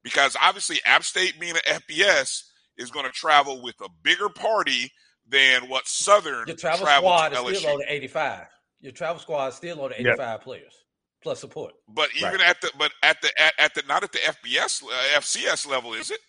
[0.03, 2.43] Because obviously, App State being an FBS
[2.77, 4.91] is going to travel with a bigger party
[5.27, 7.73] than what Southern Your travel traveled squad to is still LSU.
[7.73, 8.45] on the 85.
[8.79, 10.11] Your travel squad is still on the Yeah.
[10.13, 10.73] 85 players
[11.21, 11.73] plus support.
[11.89, 15.19] But even at the but at the at, at the not at the FBS uh,
[15.19, 16.19] FCS level, is it?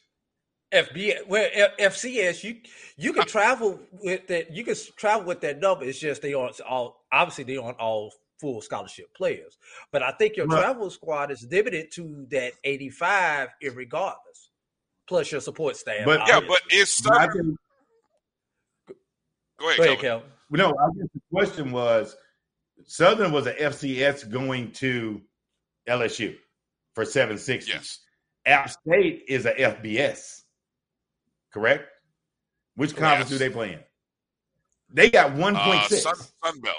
[0.72, 2.56] FBS, well, F- FCS, you
[2.96, 4.50] you can travel with that.
[4.50, 5.84] You can travel with that number.
[5.84, 7.04] It's just they aren't all.
[7.12, 9.58] Obviously, they aren't all full scholarship players.
[9.92, 10.60] But I think your Right.
[10.60, 14.48] travel squad is limited to that eighty-five, irregardless,
[15.06, 16.04] plus your support staff.
[16.04, 17.46] But- Yeah, but it's I Southern?
[17.46, 17.58] think-
[19.58, 20.30] Go ahead, Go ahead, Kelvin.
[20.30, 20.30] Kelvin.
[20.50, 22.16] No, I guess the question was
[22.86, 25.20] Southern was a FCS going to
[25.88, 26.38] LSU
[26.94, 27.72] for 760.
[27.72, 27.98] Yes.
[28.46, 30.44] App State is a FBS,
[31.52, 31.90] correct?
[32.76, 33.38] Which conference Yes.
[33.38, 33.84] do they play in?
[34.90, 36.02] They got Uh, 1.6.
[36.02, 36.76] Sun, Sun Belt.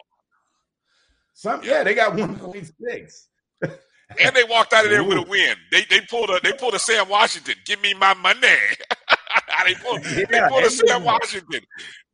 [1.39, 3.27] Some, yeah, they got 1.6.
[3.63, 5.55] and they walked out of there with a win.
[5.71, 7.55] They they pulled a they pulled a Sam Washington.
[7.65, 8.39] Give me my money.
[9.65, 11.05] they pulled, Yeah, they pulled a Sam.
[11.05, 11.61] Washington.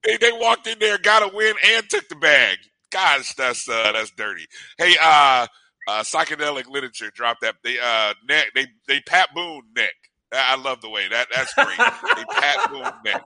[0.04, 2.60] They they walked in there, got a win, and took the bag.
[2.92, 4.46] Gosh, that's uh, that's dirty.
[4.78, 5.48] Hey, uh,
[5.88, 7.56] uh, psychedelic literature dropped that.
[7.64, 8.50] They uh, neck.
[8.54, 9.96] They they Pat Boone neck.
[10.32, 11.78] I I love the way that that's great.
[11.80, 13.24] they Pat Boone neck.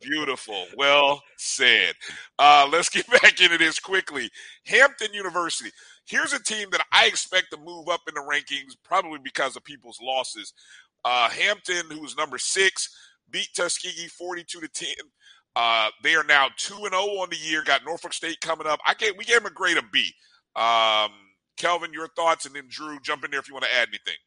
[0.00, 0.66] Beautiful.
[0.76, 1.94] Well said.
[2.38, 4.30] Uh, let's get back into this quickly.
[4.66, 5.70] Hampton University.
[6.06, 9.64] Here's a team that I expect to move up in the rankings, probably because of
[9.64, 10.52] people's losses.
[11.04, 12.94] Uh, Hampton, who's number six,
[13.30, 14.88] beat Tuskegee 42 to 10.
[15.56, 17.62] Uh, they are now 2 and 0 on the year.
[17.62, 18.80] Got Norfolk State coming up.
[18.86, 20.12] I gave, we gave them a grade of B.
[20.56, 21.10] Um,
[21.56, 24.18] Kelvin, your thoughts, and then Drew, jump in there if you want to add anything.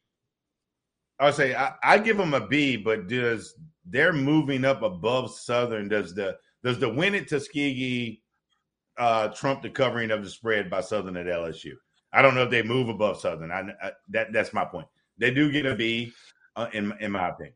[1.20, 3.54] I would say I, I give them a B, but does
[3.90, 5.88] they're moving up above Southern?
[5.88, 8.22] Does the does the win at Tuskegee
[8.98, 11.72] uh, trump the covering of the spread by Southern at LSU?
[12.12, 13.50] I don't know if they move above Southern.
[13.50, 14.88] I, I that that's my point.
[15.18, 16.12] They do get a B,
[16.56, 17.54] uh, in in my opinion.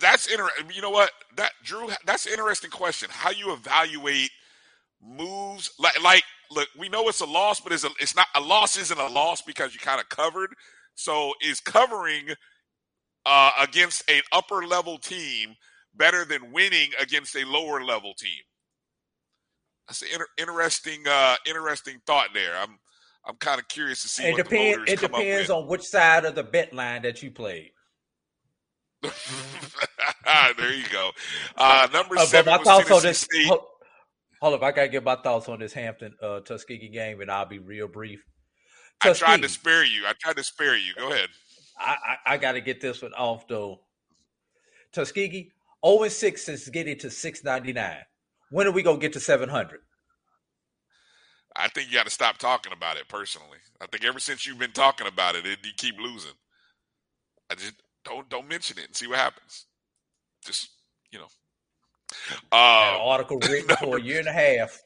[0.00, 0.66] That's interesting.
[0.72, 1.10] You know what?
[1.36, 3.08] That Drew, that's an interesting question.
[3.10, 4.30] How you evaluate
[5.02, 8.40] moves like like look, we know it's a loss, but it's a it's not a
[8.40, 10.50] loss isn't a loss because you kind of covered.
[10.94, 12.28] So is covering
[13.26, 15.54] uh, against an upper level team
[15.94, 18.42] better than winning against a lower level team?
[19.88, 22.56] That's an inter- interesting uh, interesting thought there.
[22.56, 22.78] I'm
[23.26, 24.90] I'm kind of curious to see It depends.
[24.90, 27.70] It depends on which side of the bet line that you played.
[29.02, 31.10] there you go.
[31.56, 33.18] Uh, number Uh, seven my thoughts on Tennessee this.
[33.20, 33.46] State.
[33.46, 33.60] Hold,
[34.40, 37.44] hold up, I gotta get my thoughts on this Hampton uh, Tuskegee game, and I'll
[37.46, 38.24] be real brief.
[39.04, 40.06] I tried to spare you.
[40.06, 40.94] I tried to spare you.
[40.96, 41.28] Go ahead.
[41.78, 43.80] I, I, I got to get this one off though.
[44.92, 45.50] Tuskegee,
[45.84, 47.96] 0 6 since getting to 699.
[48.50, 49.80] When are we gonna get to 700?
[51.56, 53.58] I think you got to stop talking about it personally.
[53.80, 56.32] I think ever since you've been talking about it, it you keep losing.
[57.50, 57.74] I just
[58.04, 59.66] don't don't mention it and see what happens.
[60.44, 60.70] Just
[61.10, 61.28] you know.
[62.52, 64.80] Uh, an article written for a year and a half.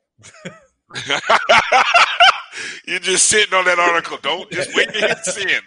[2.87, 4.19] You're just sitting on that article.
[4.23, 5.63] Don't just wait to hit send.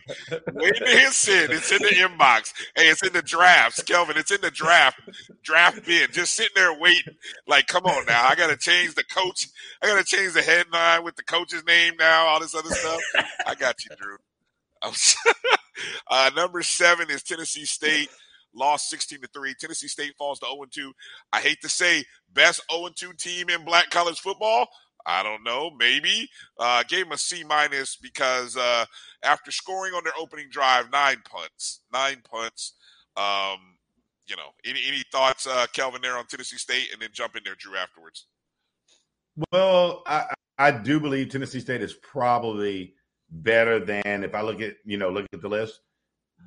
[0.54, 1.52] Wait to hit send.
[1.52, 2.54] It's in the inbox.
[2.76, 4.18] Hey, it's in the drafts, Kelvin.
[4.18, 5.00] It's in the draft
[5.44, 6.10] draft bin.
[6.12, 7.16] Just sitting there waiting.
[7.48, 8.28] Like, come on now.
[8.28, 9.48] I gotta change the coach.
[9.82, 12.28] I gotta change the headline with the coach's name now.
[12.28, 13.02] All this other stuff.
[13.46, 14.18] I got you, Drew.
[16.10, 18.10] Uh, number seven is Tennessee State.
[18.54, 19.56] Lost 16 to 3.
[19.60, 20.94] Tennessee State falls to 0 2.
[21.32, 22.04] I hate to say,
[22.34, 24.68] best 0 2 team in black college football.
[25.06, 25.72] I don't know.
[25.78, 26.30] Maybe.
[26.60, 28.86] Uh, gave them a C minus because uh,
[29.24, 31.82] after scoring on their opening drive, nine punts.
[31.92, 32.74] Nine punts.
[33.18, 33.78] Um,
[34.28, 36.90] you know, any, any thoughts, uh, Kelvin, there on Tennessee State?
[36.94, 38.28] And then jump in there, Drew, afterwards.
[39.52, 40.26] Well, I,
[40.58, 42.96] I do believe Tennessee State is probably
[43.32, 45.80] better than if I look at you know look at the list.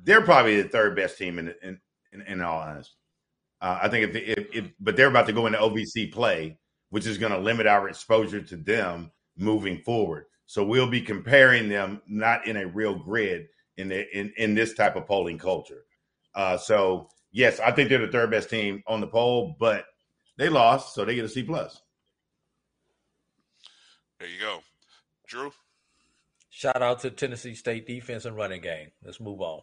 [0.03, 1.79] They're probably the third best team in in
[2.13, 2.93] in, in all honesty.
[3.61, 6.57] Uh, I think if, if if but they're about to go into OVC play,
[6.95, 10.27] which is going to limit our exposure to them moving forward.
[10.45, 14.75] So we'll be comparing them not in a real grid in the in in this
[14.75, 15.83] type of polling culture.
[16.33, 19.87] Uh, so yes, I think they're the third best team on the poll, but
[20.37, 21.81] they lost, so they get a C plus.
[24.17, 24.61] There you go.
[25.27, 25.51] Drew?
[26.49, 28.91] Shout out to Tennessee State defense and running game.
[29.03, 29.59] Let's move on.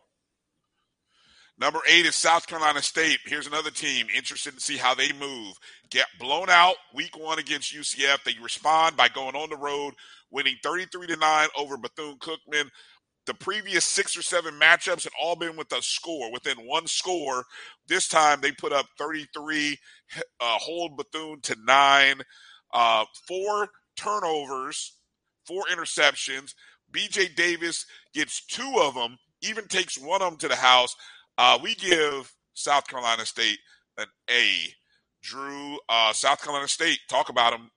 [1.58, 3.20] Number eight is South Carolina State.
[3.26, 5.54] Here's another team interested to see how they move.
[5.90, 8.24] Get blown out week one against UCF.
[8.24, 9.94] They respond by going on the road,
[10.30, 12.70] winning 33 to 9 over Bethune Cookman.
[13.26, 17.44] The previous six or seven matchups had all been with a score, within one score.
[17.86, 19.78] This time they put up 33,
[20.40, 22.22] uh, hold Bethune to nine,
[22.74, 24.96] uh, four turnovers,
[25.46, 26.54] four interceptions.
[26.90, 30.96] BJ Davis gets two of them, even takes one of them to the house.
[31.38, 33.58] Uh, we give South Carolina State
[33.98, 34.74] an A.
[35.22, 37.70] Drew, uh, South Carolina State, talk about them.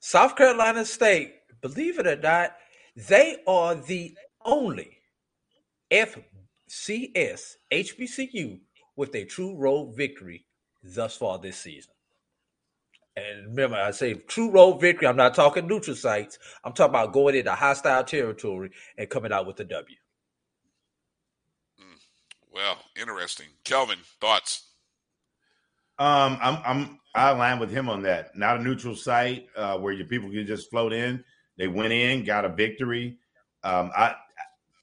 [0.00, 2.56] South Carolina State, believe it or not,
[2.96, 4.98] they are the only
[5.90, 8.60] FCS HBCU
[8.96, 10.46] with a true road victory
[10.82, 11.92] thus far this season.
[13.16, 15.08] And remember, I say true road victory.
[15.08, 16.38] I'm not talking neutral sites.
[16.64, 19.96] I'm talking about going into hostile territory and coming out with a W.
[22.58, 23.46] Well, interesting.
[23.62, 24.72] Kelvin, thoughts?
[25.96, 28.36] Um, I'm I'm I align with him on that.
[28.36, 31.22] Not a neutral site uh, where your people can just float in.
[31.56, 33.18] They went in, got a victory.
[33.62, 34.16] Um, I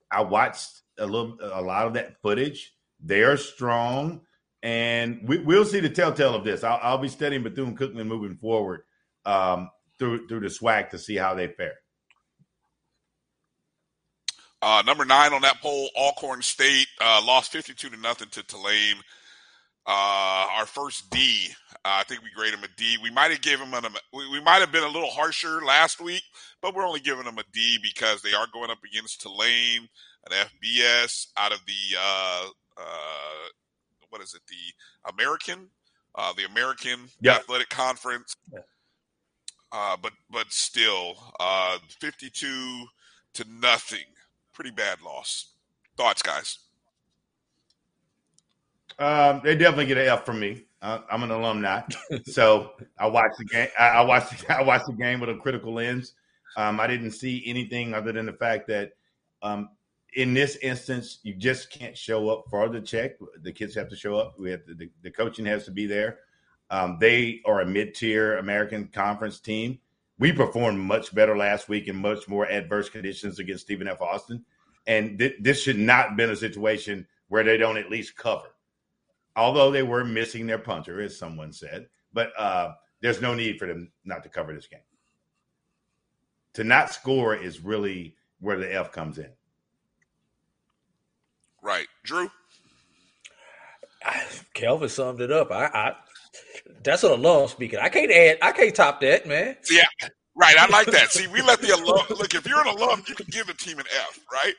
[0.10, 2.74] I watched a little a lot of that footage.
[3.04, 4.22] They are strong,
[4.64, 6.64] and we, we'll see the telltale of this.
[6.64, 8.84] I'll, I'll be studying Bethune Cookman moving forward
[9.26, 9.70] um,
[10.00, 11.76] through through the SWAC to see how they fare.
[14.66, 18.98] Uh, number nine on that poll, Alcorn State uh, lost 52 to nothing to Tulane.
[19.88, 22.98] Uh, our first D, uh, I think we grade him a D.
[23.04, 26.02] We might have given him a, we, we might have been a little harsher last
[26.02, 26.24] week,
[26.64, 29.88] but we're only giving them a D because they are going up against Tulane,
[30.32, 32.48] an FBS out of the uh,
[32.80, 33.50] uh,
[34.10, 35.70] what is it, the American,
[36.16, 37.36] uh, the American Yep.
[37.42, 38.36] Athletic Conference.
[39.72, 42.86] Uh, but but still, uh, fifty-two
[43.36, 44.06] to nothing,
[44.56, 45.52] pretty bad loss.
[45.98, 46.60] Thoughts, guys?
[48.98, 50.64] Um, they definitely get an F from me.
[50.82, 51.82] Uh, I'm an alumni,
[52.26, 53.68] so I watched the game.
[53.78, 54.50] I, I watched.
[54.50, 56.14] I watched the game with a critical lens.
[56.58, 58.92] Um, I didn't see anything other than the fact that,
[59.42, 59.70] um,
[60.14, 63.12] in this instance, you just can't show up for the check.
[63.42, 64.36] The kids have to show up.
[64.40, 66.20] We have to, the, the coaching has to be there.
[66.70, 69.80] Um, they are a mid-tier American Conference team.
[70.18, 74.02] We performed much better last week in much more adverse conditions against Stephen F.
[74.02, 74.46] Austin,
[74.88, 78.56] and th- this should not have been a situation where they don't at least cover
[79.36, 83.68] although they were missing their punter, as someone said, but uh, there's no need for
[83.68, 84.80] them not to cover this game.
[86.54, 89.30] To not score is really where the F comes in.
[91.62, 92.30] Right, Drew.
[94.54, 95.52] Kelvin summed it up.
[95.52, 95.96] I, I
[96.84, 97.80] that's an alum speaking.
[97.80, 98.38] I can't add.
[98.42, 99.56] I can't top that, man.
[99.64, 100.56] See, yeah, right.
[100.58, 101.12] I like that.
[101.12, 102.34] See, we let the alum look.
[102.34, 104.54] If you're an alum, you can give a team an F, right?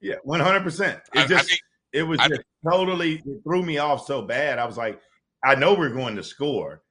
[0.00, 1.00] Yeah, one hundred percent.
[1.14, 1.60] I- I It just think-
[1.92, 4.58] it was I just totally it threw me off so bad.
[4.58, 5.00] I was like,
[5.42, 6.82] I know we're going to score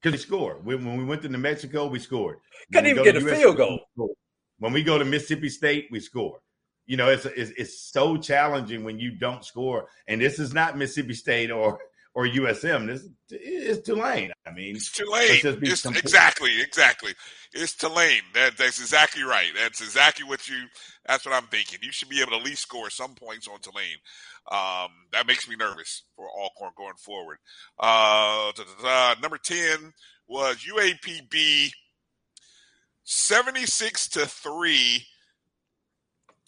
[0.00, 0.64] because we scored.
[0.64, 2.38] When, when we went to New Mexico, we scored.
[2.70, 4.16] When Couldn't we even go get to a USC, field goal.
[4.58, 6.40] When we go to Mississippi State, we score.
[6.86, 9.88] You know, it's, it's it's so challenging when you don't score.
[10.08, 11.78] And this is not Mississippi State or
[12.14, 12.86] or USM.
[12.86, 14.32] This is Tulane.
[14.46, 15.28] I mean, It's Tulane.
[15.28, 17.14] let's just be It's, exactly, exactly.
[17.52, 18.22] It's Tulane.
[18.34, 19.50] That, that's exactly right.
[19.56, 20.56] That's exactly what you.
[21.06, 21.78] That's what I'm thinking.
[21.82, 23.98] You should be able to at least score some points on Tulane.
[24.50, 27.38] Um, that makes me nervous for Alcorn going forward.
[27.78, 28.52] Uh,
[29.22, 29.92] number ten
[30.28, 31.70] was UAPB,
[33.04, 35.04] seventy six to three.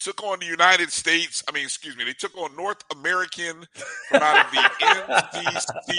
[0.03, 1.41] Took on the United States.
[1.47, 2.03] I mean, excuse me.
[2.03, 3.65] They took on North American
[4.09, 4.57] from out of the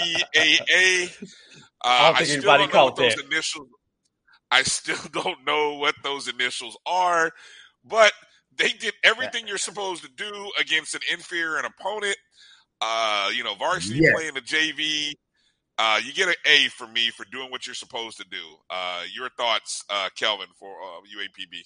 [0.03, 1.11] NCCAA.
[1.83, 3.25] Uh, I don't think still anybody don't know what those that.
[3.25, 3.67] initials.
[4.51, 7.31] I still don't know what those initials are,
[7.83, 8.11] but
[8.55, 12.17] they did everything you're supposed to do against an inferior opponent.
[12.81, 14.13] Uh, you know, varsity Yes.
[14.13, 15.13] playing the JV.
[15.77, 18.43] Uh, you get an A for me for doing what you're supposed to do.
[18.69, 21.61] Uh, your thoughts, uh, Kelvin, for uh, UAPB?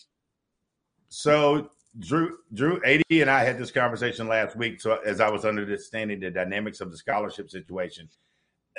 [1.09, 4.79] So Drew, Drew, AD and I had this conversation last week.
[4.79, 8.07] So as I was understanding the dynamics of the scholarship situation,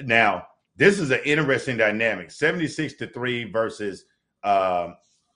[0.02, 0.46] now
[0.76, 4.04] this is an interesting dynamic: seventy-six to three versus
[4.44, 4.94] um,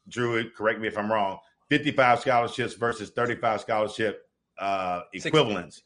[0.08, 0.48] Drew.
[0.50, 1.38] Correct me if I'm wrong.
[1.68, 4.28] Fifty-five scholarships versus thirty-five scholarship
[4.58, 5.82] uh, equivalents.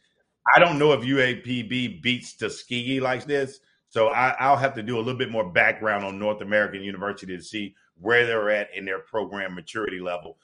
[0.55, 4.97] I don't know if UAPB beats Tuskegee like this, so I, I'll have to do
[4.97, 8.85] a little bit more background on North American University to see where they're at in
[8.85, 10.39] their program maturity level.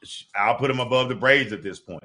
[0.00, 2.04] But I'll put them above the Braves at this point.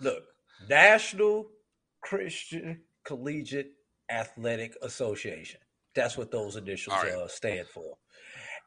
[0.00, 0.24] Look,
[0.68, 1.50] National
[2.00, 3.72] Christian Collegiate
[4.10, 5.60] Athletic Association.
[5.94, 7.96] That's what those initials uh, stand for.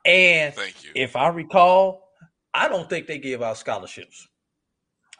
[0.05, 0.91] And Thank you.
[0.95, 2.09] if I recall,
[2.53, 4.27] I don't think they give out scholarships.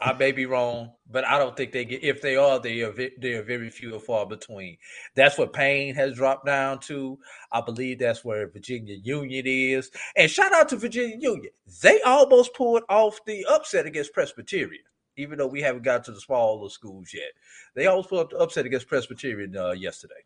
[0.04, 2.04] I may be wrong, but I don't think they get.
[2.04, 4.78] If they are, they are they are very few and far between.
[5.16, 7.18] That's what Paine has dropped down to.
[7.54, 9.92] I believe that's where Virginia Union is.
[10.18, 11.54] And shout out to Virginia Union.
[11.82, 14.84] They almost pulled off the upset against Presbyterian,
[15.16, 17.32] even though we haven't got to the smaller schools yet.
[17.74, 20.26] They almost pulled up the upset against Presbyterian uh, yesterday.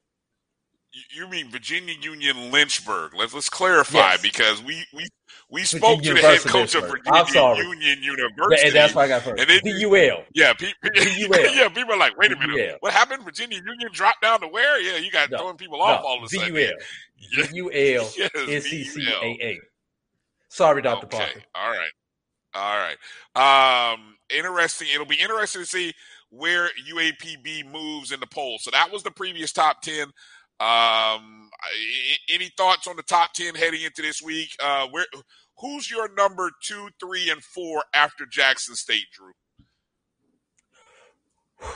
[0.93, 3.13] You- You mean Virginia Union Lynchburg?
[3.15, 4.21] Let's let's clarify Yes.
[4.21, 5.07] because we we
[5.49, 6.83] we Virginia spoke to the head coach of.
[6.89, 7.63] Virginia.
[7.63, 9.39] Union University, And that's why I got first.
[9.41, 9.59] And then.
[10.33, 11.53] Yeah, pe- VUL.
[11.55, 11.69] yeah.
[11.69, 13.23] People are like, wait a minute, what happened?
[13.23, 14.79] Virginia Union dropped down to where?
[14.81, 16.53] Yeah, you got throwing people off all of a sudden.
[16.53, 16.73] VUL.
[17.33, 18.09] VUL.
[18.17, 18.29] Yes,
[18.67, 19.57] NCCAA.
[20.49, 21.05] Sorry, Dr.
[21.07, 21.41] Okay, Parker.
[21.55, 21.91] all right,
[22.53, 22.77] all
[23.35, 23.93] right.
[23.93, 24.87] Um, interesting.
[24.93, 25.93] It'll be interesting to see
[26.29, 28.57] where UAPB moves in the poll.
[28.59, 30.07] So that was the previous top ten.
[30.59, 31.49] Um,
[32.29, 34.49] any thoughts on the top ten heading into this week?
[34.63, 35.05] Uh, where
[35.59, 39.31] who's your number two, three, and four after Jackson State, Drew?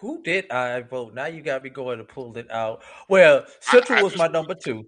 [0.00, 1.14] Who did I vote?
[1.14, 2.82] Now you got me going to pull it out.
[3.08, 4.84] Well, Central I was my number two.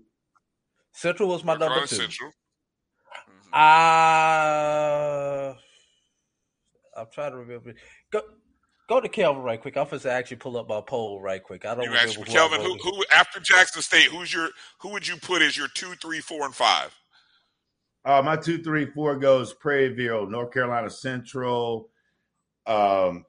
[0.92, 1.96] Central was my number two.
[1.96, 2.32] Central.
[3.52, 5.54] Uh,
[6.94, 7.74] I'm trying to remember.
[8.10, 8.20] Go,
[8.88, 9.76] go to Kelvin right quick.
[9.76, 11.64] I'm going to actually pull up my poll right quick.
[11.64, 14.50] I don't You remember asked who I Kelvin, who, who after Jackson State, who's your
[14.78, 16.94] who would you put as your two, three, four, and five?
[18.04, 21.90] Uh, my two, three, four goes Prairie View, North Carolina Central,
[22.66, 23.24] um,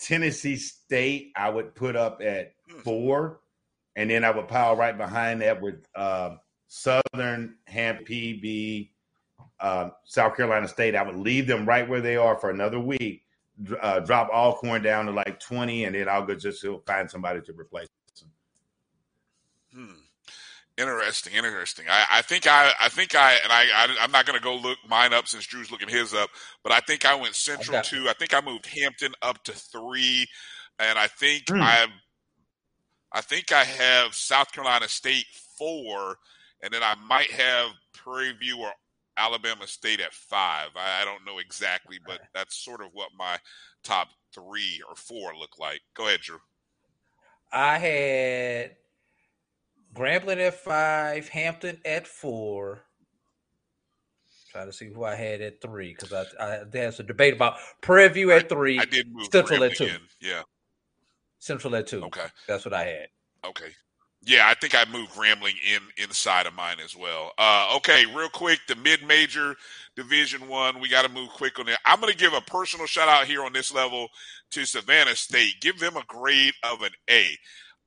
[0.00, 1.32] Tennessee State.
[1.36, 3.40] I would put up at four,
[3.94, 6.34] and then I would pile right behind that with uh,
[6.66, 8.90] Southern Ham PB,
[9.60, 10.96] uh, South Carolina State.
[10.96, 13.22] I would leave them right where they are for another week.
[13.80, 17.40] Uh, drop Alcorn down to like twenty, and then I'll go just to find somebody
[17.40, 17.88] to replace
[18.20, 18.30] them.
[19.74, 19.94] Hmm.
[20.76, 21.86] Interesting, interesting.
[21.90, 24.54] I, I think I, I think I, and I, I am not going to go
[24.54, 26.30] look mine up since Drew's looking his up,
[26.62, 28.08] but I think I went Central two.
[28.08, 30.28] I think I moved Hampton up to three,
[30.78, 31.60] and I think Hmm.
[31.60, 31.86] I,
[33.10, 35.26] I think I have South Carolina State
[35.58, 36.18] four,
[36.62, 38.70] and then I might have Prairie View or
[39.18, 40.68] Alabama State at five.
[40.76, 43.36] I, I don't know exactly, but that's sort of what my
[43.82, 45.80] top three or four look like.
[45.94, 46.38] Go ahead, Drew.
[47.52, 48.76] I had
[49.94, 52.84] Grambling at five, Hampton at four.
[54.50, 57.56] Try to see who I had at three because I, I there's a debate about
[57.82, 60.00] Prairie View at three, I did move Central at two, in.
[60.20, 60.42] Yeah.
[61.38, 62.02] Central at two.
[62.04, 62.26] Okay.
[62.46, 63.08] That's what I had.
[63.46, 63.68] Okay.
[64.24, 67.32] Yeah, I think I moved Grambling in inside of mine as well.
[67.38, 69.56] Uh, okay, real quick, the mid-major
[69.96, 71.78] Division One, we got to move quick on that.
[71.86, 74.08] I'm going to give a personal shout out here on this level
[74.50, 75.54] to Savannah State.
[75.60, 77.28] Give them a grade of an A,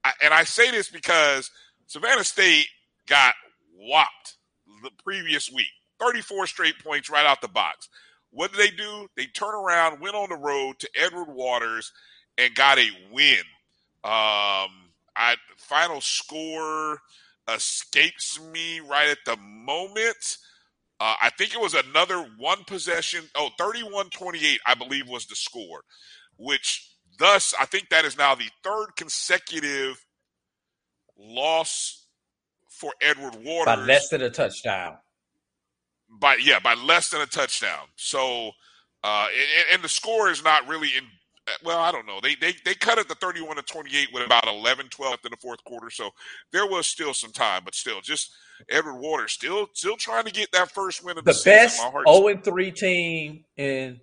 [0.04, 1.52] I, and I say this because
[1.88, 2.68] Savannah State
[3.08, 3.34] got
[3.78, 4.38] whopped
[4.84, 5.68] the previous week,
[6.00, 7.90] 34 straight points right out the box.
[8.32, 9.08] What did they do?
[9.18, 11.92] They turn around, went on the road to Edward Waters,
[12.38, 13.40] and got a win.
[14.04, 17.00] Um, I final score
[17.48, 20.38] escapes me right at the moment.
[21.00, 23.26] Uh, I think it was another one possession.
[23.36, 25.82] Oh, 31-28, I believe, was the score,
[26.38, 30.06] which thus I think that is now the third consecutive
[31.18, 32.06] loss
[32.70, 34.98] for Edward Waters By less than a touchdown.
[36.20, 37.88] by yeah by less than a touchdown.
[37.96, 38.52] So
[39.04, 41.04] uh, and, and the score is not really in.
[41.64, 42.20] Well, I don't know.
[42.22, 45.38] They they they cut it to 31 to 28 with about 11, 12 in the
[45.38, 45.90] fourth quarter.
[45.90, 46.12] So
[46.52, 48.32] there was still some time, but still, just
[48.70, 51.54] Edward Waters still still trying to get that first win of the, The season.
[51.54, 54.00] best My heart's 0 and 3 team in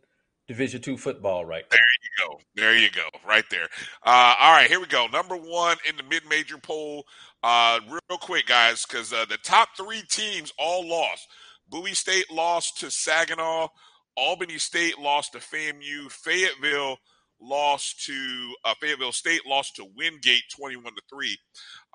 [0.49, 1.77] Division two football right now.
[1.77, 2.41] There you go.
[2.55, 3.29] There you go.
[3.29, 3.69] Right there.
[4.05, 5.07] Uh, all right, here we go.
[5.07, 7.05] Number one in the mid-major poll.
[7.43, 11.29] Uh, real quick, guys, because uh, the top three teams all lost.
[11.69, 13.69] Bowie State lost to Saginaw.
[14.17, 16.11] Albany State lost to FAMU.
[16.11, 16.97] Fayetteville
[17.41, 21.39] lost to uh, Fayetteville State lost to Wingate, twenty-one to three.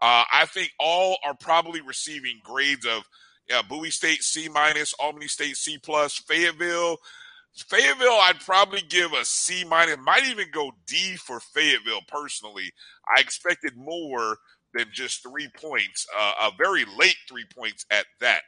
[0.01, 3.03] Uh, I think all are probably receiving grades of
[3.49, 6.97] yeah, Bowie State C minus, Albany State C plus, Fayetteville.
[7.55, 9.97] Fayetteville, I'd probably give a C minus.
[10.03, 12.71] Might even go D for Fayetteville personally.
[13.15, 14.37] I expected more
[14.73, 18.43] than just three points, uh, a very late three points at that.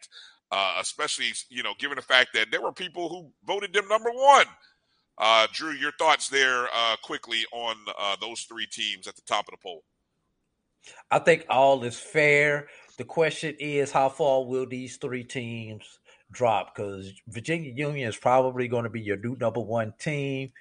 [0.52, 4.12] Uh, especially, you know, given the fact that there were people who voted them number
[4.12, 4.46] one.
[5.18, 9.48] Uh, Drew, your thoughts there uh, quickly on uh, those three teams at the top
[9.48, 9.84] of the poll.
[11.10, 12.68] I think all is fair.
[12.98, 16.00] The question is, how far will these three teams
[16.32, 16.76] drop?
[16.76, 20.52] Because Virginia Union is probably going to be your new number one team.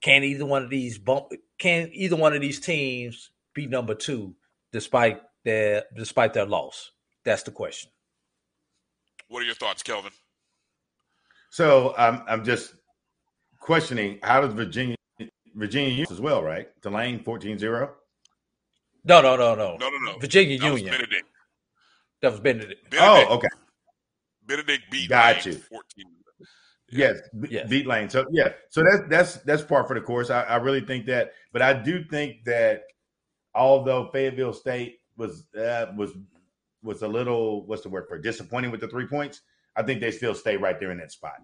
[0.00, 1.26] Can either one of these bump?
[1.58, 4.34] Can either one of these teams be number two
[4.72, 6.90] despite their despite their loss?
[7.24, 7.90] That's the question.
[9.28, 10.12] What are your thoughts, Kelvin?
[11.50, 12.74] So I'm I'm just
[13.62, 14.96] questioning how does Virginia
[15.54, 16.68] Virginia use as well, right?
[16.82, 17.90] Tulane 14-0?
[19.04, 20.18] No, no, no, no, No, no, no.
[20.18, 20.98] Virginia That was Union.
[20.98, 21.26] Benedict.
[22.22, 22.90] That was Benedict.
[22.90, 23.26] Benedict.
[23.30, 23.48] Oh, okay.
[24.46, 25.60] Benedict beat Got Lane you.
[25.60, 26.04] 14.
[26.94, 28.10] Yes, b- beat lane.
[28.10, 30.28] So yeah, so that's that's that's part for the course.
[30.28, 32.82] I, I really think that, but I do think that
[33.54, 36.10] although Fayetteville State was uh, was
[36.82, 39.40] was a little what's the word for disappointing with the three points,
[39.74, 41.36] I think they still stay right there in that spot.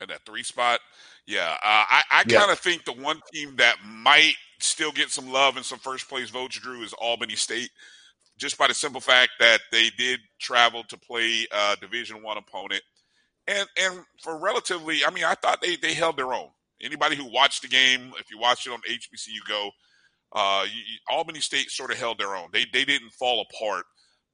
[0.00, 0.80] At that three spot.
[1.26, 2.38] Yeah, uh, I, I Yeah.
[2.38, 6.08] kind of think the one team that might still get some love and some first
[6.08, 7.70] place votes, Drew, is Albany State,
[8.38, 12.82] just by the simple fact that they did travel to play a Division One opponent,
[13.46, 16.48] and and for relatively, I mean, I thought they they held their own.
[16.80, 19.70] Anybody who watched the game, if you watched it on HBCU Go,
[20.32, 22.48] uh, you, Albany State sort of held their own.
[22.52, 23.84] They they didn't fall apart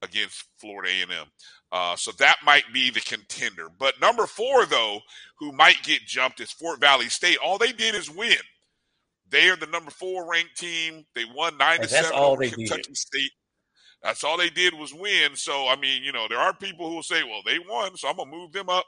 [0.05, 1.27] against Florida A&M.
[1.73, 3.69] Uh, so that might be the contender.
[3.79, 5.01] But number four, though,
[5.39, 7.39] who might get jumped is Fort Valley State.
[7.45, 8.37] All they did is win.
[9.29, 11.05] They are the number four ranked team.
[11.15, 12.69] They won nine to seven all over they did.
[12.69, 13.33] Kentucky State.
[14.03, 15.35] That's all they did was win.
[15.35, 18.07] So I mean, you know, there are people who will say, "Well, they won, so
[18.09, 18.85] I'm gonna move them up."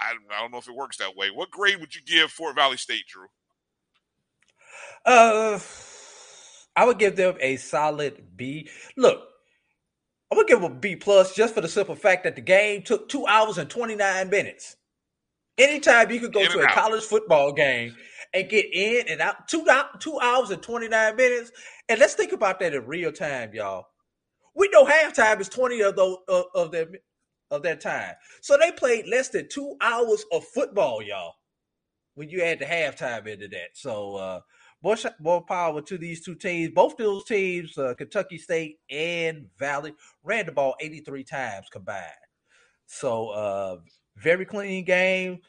[0.00, 1.30] I, I don't know if it works that way.
[1.30, 3.26] What grade would you give Fort Valley State, Drew?
[5.04, 5.58] Uh,
[6.76, 8.68] I would give them a solid B.
[8.96, 9.27] Look,
[10.30, 13.08] I'm gonna give a B plus just for the simple fact that the game took
[13.08, 14.76] two hours and 29 minutes.
[15.56, 16.74] Anytime you could go In to a out.
[16.74, 17.96] college football game
[18.34, 19.66] and get in and out two
[19.98, 21.50] two hours and 29 minutes,
[21.88, 23.86] and let's think about that in real time, y'all.
[24.54, 26.88] We know halftime is 20 of those of, of their
[27.50, 31.34] of their time, so they played less than two hours of football, y'all.
[32.14, 34.40] When you add the halftime into that, so uh,
[34.82, 36.72] more more power to these two teams.
[36.74, 42.04] Both those teams, uh, Kentucky State and Valley, ran the ball 83 times combined.
[42.86, 43.76] So uh,
[44.16, 45.40] very clean game.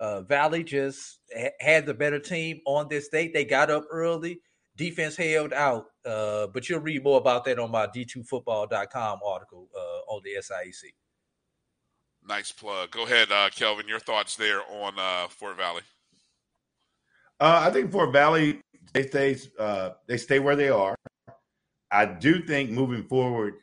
[0.00, 3.34] Uh, Valley just ha- had the better team on this date.
[3.34, 4.40] They got up early.
[4.76, 5.86] Defense held out.
[6.04, 10.94] Uh, but you'll read more about that on my d2football.com article uh, on the SIAC.
[12.26, 12.90] Nice plug.
[12.90, 13.88] Go ahead, uh, Kelvin.
[13.88, 15.82] Your thoughts there on Fort Valley?
[17.40, 18.60] Uh, I think Fort Valley
[18.92, 20.96] they stay uh, they stay where they are.
[21.90, 23.54] I do think moving forward,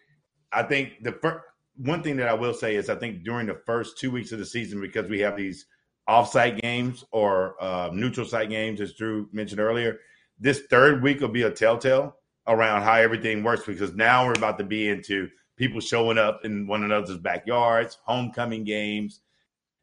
[0.51, 1.43] I think the first
[1.77, 4.39] one thing that I will say is I think during the first two weeks of
[4.39, 5.65] the season because we have these
[6.07, 9.99] offsite games or uh, neutral site games, as Drew mentioned earlier,
[10.39, 12.15] this third week will be a telltale
[12.47, 15.27] around how everything works because now we're about to be into
[15.57, 19.21] people showing up in one another's backyards, homecoming games,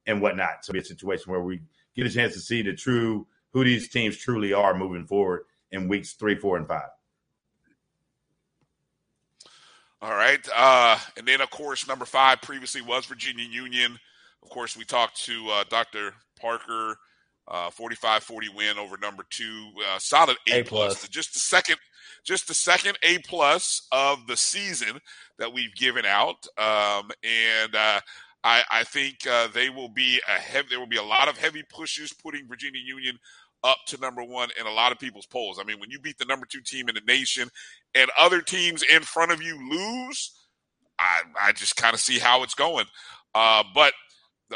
[0.06, 0.64] and whatnot.
[0.64, 1.60] So be a situation where we
[1.94, 5.89] get a chance to see the true who these teams truly are moving forward in
[5.89, 6.89] weeks three, four, and five.
[10.01, 10.47] All right.
[10.55, 13.97] Uh, and then, of course, number five previously was Virginia Union.
[14.43, 16.12] Of course, we talked to uh, Dr.
[16.41, 16.97] Parker,
[17.47, 19.70] uh, 45-40 win over number two.
[19.89, 20.99] Uh, solid A, A plus.
[20.99, 21.09] plus.
[21.09, 21.77] Just the second,
[22.24, 24.99] just the second A plus of the season
[25.39, 26.47] that we've given out.
[26.59, 28.01] Um, and uh,
[28.43, 30.69] I, I think uh, they will be a heavy.
[30.70, 33.19] There will be a lot of heavy pushes putting Virginia Union
[33.64, 35.59] up to number one in a lot of people's polls.
[35.60, 37.48] I mean, when you beat the number two team in the nation
[37.94, 40.32] and other teams in front of you lose,
[40.98, 42.86] I, I just kind of see how it's going.
[43.34, 43.93] Uh, but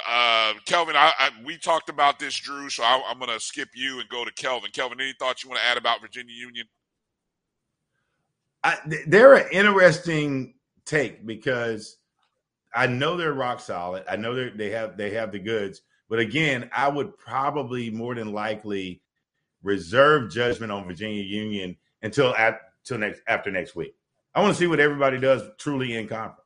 [0.07, 2.69] uh, Kelvin, I, I, we talked about this, Drew.
[2.69, 4.71] So I, I'm going to skip you and go to Kelvin.
[4.73, 6.67] Kelvin, any thoughts you want to add about Virginia Union?
[8.65, 10.55] I, they're an interesting
[10.85, 11.99] take because
[12.75, 14.05] I know they're rock solid.
[14.09, 18.15] I know they they have they have the goods, but again, I would probably more
[18.15, 19.01] than likely
[19.63, 23.95] reserve judgment on Virginia Union until at till next after next week.
[24.35, 26.41] I want to see what everybody does truly in conference.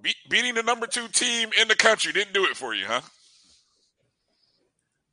[0.00, 3.00] Be- beating the number two team in the country didn't do it for you, huh?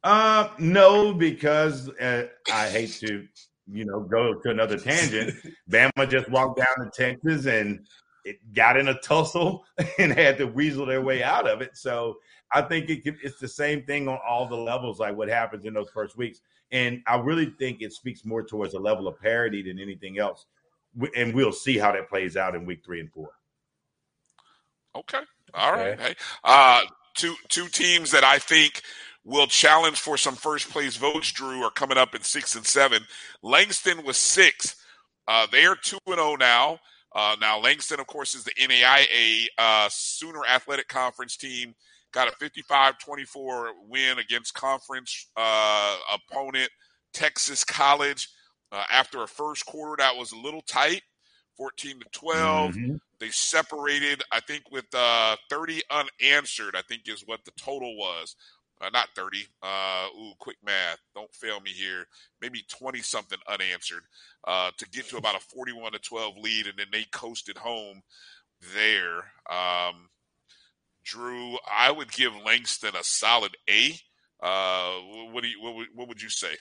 [0.04, 3.26] Uh, no, because uh, I hate to,
[3.72, 5.34] you know, go to another tangent.
[5.70, 7.86] Bama just walked down to Texas and
[8.26, 9.64] it got in a tussle
[10.00, 11.78] and had to weasel their way out of it.
[11.78, 12.18] So
[12.54, 15.66] I think it could, it's the same thing on all the levels, like what happens
[15.66, 16.42] in those first weeks.
[16.72, 20.46] And I really think it speaks more towards a level of parity than anything else.
[21.16, 23.32] And we'll see how that plays out in week three and four.
[24.96, 25.22] Okay.
[25.54, 26.00] All right.
[26.00, 26.82] Hey, uh,
[27.16, 28.82] two two teams that I think
[29.24, 31.32] will challenge for some first place votes.
[31.32, 33.04] Drew are coming up in six and seven.
[33.42, 34.76] Langston was six.
[35.28, 36.80] Uh, they are two and zero now.
[37.14, 41.76] Uh, now Langston, of course, is the NAIA uh, Sooner Athletic Conference team.
[42.14, 46.70] Got a 55-24 win against conference uh, opponent
[47.14, 48.30] Texas College.
[48.72, 51.02] Uh, after a first quarter that was a little tight,
[51.58, 52.76] 14 to 12.
[52.76, 53.00] Mhm.
[53.20, 58.36] They separated, I think, with uh, 30 unanswered, I think is what the total was.
[58.80, 59.46] Uh, not 30.
[59.62, 60.98] Uh, ooh, quick math.
[61.14, 62.08] Don't fail me here.
[62.42, 64.04] Maybe 20 something unanswered
[64.46, 68.02] uh, to get to about a 41 to 12 lead, and then they coasted home
[68.74, 69.18] there.
[69.52, 70.10] Um,
[71.04, 74.00] Drew, I would give Langston a solid A.
[74.42, 75.00] Uh,
[75.32, 76.56] what do you what would, what would you say?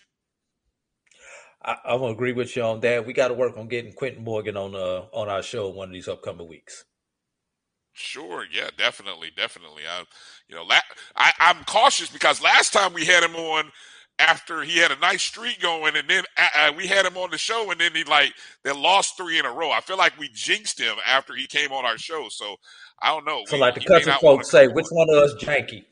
[1.63, 3.07] I, I'm gonna agree with you on that.
[3.07, 5.95] We got to work on getting Quinton Morgan on uh on our show one of
[5.95, 6.85] these upcoming weeks.
[7.93, 9.83] Sure, yeah, definitely, definitely.
[9.89, 10.05] I,
[10.49, 10.79] you know, la-
[11.17, 13.71] I, I'm cautious because last time we had him on
[14.21, 17.31] after he had a nice streak going, and then uh, uh, we had him on
[17.31, 18.33] the show, and then he like
[18.63, 19.71] they lost three in a row.
[19.73, 22.29] I feel like we jinxed him after he came on our show.
[22.31, 22.57] So
[23.03, 23.43] I don't know.
[23.47, 25.85] So, We- like the country folks say, which one of us janky?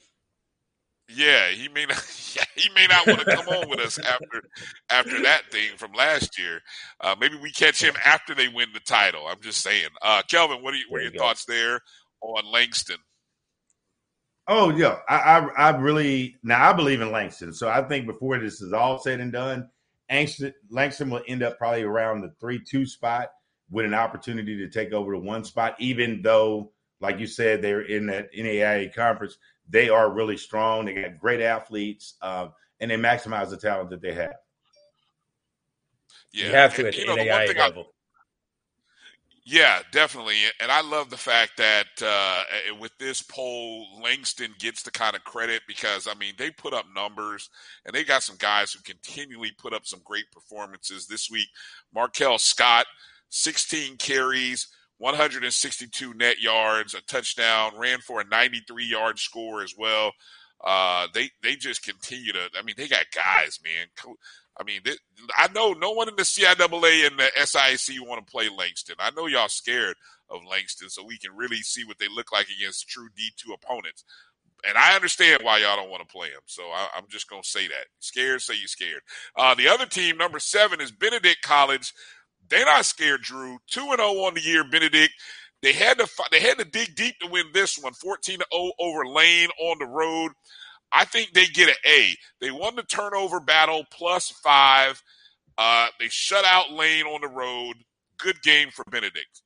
[1.09, 2.03] Yeah, he may not.
[2.37, 4.43] Yeah, he may not want to come on with us after
[4.91, 6.61] after that thing from last year.
[7.01, 9.27] Uh, maybe we catch him after they win the title.
[9.27, 9.89] I'm just saying.
[10.03, 11.81] Uh, Kelvin, what are, you, what are your thoughts there
[12.21, 12.99] on Langston?
[14.51, 17.53] Oh yeah, I, I I really now I believe in Langston.
[17.53, 19.69] So I think before this is all said and done,
[20.11, 23.29] Langston, Langston will end up probably around the three two spot
[23.71, 25.77] with an opportunity to take over the one spot.
[25.79, 29.37] Even though, like you said, they're in that NAIA conference,
[29.69, 30.87] they are really strong.
[30.87, 34.33] They got great athletes, um, and they maximize the talent that they have.
[36.33, 37.93] Yeah, You have to and, at the you know, NAIA thing I- level.
[39.51, 40.37] Yeah, definitely.
[40.61, 42.43] And I love the fact that uh,
[42.79, 46.85] with this poll, Langston gets the kind of credit because, I mean, they put up
[46.95, 47.49] numbers
[47.87, 51.07] and they got some guys who continually put up some great performances.
[51.07, 51.49] This week,
[51.95, 52.85] Markel Scott,
[53.31, 54.69] 16 carries,
[54.99, 60.13] 162 net yards, a touchdown, ran for a 93 yard score as well.
[60.63, 62.51] Uh, they they just continue to.
[62.59, 63.87] I mean, they got guys, man.
[64.61, 64.81] I mean,
[65.37, 68.97] I know no one in the CIAA and the SIC want to play Langston.
[68.99, 69.97] I know y'all scared
[70.31, 73.53] of Langston, so we can really see what they look like against true D two
[73.53, 74.05] opponents.
[74.69, 76.41] And I understand why y'all don't want to play him.
[76.47, 77.87] So I, am just gonna say that.
[78.01, 79.03] Scared, say you scared.
[79.37, 81.93] Uh, the other team, number seven, is Benedict College.
[82.49, 83.59] They're not scared, Drew.
[83.69, 85.13] Two and zero oh on the year, Benedict.
[85.63, 88.73] They had to they had to dig deep to win this one, 14 to 0
[88.79, 90.33] over Lane on the road.
[90.93, 92.17] I think they get an A.
[92.41, 95.03] They won the turnover battle plus five.
[95.57, 97.75] Uh, they shut out Lane on the road.
[98.19, 99.43] Good game for Benedict.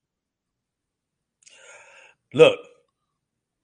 [2.35, 2.59] Look,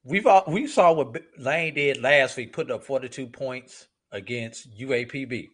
[0.05, 5.48] we've all, we saw what Lane did last week, putting up 42 points against UAPB.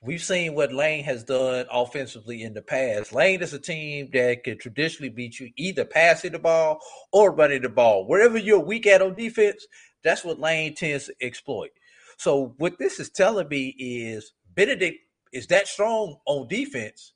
[0.00, 3.14] We've seen what Lane has done offensively in the past.
[3.14, 6.78] Lane is a team that can traditionally beat you either passing the ball
[7.10, 8.06] or running the ball.
[8.06, 9.66] Wherever you're weak at on defense,
[10.04, 11.70] that's what Lane tends to exploit.
[12.16, 14.98] So what this is telling me is Benedict
[15.32, 17.12] is that strong on defense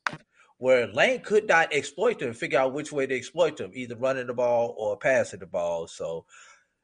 [0.57, 4.27] where Lane could not exploit them, figure out which way to exploit them, either running
[4.27, 5.87] the ball or passing the ball.
[5.87, 6.25] So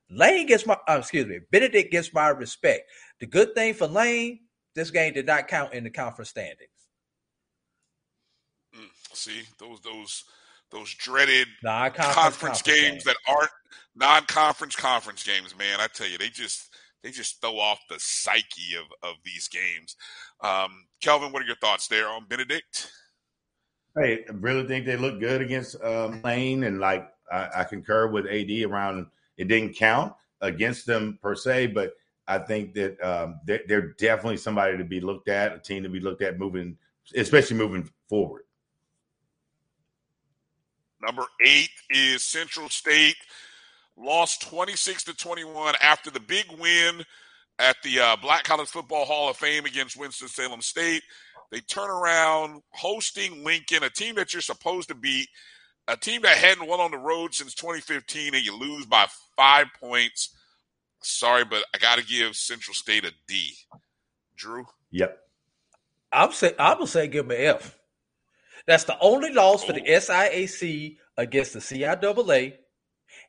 [0.09, 2.89] Lane gets my uh, excuse me, Benedict gets my respect.
[3.19, 4.39] The good thing for Lane,
[4.75, 6.69] this game did not count in the conference standings.
[8.73, 10.23] Mm, see those those
[10.71, 13.51] those dreaded conference, conference games, games that aren't
[13.95, 15.55] non-conference conference games.
[15.57, 19.47] Man, I tell you, they just they just throw off the psyche of of these
[19.47, 19.95] games.
[20.41, 22.91] Um, Kelvin, what are your thoughts there on Benedict?
[23.97, 28.07] Hey, I really think they look good against um, Lane, and like I, I concur
[28.07, 29.07] with AD around
[29.37, 31.93] it didn't count against them per se, but
[32.27, 35.89] I think that um, they're, they're, definitely somebody to be looked at, a team to
[35.89, 36.77] be looked at moving,
[37.15, 38.43] especially moving forward.
[41.01, 43.17] Number eight is Central State,
[43.97, 47.03] lost 26 to 21 after the big win
[47.59, 51.03] at the uh, Black College Football Hall of Fame against Winston-Salem State.
[51.51, 55.27] They turn around hosting Lincoln, a team that you're supposed to beat,
[55.87, 59.05] a team that hadn't won on the road since 2015, and you lose by
[59.37, 60.35] five points
[61.05, 63.53] sorry, but I got to give Central State a D.
[64.35, 64.65] Drew.
[64.91, 65.17] Yep.
[66.11, 67.77] I'm say I'm gonna say give them an F.
[68.67, 69.81] That's the only loss for the.
[69.81, 72.53] SIAC against the CIAA,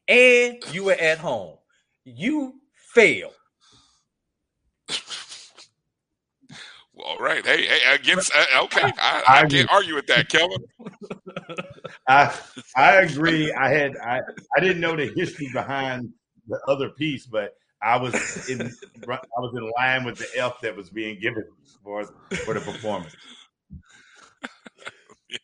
[0.09, 1.57] and you were at home.
[2.05, 3.35] You failed.
[6.95, 7.45] well, all right.
[7.45, 10.65] Hey, hey, against uh, okay, I, I, I can't argue with that, Kelvin.
[12.09, 12.35] I
[12.77, 13.53] I agree.
[13.53, 14.21] I had I
[14.57, 16.11] I didn't know the history behind
[16.49, 20.77] the other piece, but I was in I was in line with the F that
[20.77, 21.45] was being given
[21.83, 22.05] for
[22.45, 23.15] for the performance.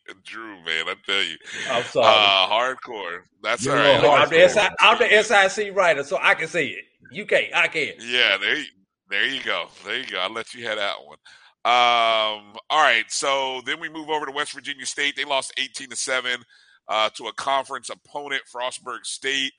[0.07, 1.37] Yeah, Drew, man, I tell you,
[1.69, 3.21] I'm sorry, uh, hardcore.
[3.41, 4.21] That's You're all right.
[4.23, 6.85] I'm the, SI, I'm the SIC writer, so I can see it.
[7.11, 7.93] You can't, I can.
[7.99, 8.65] Yeah, there, you,
[9.09, 10.19] there you go, there you go.
[10.19, 11.17] I'll let you have that one.
[11.65, 15.15] Um, all right, so then we move over to West Virginia State.
[15.15, 16.43] They lost 18 to seven
[16.87, 19.53] uh, to a conference opponent, Frostburg State.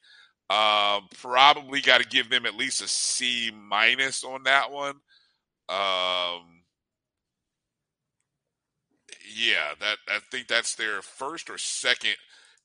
[0.51, 4.97] Um, probably got to give them at least a C minus on that one.
[5.71, 6.54] Um,
[9.35, 12.17] yeah, that I think that's their first or second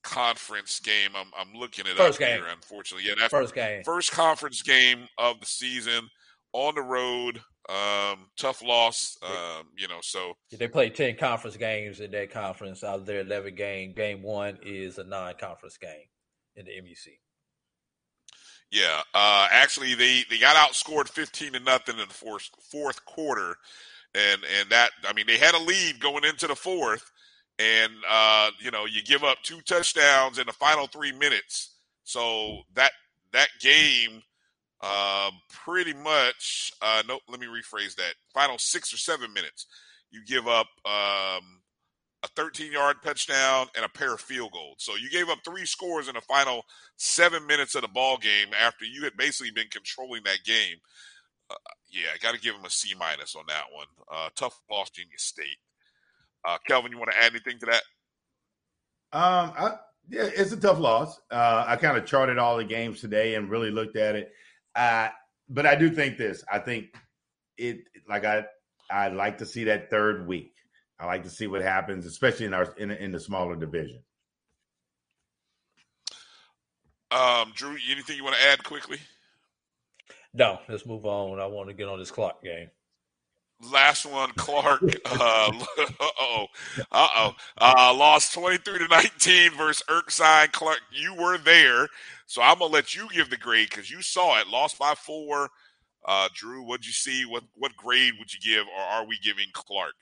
[0.03, 1.11] conference game.
[1.15, 2.41] I'm I'm looking at it first up game.
[2.41, 2.51] here.
[2.51, 6.09] Unfortunately, yeah, that's first game, first conference game of the season
[6.53, 7.41] on the road.
[7.69, 9.17] Um, tough loss.
[9.21, 12.83] Um, you know, so they played ten conference games in that conference.
[12.83, 16.07] Out of their eleven game, game one is a non-conference game
[16.55, 17.19] in the MEC.
[18.71, 23.55] Yeah, uh, actually, they they got outscored fifteen to nothing in the fourth fourth quarter,
[24.15, 27.11] and and that I mean they had a lead going into the fourth,
[27.57, 32.61] and uh, you know you give up two touchdowns in the final three minutes, so
[32.75, 32.91] that
[33.33, 34.21] that game
[34.81, 37.19] uh, pretty much uh, no.
[37.29, 38.15] Let me rephrase that.
[38.33, 39.67] Final six or seven minutes,
[40.11, 41.59] you give up um,
[42.23, 44.77] a 13 yard touchdown, and a pair of field goals.
[44.79, 46.63] So you gave up three scores in the final
[46.97, 50.77] seven minutes of the ball game after you had basically been controlling that game.
[51.49, 51.55] Uh,
[51.89, 53.87] yeah, I got to give him a C minus on that one.
[54.11, 55.57] Uh, tough loss, Virginia State.
[56.47, 57.83] Uh, Kelvin, you want to add anything to that?
[59.11, 59.75] Um, I,
[60.09, 61.19] yeah, it's a tough loss.
[61.31, 64.31] Uh, I kind of charted all the games today and really looked at it.
[64.75, 65.09] Uh,
[65.49, 66.43] but I do think this.
[66.51, 66.95] I think
[67.57, 68.45] it like I
[68.89, 70.53] I like to see that third week.
[70.99, 74.03] I like to see what happens, especially in our in, in the smaller division.
[77.11, 78.99] Um, Drew, anything you want to add quickly?
[80.33, 81.39] No, let's move on.
[81.39, 82.69] I want to get on this Clark game.
[83.71, 84.81] Last one, Clark.
[85.05, 85.51] Uh
[86.21, 86.47] oh,
[86.91, 90.79] uh oh, uh, lost twenty three to nineteen versus Erskine Clark.
[90.91, 91.87] You were there,
[92.25, 94.47] so I'm gonna let you give the grade because you saw it.
[94.47, 95.49] Lost by four.
[96.05, 97.25] Uh, Drew, what'd you see?
[97.25, 99.95] What what grade would you give, or are we giving Clark?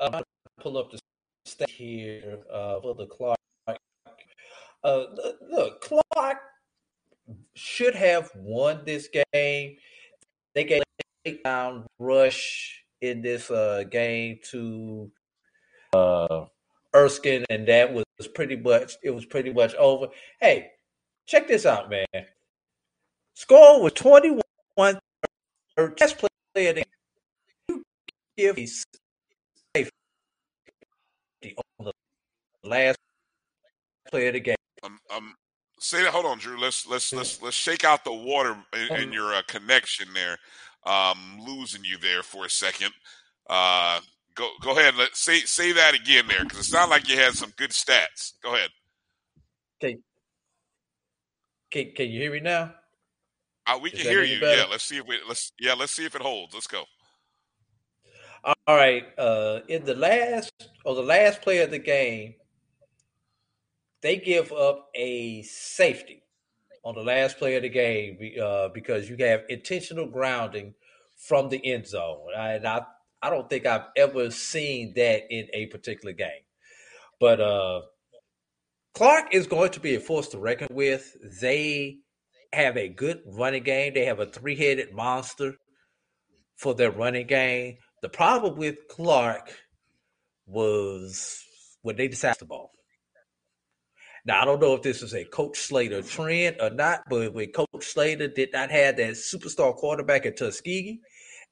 [0.00, 0.22] Uh,
[0.60, 0.98] pull up the
[1.44, 3.38] stat here uh, for the Clark.
[4.82, 5.04] Uh,
[5.50, 6.38] look, Clark
[7.54, 9.76] should have won this game.
[10.54, 10.82] They gave
[11.44, 15.10] down rush in this uh, game to
[15.92, 16.46] uh,
[16.94, 18.04] Erskine, and that was
[18.34, 20.08] pretty much it was pretty much over.
[20.40, 20.70] Hey,
[21.26, 22.06] check this out, man.
[23.34, 24.98] Score was 21
[25.76, 26.24] best
[26.54, 26.84] player the
[27.68, 27.82] you
[28.36, 29.90] give the
[32.64, 32.96] last
[34.10, 34.56] play of the game.
[34.82, 35.34] Um, um,
[35.86, 36.12] say that.
[36.12, 36.58] Hold on, Drew.
[36.60, 40.36] Let's let's let's let's shake out the water in, in your uh, connection there.
[40.84, 42.92] Um, losing you there for a second.
[43.48, 44.00] Uh,
[44.34, 44.94] go go ahead.
[44.96, 48.32] Let say say that again there because it sounded like you had some good stats.
[48.42, 48.70] Go ahead.
[49.82, 49.98] Okay.
[51.70, 52.74] Can, can you hear me now?
[53.66, 54.40] Uh, we can hear you.
[54.40, 54.62] better?
[54.62, 54.66] Yeah.
[54.70, 55.74] Let's see if we let's yeah.
[55.74, 56.54] Let's see if it holds.
[56.54, 56.84] Let's go.
[58.44, 59.04] All right.
[59.18, 60.52] Uh, in the last
[60.84, 62.34] or the last play of the game,
[64.02, 66.22] they give up a safety
[66.84, 70.74] on the last play of the game uh, because you have intentional grounding
[71.16, 72.28] from the end zone.
[72.36, 72.82] And I,
[73.22, 76.44] I don't think I've ever seen that in a particular game.
[77.18, 77.80] But uh,
[78.94, 81.16] Clark is going to be a force to reckon with.
[81.40, 81.98] They
[82.52, 83.94] have a good running game.
[83.94, 85.56] They have a three-headed monster
[86.56, 87.78] for their running game.
[88.02, 89.52] The problem with Clark
[90.46, 91.42] was
[91.82, 92.70] when they decided the ball.
[94.26, 97.52] Now I don't know if this is a Coach Slater trend or not, but when
[97.52, 101.00] Coach Slater did not have that superstar quarterback at Tuskegee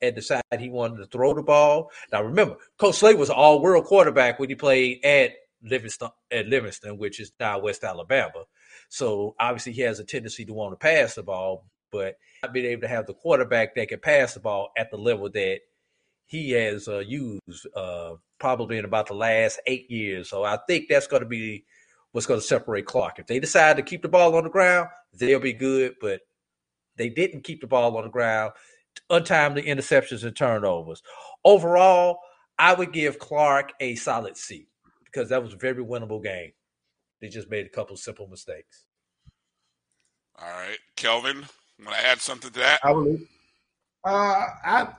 [0.02, 1.90] and decided he wanted to throw the ball.
[2.10, 5.30] Now remember, Coach Slater was an all-world quarterback when he played at
[5.62, 8.44] Livingston, at Livingston, which is now West Alabama.
[8.88, 12.66] So obviously he has a tendency to want to pass the ball, but not being
[12.66, 15.60] able to have the quarterback that can pass the ball at the level that
[16.26, 20.28] he has uh, used uh, probably in about the last eight years.
[20.28, 21.64] So I think that's going to be
[22.14, 23.18] what's going to separate Clark.
[23.18, 24.88] If they decide to keep the ball on the ground,
[25.18, 25.96] they'll be good.
[26.00, 26.20] But
[26.96, 28.52] they didn't keep the ball on the ground.
[29.10, 31.02] Untimely interceptions and turnovers.
[31.44, 32.20] Overall,
[32.56, 34.68] I would give Clark a solid C
[35.04, 36.52] because that was a very winnable game.
[37.20, 38.86] They just made a couple simple mistakes.
[40.38, 41.44] All right, Kelvin,
[41.84, 42.78] want to add something to that?
[42.84, 43.02] I will.
[43.02, 43.28] leave-
[44.04, 44.94] Uh, I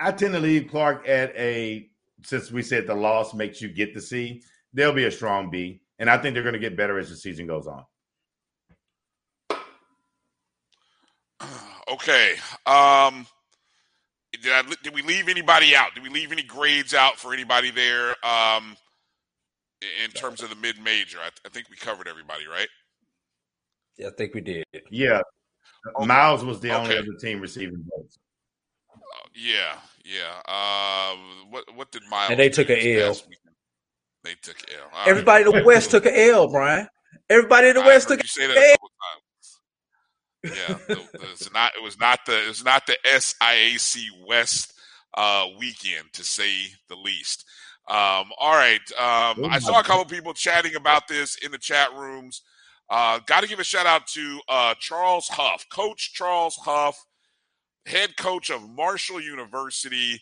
[0.00, 1.88] I tend to leave Clark at a
[2.24, 4.42] since we said the loss makes you get the C.
[4.72, 7.16] There'll be a strong B, and I think they're going to get better as the
[7.16, 7.84] season goes on.
[11.88, 12.34] Okay.
[12.66, 13.28] Um,
[14.32, 15.94] did I did we leave anybody out?
[15.94, 18.08] Did we leave any grades out for anybody there?
[18.26, 18.76] Um,
[20.04, 22.66] in terms of the mid major, I, I think we covered everybody, right?
[23.98, 24.64] Yeah, I think we did.
[24.90, 25.20] Yeah,
[26.00, 26.98] Miles was the only Okay.
[26.98, 28.18] other team receiving votes.
[29.34, 30.40] Yeah, yeah.
[30.44, 31.16] Uh,
[31.50, 32.30] what what did Miles?
[32.30, 33.28] And they took a this L.
[34.26, 34.80] They took a L.
[34.92, 35.08] All right.
[35.08, 36.88] Everybody in the West took an L, Brian.
[37.30, 38.72] Everybody in the I West took you say an that a L.
[38.72, 38.90] couple
[40.42, 40.58] times.
[40.58, 41.72] Yeah, the- the- it's not.
[41.76, 42.44] It was not the.
[42.44, 44.72] It was not the SIAC West
[45.16, 47.44] uh, weekend, to say the least.
[47.88, 48.80] Um, all right.
[48.98, 52.42] Um, I saw a couple people chatting about this in the chat rooms.
[52.90, 56.96] Uh, Got to give a shout out to uh, Charles Huff, Coach Charles Huff,
[57.86, 60.20] head coach of Marshall University.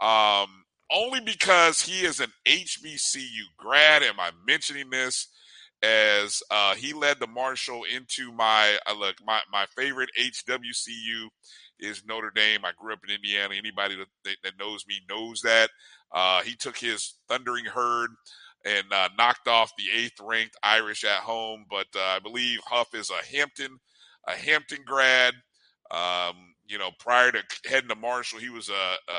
[0.00, 0.61] Um,
[0.92, 4.02] only because he is an HBCU grad.
[4.02, 5.28] Am I mentioning this?
[5.82, 11.26] as uh, he led the Marshall into my uh, look my my favorite HWCU
[11.80, 12.64] is Notre Dame.
[12.64, 13.54] I grew up in Indiana.
[13.54, 15.70] Anybody that, that, knows me knows that.
[16.12, 18.10] Uh, he took his thundering herd
[18.64, 21.64] and uh, knocked off the eighth ranked Irish at home.
[21.68, 23.80] But uh, I believe Huff is a Hampton
[24.28, 25.34] a Hampton grad.
[25.90, 29.18] Um, you know, prior to heading to Marshall, he was a, a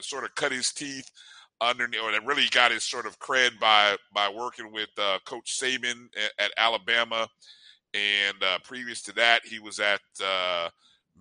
[0.00, 1.10] sort of cut his teeth
[1.60, 5.58] underneath, or that really got his sort of cred by by working with uh, Coach
[5.60, 7.28] Saban at, at Alabama,
[7.94, 10.68] and uh, previous to that, he was at uh,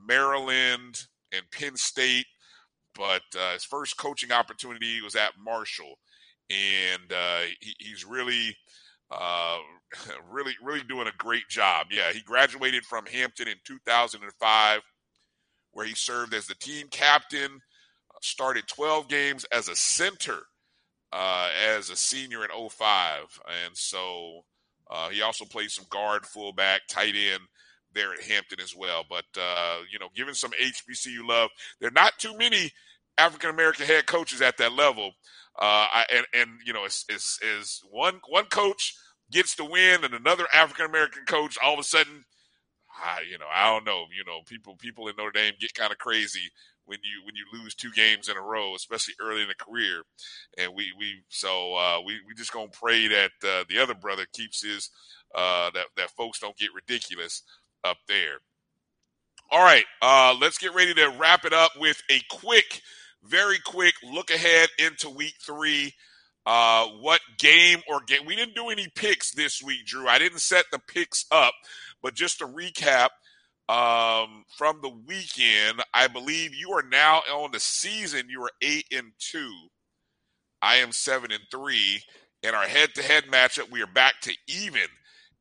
[0.07, 2.25] Maryland and Penn State.
[2.95, 5.95] But uh, his first coaching opportunity was at Marshall,
[6.49, 8.55] and uh, he, he's really,
[9.11, 9.57] uh,
[10.29, 11.87] really, really doing a great job.
[11.91, 14.81] Yeah, he graduated from Hampton in 2005,
[15.71, 17.61] where he served as the team captain
[18.23, 20.39] started 12 games as a center
[21.11, 23.39] uh, as a senior in 05.
[23.65, 24.41] And so
[24.89, 27.43] Uh, he also played some guard, fullback, tight end
[27.93, 29.05] there at Hampton as well.
[29.07, 32.71] But uh, you know, given some HBCU love, there are not too many
[33.17, 35.11] African American head coaches at that level.
[35.59, 38.95] Uh, I, and and you know, it's, it's, it's one one coach
[39.31, 42.25] gets the win, and another African American coach all of a sudden,
[43.03, 45.91] I, you know, I don't know, you know, people people in Notre Dame get kind
[45.91, 46.49] of crazy
[46.89, 50.01] when you when you lose two games in a row, especially early in the career.
[50.57, 54.25] And we we so uh, we we just gonna pray that uh, the other brother
[54.33, 54.89] keeps his
[55.35, 57.43] uh, that that folks don't get ridiculous
[57.83, 58.39] up there.
[59.51, 62.81] All right, uh, let's get ready to wrap it up with a quick,
[63.23, 65.93] very quick look ahead into week three.
[66.45, 68.25] Uh, what game or game?
[68.25, 70.07] We didn't do any picks this week, Drew.
[70.07, 71.53] I didn't set the picks up,
[72.01, 73.09] but just to recap
[73.69, 78.27] um, from the weekend, I believe you are now on the season.
[78.27, 79.53] You are eight and two.
[80.59, 82.01] I am seven and three.
[82.41, 84.87] In our head-to-head matchup, we are back to even.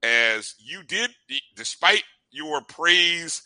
[0.03, 1.11] As you did,
[1.57, 3.43] despite your praise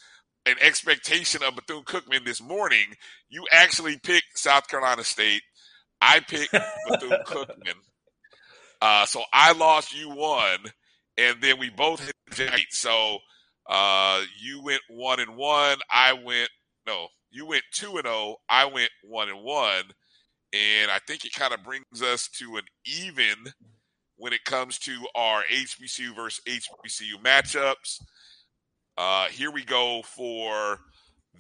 [0.46, 2.96] and expectation of Bethune Cookman this morning,
[3.30, 5.42] you actually picked South Carolina State.
[6.00, 6.52] I picked
[6.88, 7.76] Bethune Cookman.
[8.80, 10.58] Uh, so I lost, you won,
[11.16, 12.50] and then we both hit.
[12.70, 13.18] So
[13.68, 15.78] uh, you went one and one.
[15.90, 16.50] I went
[16.86, 18.14] no, you went two and zero.
[18.14, 19.84] Oh, I went one and one,
[20.52, 23.52] and I think it kind of brings us to an even
[24.16, 28.00] when it comes to our HBCU versus HBCU matchups.
[28.98, 30.78] Uh, here we go for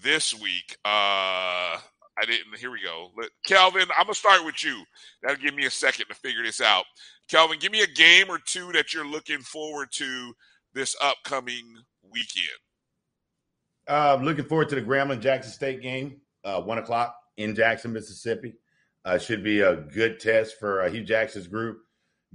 [0.02, 0.76] this week.
[0.84, 1.78] Uh,
[2.18, 2.56] I didn't.
[2.58, 3.10] Here we go.
[3.16, 4.82] Let, Kelvin, I'm gonna start with you.
[5.22, 6.84] That'll give me a second to figure this out.
[7.28, 10.32] Kelvin, give me a game or two that you're looking forward to
[10.74, 11.64] this upcoming
[12.12, 12.58] weekend.
[13.88, 18.54] Uh, looking forward to the Grambling Jackson State game, uh, one o'clock in Jackson, Mississippi.
[19.04, 21.78] Uh, should be a good test for uh, Hue Jackson's group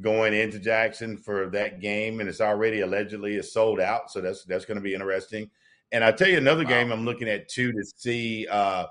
[0.01, 4.11] going into Jackson for that game, and it's already allegedly is sold out.
[4.11, 5.49] So that's that's going to be interesting.
[5.91, 6.69] And I tell you another wow.
[6.69, 8.87] game I'm looking at too to see uh,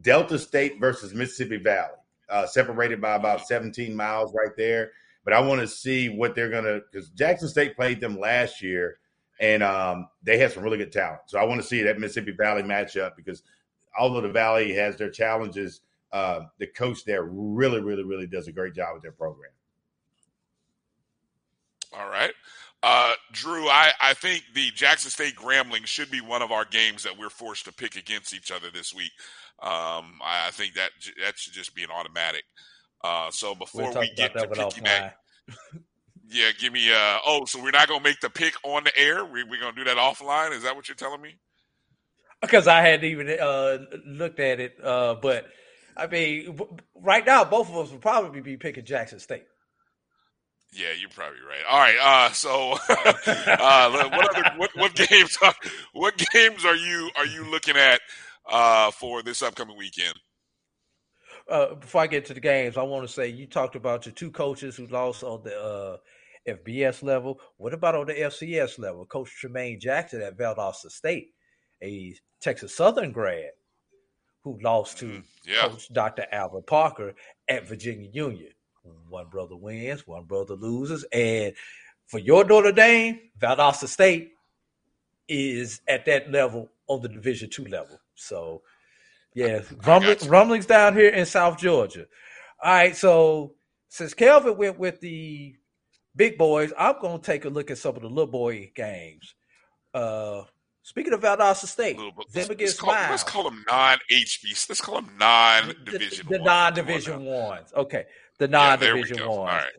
[0.00, 4.92] Delta State versus Mississippi Valley, uh, separated by about 17 miles right there.
[5.24, 8.62] But I want to see what they're going to because Jackson State played them last
[8.62, 8.98] year,
[9.40, 11.22] and um, they have some really good talent.
[11.26, 13.42] So I want to see that Mississippi Valley matchup because
[13.98, 15.80] although the Valley has their challenges,
[16.12, 19.50] uh, the coach there really, really, really does a great job with their program.
[21.96, 22.32] All right.
[22.82, 27.02] Uh, Drew, I, I think the Jackson State Grambling should be one of our games
[27.02, 29.12] that we're forced to pick against each other this week.
[29.62, 30.90] Um, I, I, think that
[31.22, 32.44] that should just be an automatic.
[33.04, 35.12] Uh, so before we get to piggyback,
[36.30, 36.92] yeah, give me.
[36.92, 39.24] Uh, oh, so we're not gonna make the pick on the air.
[39.24, 40.52] We, we're gonna do that offline.
[40.52, 41.36] Is that what you're telling me?
[42.40, 45.46] Because I hadn't even uh, looked at it, uh, but
[45.96, 46.58] I mean,
[46.94, 49.44] right now both of us would probably be picking Jackson State.
[50.72, 51.64] Yeah, you're probably right.
[51.68, 51.96] All right.
[52.00, 55.54] Uh, so, uh, what other what, what games are
[55.92, 58.00] what games are you are you looking at
[58.48, 60.14] uh, for this upcoming weekend?
[61.48, 64.14] Uh, before I get to the games, I want to say you talked about your
[64.14, 65.96] two coaches who lost on the uh,
[66.48, 67.40] FBS level.
[67.56, 69.06] What about on the FCS level?
[69.06, 71.28] Coach Tremaine Jackson at Valdosta State,
[71.82, 73.50] a Texas Southern grad
[74.42, 75.68] who lost to mm, yeah.
[75.68, 76.26] Coach Dr.
[76.32, 77.14] Albert Parker
[77.48, 78.52] at Virginia Union.
[79.08, 81.04] One brother wins, one brother loses.
[81.12, 81.52] And
[82.06, 84.32] for your Notre Dame, Valdosta State
[85.28, 88.00] is at that level on the Division two level.
[88.14, 88.62] So,
[89.34, 92.06] yeah, rumbling, rumblings down here in South Georgia.
[92.62, 93.54] All right, so
[93.88, 95.54] since Kelvin went with the
[96.14, 99.34] big boys, I'm going to take a look at some of the little boy games.
[99.94, 100.42] Uh,
[100.82, 104.68] Speaking of Valdosta State, them let's, against call, let's call them non-HBC.
[104.68, 106.26] Let's call them non-division.
[106.26, 107.72] The, the, the non-division ones.
[107.76, 108.06] Okay,
[108.38, 109.50] the non-division yeah, ones.
[109.50, 109.72] Right.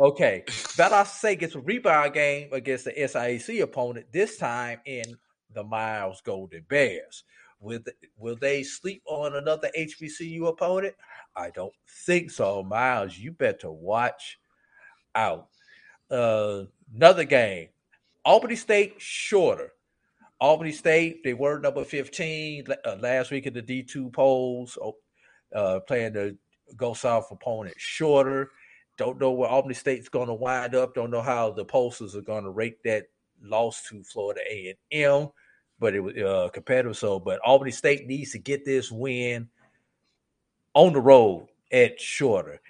[0.00, 4.06] Okay, Valdosta State gets a rebound game against the SIAC opponent.
[4.12, 5.04] This time in
[5.52, 7.24] the Miles Golden Bears.
[7.60, 7.80] Will
[8.16, 10.94] will they sleep on another HBCU opponent?
[11.34, 11.74] I don't
[12.06, 13.18] think so, Miles.
[13.18, 14.38] You better watch
[15.16, 15.48] out.
[16.10, 16.64] Uh,
[16.94, 17.68] another game,
[18.24, 19.72] Albany State shorter.
[20.40, 24.96] Albany State, they were number 15 uh, last week in the D2 polls, oh,
[25.54, 26.36] uh, playing the
[26.76, 28.50] Gulf South opponent shorter.
[28.96, 30.94] Don't know where Albany State's going to wind up.
[30.94, 33.06] Don't know how the posters are going to rate that
[33.42, 35.28] loss to Florida A&M,
[35.78, 36.96] but it was uh, competitive.
[36.96, 39.48] So, but Albany State needs to get this win
[40.74, 42.60] on the road at shorter.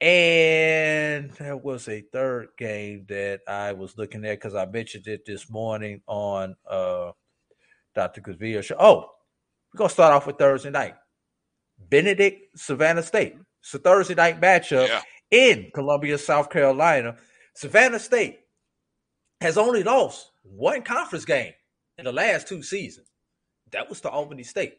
[0.00, 5.24] And there was a third game that I was looking at because I mentioned it
[5.24, 7.12] this morning on uh,
[7.94, 8.20] Dr.
[8.20, 8.76] Kavia show.
[8.78, 9.10] Oh,
[9.72, 10.96] we're gonna start off with Thursday night.
[11.78, 13.36] Benedict, Savannah State.
[13.62, 15.02] It's a Thursday night matchup yeah.
[15.30, 17.16] in Columbia, South Carolina.
[17.54, 18.40] Savannah State
[19.40, 21.52] has only lost one conference game
[21.96, 23.08] in the last two seasons.
[23.72, 24.74] That was to Albany State.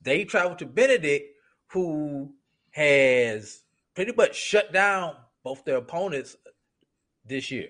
[0.00, 1.26] They traveled to Benedict,
[1.72, 2.34] who
[2.70, 3.62] has
[3.94, 6.36] pretty much shut down both their opponents
[7.24, 7.68] this year.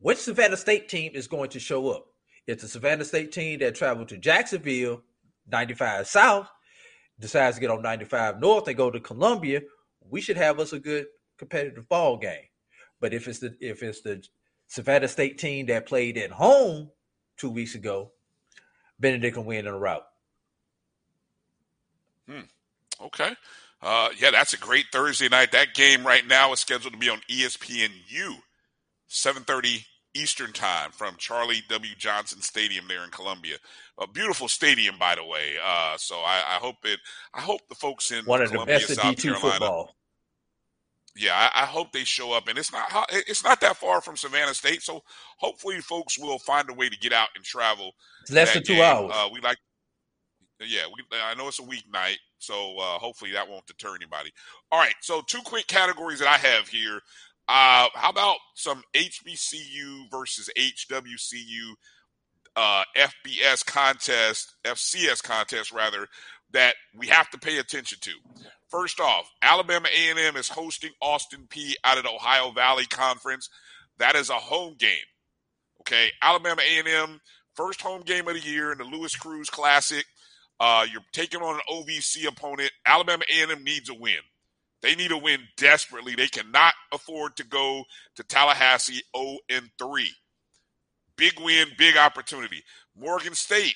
[0.00, 2.06] Which Savannah State team is going to show up?
[2.46, 5.02] It's a Savannah State team that traveled to Jacksonville,
[5.50, 6.48] 95 South,
[7.18, 9.62] decides to get on 95 North and go to Columbia.
[10.08, 12.46] We should have us a good competitive ball game.
[13.00, 14.22] But if it's the if it's the
[14.66, 16.90] Savannah State team that played at home
[17.36, 18.12] two weeks ago,
[18.98, 20.06] Benedict can win in a route.
[22.28, 22.40] Hmm.
[23.00, 23.34] Okay.
[23.80, 25.52] Uh, yeah, that's a great Thursday night.
[25.52, 28.36] That game right now is scheduled to be on ESPNU,
[29.08, 29.84] 7:30
[30.14, 31.94] Eastern Time from Charlie W.
[31.96, 33.56] Johnson Stadium there in Columbia.
[33.98, 35.54] A beautiful stadium, by the way.
[35.62, 36.98] Uh, so I, I, hope it.
[37.34, 39.94] I hope the folks in one of Columbia, the best South D2 Carolina, football.
[41.16, 44.16] Yeah, I, I, hope they show up, and it's not it's not that far from
[44.16, 45.02] Savannah State, so
[45.38, 47.92] hopefully folks will find a way to get out and travel.
[48.22, 48.84] It's less than two game.
[48.84, 49.12] hours.
[49.12, 49.58] Uh, we like,
[50.66, 54.32] yeah, we, I know it's a weeknight, so uh, hopefully that won't deter anybody.
[54.72, 57.00] All right, so two quick categories that I have here.
[57.48, 61.74] Uh, how about some HBCU versus HWCU
[62.56, 66.08] uh, FBS contest, FCS contest rather,
[66.52, 68.12] that we have to pay attention to.
[68.68, 73.48] First off, Alabama A&M is hosting Austin Peay out of the Ohio Valley Conference.
[73.98, 74.98] That is a home game.
[75.82, 77.20] Okay, Alabama A&M
[77.54, 80.04] first home game of the year in the Louis Crews Classic.
[80.60, 82.70] Uh, you're taking on an OVC opponent.
[82.84, 84.18] Alabama A&M needs a win.
[84.82, 86.14] They need a win desperately.
[86.14, 87.84] They cannot afford to go
[88.16, 90.10] to Tallahassee 0 and 3.
[91.16, 92.62] Big win, big opportunity.
[92.96, 93.74] Morgan State.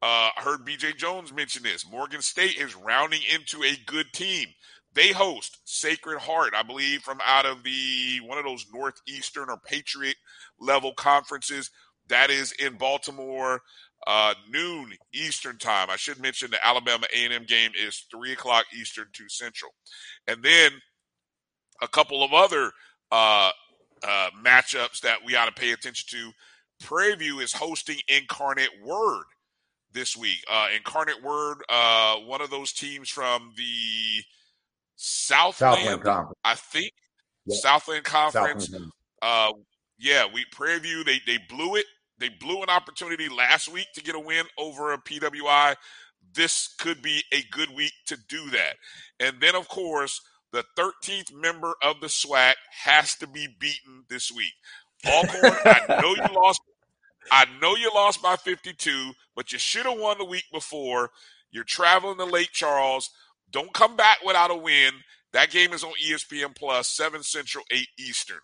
[0.00, 1.84] Uh, I heard BJ Jones mention this.
[1.90, 4.48] Morgan State is rounding into a good team.
[4.94, 9.58] They host Sacred Heart, I believe, from out of the one of those Northeastern or
[9.58, 10.16] Patriot
[10.58, 11.70] level conferences.
[12.08, 13.60] That is in Baltimore,
[14.06, 15.90] uh, noon Eastern time.
[15.90, 19.70] I should mention the Alabama A&M game is three o'clock Eastern, two Central,
[20.26, 20.72] and then
[21.82, 22.70] a couple of other
[23.12, 23.50] uh,
[24.06, 26.32] uh, matchups that we ought to pay attention to.
[26.84, 29.24] Prairie View is hosting Incarnate Word
[29.92, 30.44] this week.
[30.50, 34.22] Uh, Incarnate Word, uh, one of those teams from the
[34.96, 36.38] Southland, Southland Conference.
[36.44, 36.92] I think
[37.46, 37.56] Yeah.
[37.60, 38.66] Southland Conference.
[38.66, 38.92] Southland.
[39.22, 39.52] Uh,
[39.98, 41.86] yeah, we Prairie View they they blew it.
[42.18, 45.76] They blew an opportunity last week to get a win over a PWI.
[46.34, 48.76] This could be a good week to do that.
[49.20, 50.20] And then, of course,
[50.52, 54.52] the 13th member of the SWAC has to be beaten this week.
[55.06, 56.60] Alcorn, I know you lost.
[57.30, 61.10] I know you lost by 52, but you should have won the week before.
[61.50, 63.10] You're traveling to Lake Charles.
[63.50, 64.92] Don't come back without a win.
[65.32, 68.38] That game is on ESPN Plus, 7 Central, 8 Eastern.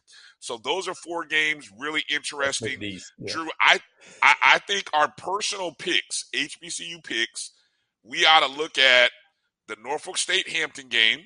[0.45, 2.77] So those are four games really interesting.
[2.81, 2.99] Yeah.
[3.27, 3.81] Drew, I,
[4.23, 7.53] I I think our personal picks, HBCU picks,
[8.03, 9.11] we ought to look at
[9.69, 11.21] the Norfolk State Hampton game,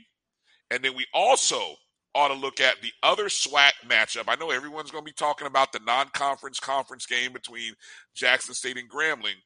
[0.70, 1.74] and then we also
[2.14, 4.24] ought to look at the other SWAC matchup.
[4.28, 7.74] I know everyone's going to be talking about the non-conference conference game between
[8.14, 9.42] Jackson State and Grambling,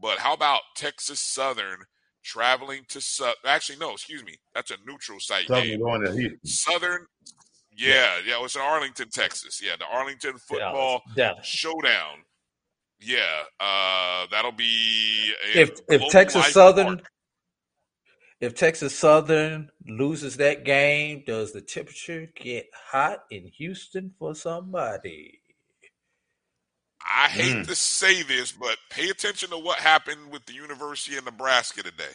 [0.00, 1.84] but how about Texas Southern
[2.24, 5.80] traveling to Su- actually no, excuse me, that's a neutral site Southern game.
[5.80, 6.40] going to Houston.
[6.44, 7.06] Southern,
[7.76, 9.60] yeah, yeah, it was in Arlington, Texas.
[9.62, 11.46] Yeah, the Arlington football Dallas.
[11.46, 12.24] showdown.
[13.00, 17.10] Yeah, uh, that'll be If if Texas Southern Park.
[18.40, 25.40] if Texas Southern loses that game, does the temperature get hot in Houston for somebody?
[27.06, 27.64] I hate Mm.
[27.64, 32.14] to say this, but pay attention to what happened with the University of Nebraska today.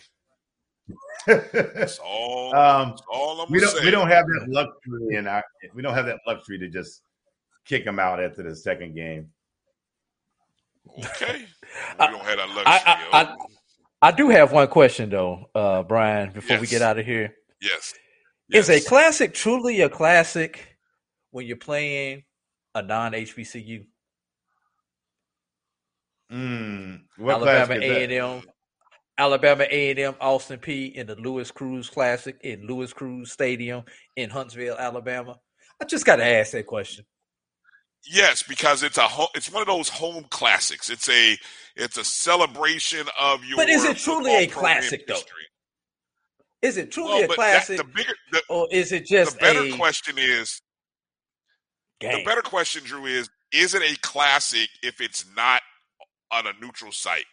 [1.27, 2.55] That's all.
[2.55, 3.85] um, that's all I'm we don't say.
[3.85, 5.43] we don't have that luxury and our
[5.73, 7.01] we don't have that luxury to just
[7.65, 9.29] kick them out after the second game.
[10.97, 11.45] Okay,
[11.99, 12.63] we don't have that luxury.
[12.65, 13.35] I, I, I,
[14.01, 17.35] I do have one question though, uh, Brian, before we get out of here.
[17.61, 17.93] yes,
[18.51, 20.75] Is a classic truly a classic
[21.29, 22.23] when you're playing
[22.73, 23.85] a non HBCU?
[26.31, 28.01] Mm, what Alabama A that?
[28.03, 28.41] and M,
[29.17, 33.83] Alabama A and M, Austin Peay in the Louis Crews Classic in Louis Crews Stadium
[34.15, 35.37] in Huntsville, Alabama.
[35.81, 37.05] I just got to ask that question.
[38.09, 40.89] Yes, because it's a ho- it's one of those home classics.
[40.89, 41.37] It's a
[41.75, 43.57] it's a celebration of your.
[43.57, 45.13] But is it truly a classic though?
[45.13, 45.43] history.
[46.63, 49.61] Is it truly Well, a classic, the bigger the, or is it the just better
[49.61, 50.61] a question is
[51.99, 55.61] the better question, Drew, is is it a classic if it's not
[56.31, 57.25] on a neutral site?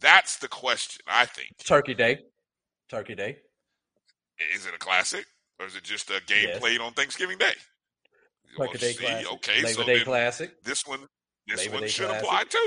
[0.00, 1.02] That's the question.
[1.06, 1.50] I think.
[1.64, 2.20] Turkey Day?
[2.88, 3.36] Turkey Day.
[4.54, 5.26] Is it a classic
[5.58, 6.58] or is it just a game Yes.
[6.58, 7.52] played on Thanksgiving Day?
[8.58, 9.32] Labor Day see, Classic.
[9.32, 10.62] okay, Labor so Day Classic.
[10.64, 11.00] This one,
[11.46, 12.24] this Labor one Day should Classic.
[12.24, 12.58] apply too.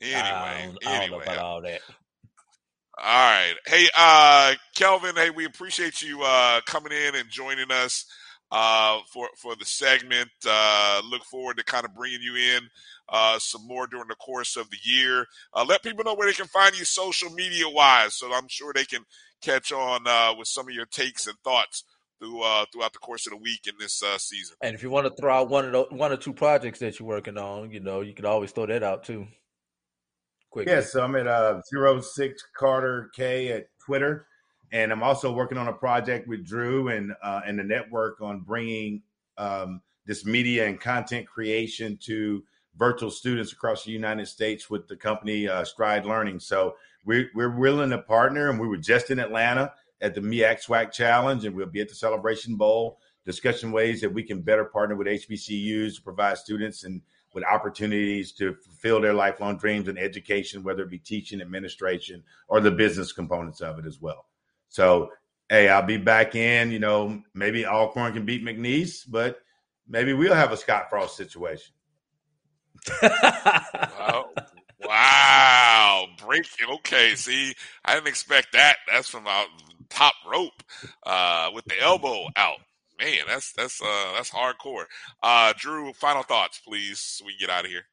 [0.00, 1.80] I Anyway, don't, I don't know anyway, about all that.
[2.98, 3.54] All right.
[3.66, 8.04] Hey, uh, Kelvin, hey, we appreciate you uh, coming in and joining us
[8.50, 10.30] uh, for, for the segment.
[10.46, 12.68] Uh, look forward to kind of bringing you in
[13.08, 15.26] uh, some more during the course of the year.
[15.54, 18.72] Uh, let people know where they can find you social media wise, so I'm sure
[18.72, 19.04] they can
[19.40, 21.84] catch on uh, with some of your takes and thoughts
[22.18, 24.56] through, uh, throughout the course of the week in this uh, season.
[24.62, 26.98] And if you want to throw out one of the, one or two projects that
[26.98, 29.26] you're working on, you know, you can always throw that out too.
[30.50, 31.60] Quick, Yes, so I'm at uh,
[32.00, 34.26] 06 Carter K at Twitter,
[34.72, 38.40] and I'm also working on a project with Drew and uh, and the network on
[38.40, 39.02] bringing
[39.36, 42.42] um, this media and content creation to
[42.76, 46.38] virtual students across the United States with the company uh, Stride Learning.
[46.38, 50.64] So we're we're willing to partner, and we were just in Atlanta at the MEAC
[50.64, 54.64] SWAC Challenge, and we'll be at the Celebration Bowl discussing ways that we can better
[54.64, 57.02] partner with HBCUs to provide students and
[57.34, 62.60] with opportunities to fulfill their lifelong dreams in education, whether it be teaching, administration, or
[62.60, 64.27] the business components of it as well.
[64.68, 65.10] So,
[65.48, 66.70] hey, I'll be back in.
[66.70, 69.38] You know, maybe Alcorn can beat McNeese, but
[69.88, 71.74] maybe we'll have a Scott Frost situation.
[73.02, 74.30] wow.
[74.80, 76.06] wow.
[76.24, 76.46] Break.
[76.76, 77.14] Okay.
[77.14, 78.76] See, I didn't expect that.
[78.90, 79.46] That's from our
[79.88, 80.62] top rope
[81.04, 82.58] uh, with the elbow out.
[83.00, 84.86] Man, that's that's uh that's hardcore.
[85.22, 87.84] Uh Drew, final thoughts, please, we get out of here.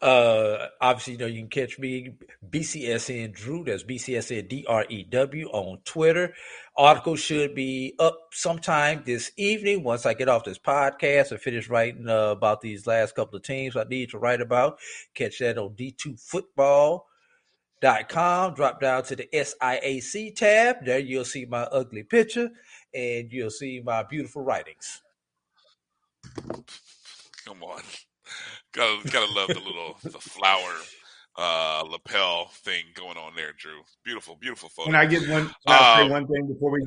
[0.00, 2.12] Uh, obviously, you know, you can catch me
[2.48, 3.64] BCSN Drew.
[3.64, 6.34] That's BCSN D R E W on Twitter.
[6.76, 11.68] Article should be up sometime this evening once I get off this podcast and finish
[11.68, 14.78] writing uh, about these last couple of teams I need to write about.
[15.14, 17.06] Catch that on D2 Football
[17.80, 22.50] dot com drop down to the siac tab there you'll see my ugly picture
[22.92, 25.00] and you'll see my beautiful writings
[27.44, 27.80] Come on.
[28.78, 30.72] Gotta gotta love the little the flower
[31.36, 33.80] uh lapel thing going on there, Drew.
[34.04, 34.86] Beautiful, beautiful photo.
[34.86, 35.50] Can I get one?
[35.66, 36.86] Can Um, one thing before we?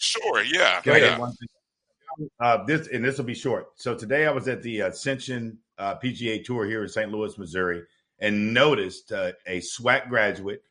[0.00, 0.80] Sure, yeah.
[0.80, 2.28] Can I get one thing?
[2.40, 3.72] Uh, this and this will be short.
[3.76, 7.12] So today I was at the Ascension uh, PGA Tour here in St.
[7.12, 7.82] Louis, Missouri,
[8.18, 10.62] and noticed uh, a SWAT graduate,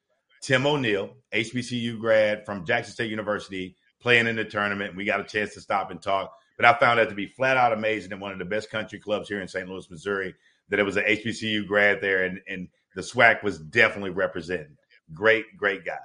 [0.41, 4.95] Tim O'Neill, HBCU grad from Jackson State University, playing in the tournament.
[4.95, 7.57] We got a chance to stop and talk, but I found that to be flat
[7.57, 9.67] out amazing and one of the best country clubs here in St.
[9.67, 10.35] Louis, Missouri.
[10.69, 14.77] That it was an HBCU grad there, and and the SWAC was definitely representing.
[15.11, 15.97] Great, great guy.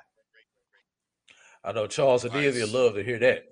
[1.63, 3.45] i know charles and Olivia love to hear that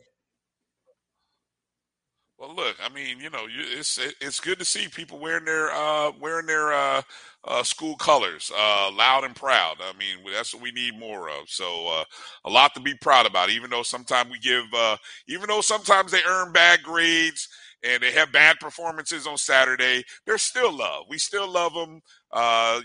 [2.44, 5.70] Well, look, I mean, you know, it's it, it's good to see people wearing their
[5.70, 7.02] uh, wearing their uh,
[7.44, 9.76] uh, school colors, uh, loud and proud.
[9.80, 11.48] I mean, that's what we need more of.
[11.48, 12.04] So, uh,
[12.44, 13.48] a lot to be proud about.
[13.48, 17.48] Even though sometimes we give, uh, even though sometimes they earn bad grades
[17.82, 21.04] and they have bad performances on Saturday, they're still love.
[21.08, 22.02] We still love them.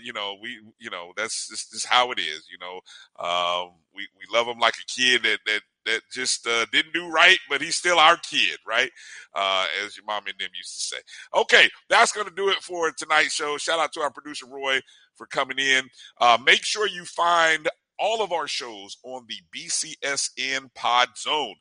[0.02, 2.48] You know, we, you know, that's just, just how it is.
[2.50, 2.80] You know,
[3.22, 7.08] um, we we love them like a kid that that that just uh, didn't do
[7.10, 8.90] right, but he's still our kid, right?
[9.34, 11.02] Uh, as your mom and them used to say.
[11.34, 13.56] Okay, that's going to do it for tonight's show.
[13.56, 14.80] Shout out to our producer Roy
[15.16, 15.84] for coming in.
[16.20, 21.54] Uh, make sure you find all of our shows on the BCSN Pod Zone,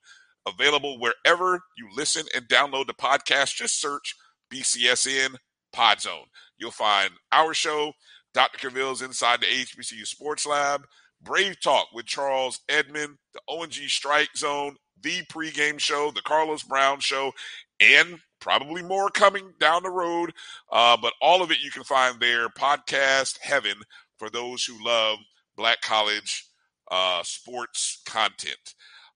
[0.47, 3.55] available wherever you listen and download the podcast.
[3.55, 4.15] Just search
[4.51, 5.35] BCSN
[5.73, 6.25] Pod Zone.
[6.57, 7.93] You'll find our show,
[8.33, 8.69] Dr.
[8.69, 10.85] Cavill's Inside the HBCU Sports Lab,
[11.21, 16.99] Brave Talk with Charles Edmond, the ONG Strike Zone, the pregame show, the Carlos Brown
[16.99, 17.31] show,
[17.79, 20.31] and probably more coming down the road.
[20.71, 22.49] Uh, but all of it you can find there.
[22.49, 23.75] Podcast heaven
[24.17, 25.17] for those who love
[25.57, 26.45] black college
[26.91, 28.75] uh, sports content.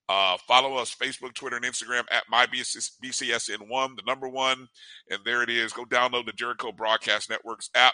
[0.09, 4.67] Uh, follow us Facebook, Twitter, and Instagram at MyBCSN1, the number one.
[5.09, 5.71] And there it is.
[5.71, 7.93] Go download the Jericho Broadcast Networks app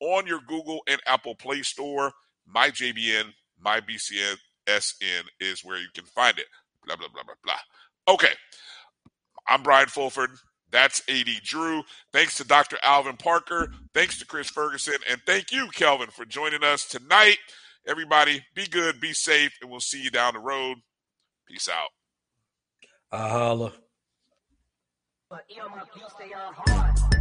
[0.00, 2.12] on your Google and Apple Play Store.
[2.54, 3.32] MyJBN,
[3.64, 6.46] MyBCSN is where you can find it.
[6.84, 8.14] Blah, blah, blah, blah, blah.
[8.14, 8.32] Okay.
[9.48, 10.30] I'm Brian Fulford.
[10.70, 11.82] That's AD Drew.
[12.12, 12.78] Thanks to Dr.
[12.82, 13.72] Alvin Parker.
[13.94, 14.94] Thanks to Chris Ferguson.
[15.10, 17.38] And thank you, Kelvin, for joining us tonight.
[17.86, 20.78] Everybody, be good, be safe, and we'll see you down the road.
[21.48, 21.88] Peace out.
[27.12, 27.19] I